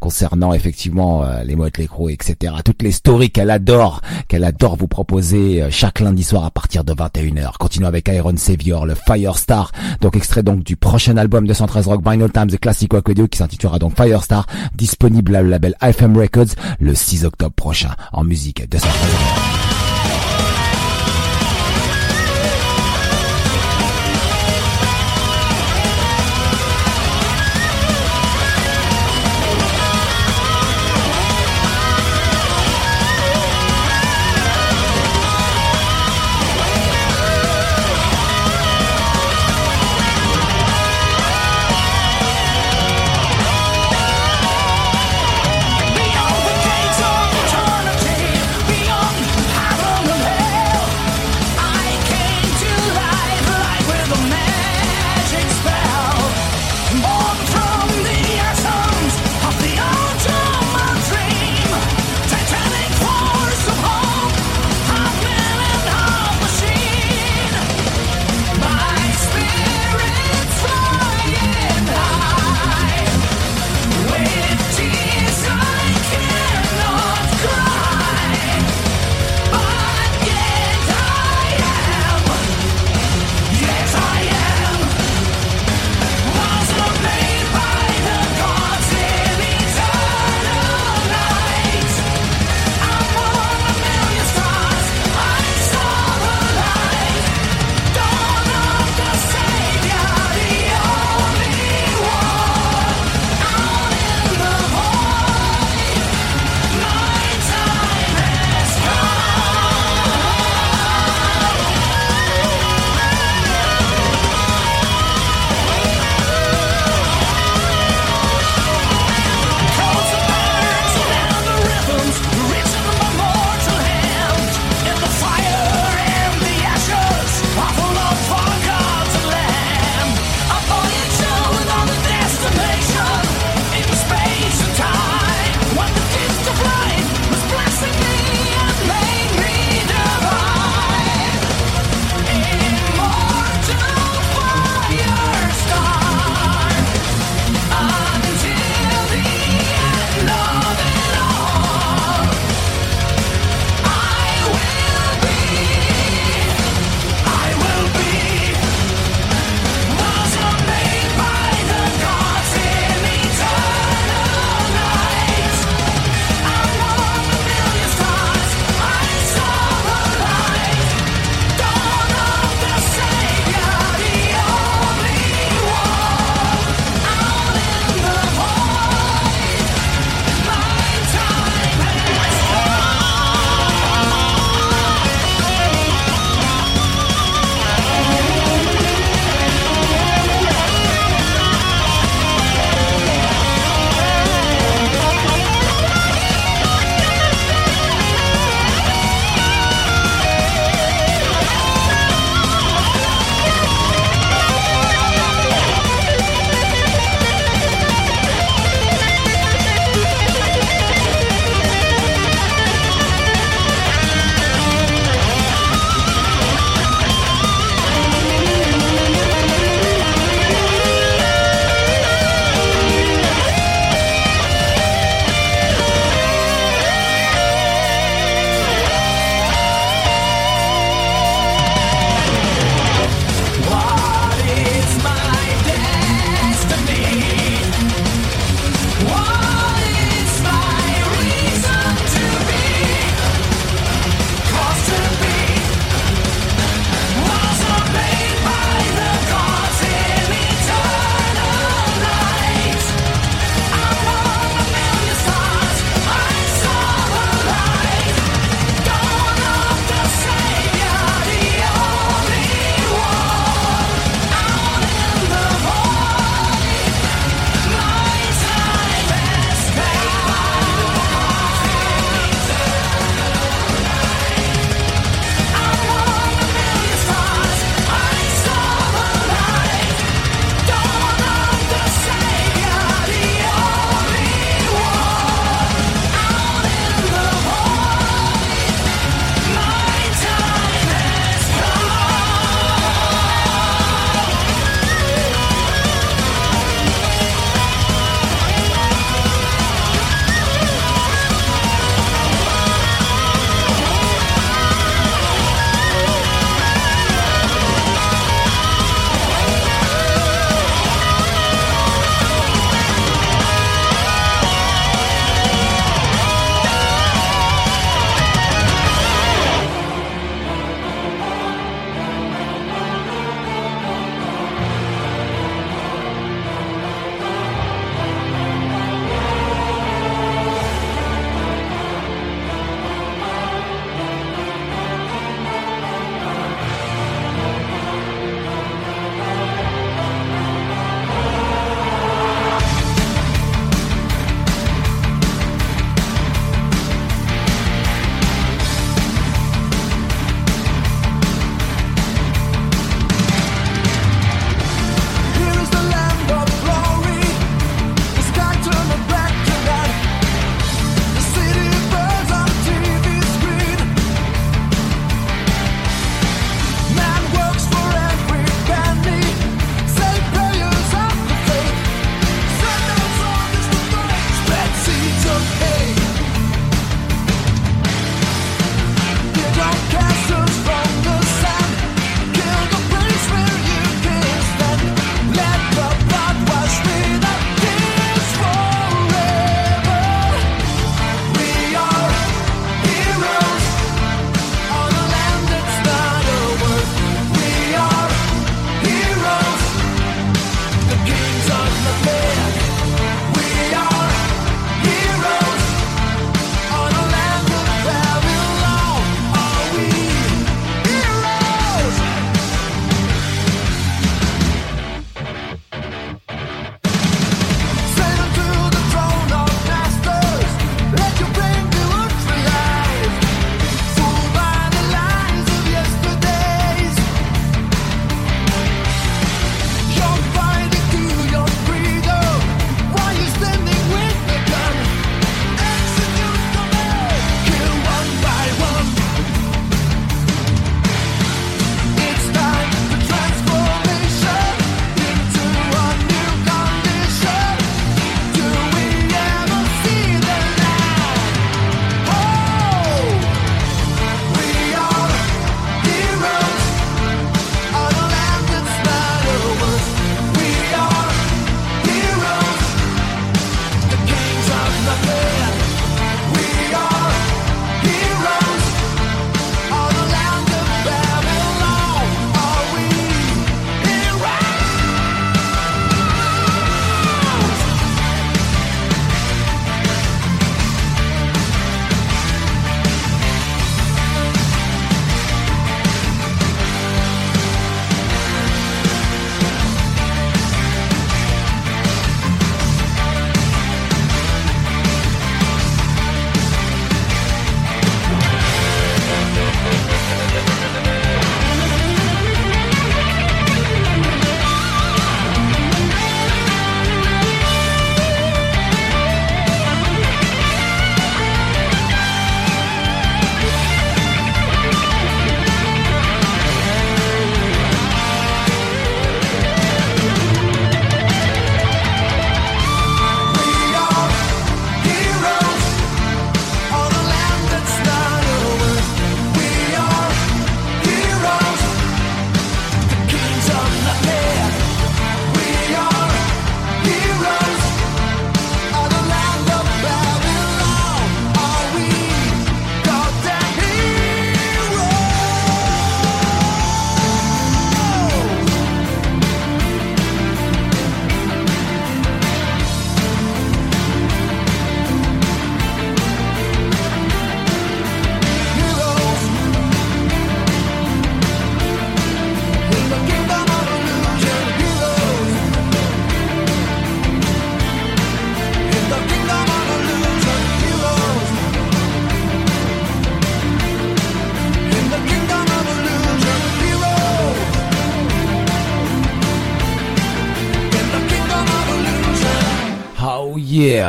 concernant 0.00 0.52
effectivement 0.52 1.24
euh, 1.24 1.44
les 1.44 1.56
les 1.78 1.86
Crocs, 1.86 2.10
etc. 2.10 2.54
Toutes 2.64 2.82
les 2.82 2.92
stories 2.92 3.30
qu'elle 3.30 3.50
adore, 3.50 4.00
qu'elle 4.28 4.44
adore 4.44 4.76
vous 4.76 4.88
proposer 4.88 5.62
euh, 5.62 5.68
chaque 5.70 6.00
lundi 6.00 6.22
soir 6.22 6.44
à 6.44 6.50
partir 6.50 6.84
de 6.84 6.92
21h. 6.92 7.52
Continuons 7.58 7.88
avec 7.88 8.08
Iron 8.08 8.36
Savior, 8.36 8.86
le 8.86 8.94
Firestar. 8.94 9.72
Donc 10.00 10.16
extrait 10.16 10.42
donc 10.42 10.62
du 10.62 10.76
prochain 10.76 11.16
album 11.16 11.46
de 11.46 11.52
113 11.52 11.88
Rock 11.88 12.08
Vinyl 12.08 12.30
Times, 12.30 12.48
The 12.48 12.58
Classic 12.58 12.92
Rock 12.92 13.12
qui 13.28 13.38
s'intitulera 13.38 13.78
donc 13.78 13.96
Firestar, 13.96 14.46
disponible 14.74 15.34
à 15.36 15.42
le 15.42 15.48
label 15.48 15.74
FM 15.80 16.16
Records 16.16 16.54
le 16.80 16.94
6 16.94 17.24
octobre 17.24 17.54
prochain 17.54 17.94
en 18.12 18.24
musique 18.24 18.68
de 18.68 18.78
113 18.78 18.92
Rock. 18.92 19.97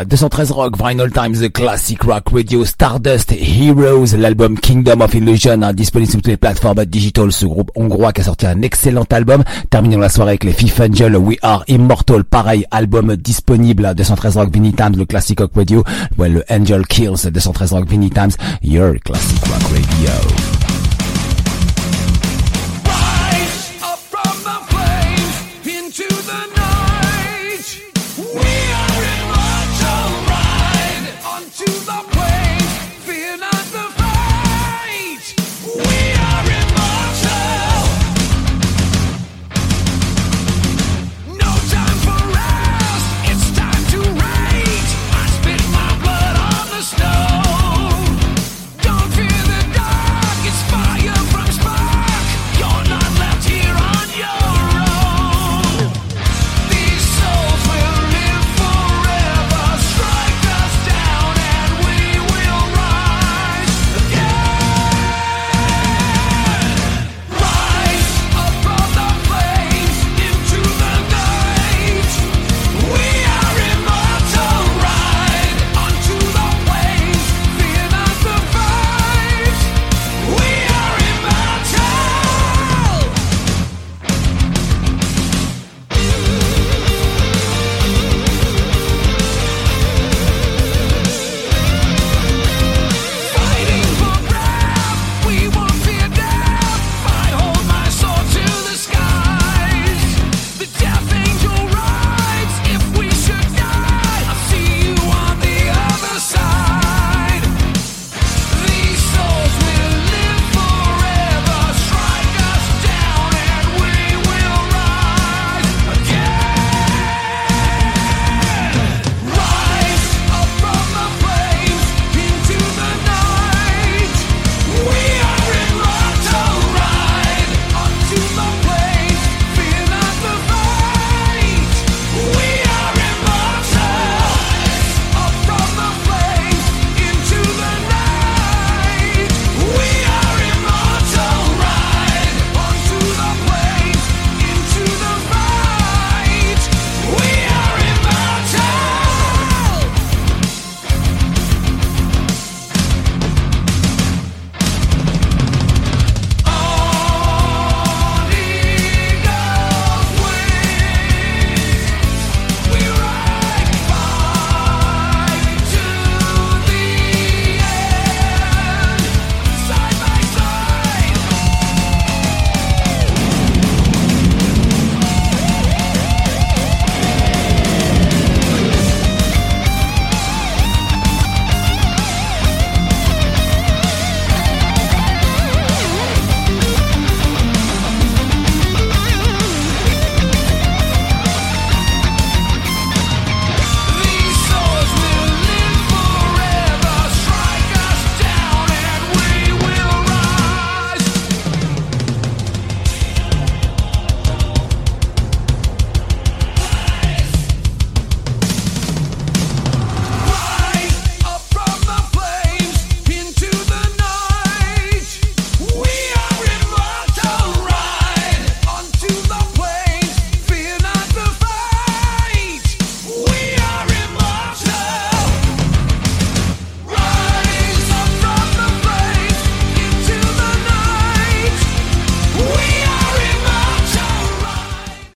213 0.05 0.51
Rock, 0.51 0.77
Vinyl 0.77 1.11
Times, 1.11 1.39
The 1.41 1.51
Classic 1.51 2.01
Rock 2.03 2.29
Radio, 2.31 2.65
Stardust, 2.65 3.31
Heroes, 3.31 4.15
l'album 4.17 4.57
Kingdom 4.59 5.01
of 5.01 5.13
Illusion, 5.13 5.61
hein, 5.61 5.73
disponible 5.73 6.09
sur 6.11 6.19
toutes 6.19 6.27
les 6.27 6.37
plateformes 6.37 6.85
digital. 6.85 7.31
Ce 7.31 7.45
groupe 7.45 7.71
hongrois 7.75 8.13
qui 8.13 8.21
a 8.21 8.23
sorti 8.25 8.45
un 8.45 8.61
excellent 8.61 9.05
album. 9.11 9.43
Terminons 9.69 9.99
la 9.99 10.09
soirée 10.09 10.31
avec 10.31 10.43
les 10.43 10.53
Fifth 10.53 10.79
Angel, 10.79 11.17
We 11.17 11.37
Are 11.41 11.63
Immortal. 11.67 12.23
Pareil, 12.23 12.65
album 12.71 13.15
disponible, 13.15 13.93
213 13.95 14.37
Rock, 14.37 14.53
Vinyl 14.53 14.73
Times, 14.73 14.95
le 14.97 15.05
Classic 15.05 15.39
Rock 15.39 15.51
Radio. 15.55 15.83
Ouais, 16.17 16.29
le 16.29 16.43
Angel 16.49 16.85
Kills, 16.85 17.29
213 17.31 17.73
Rock, 17.73 17.89
Vinyl 17.89 18.11
Times, 18.11 18.31
Your 18.63 18.95
Classic 19.03 19.39
Rock 19.45 19.63
Radio. 19.63 20.58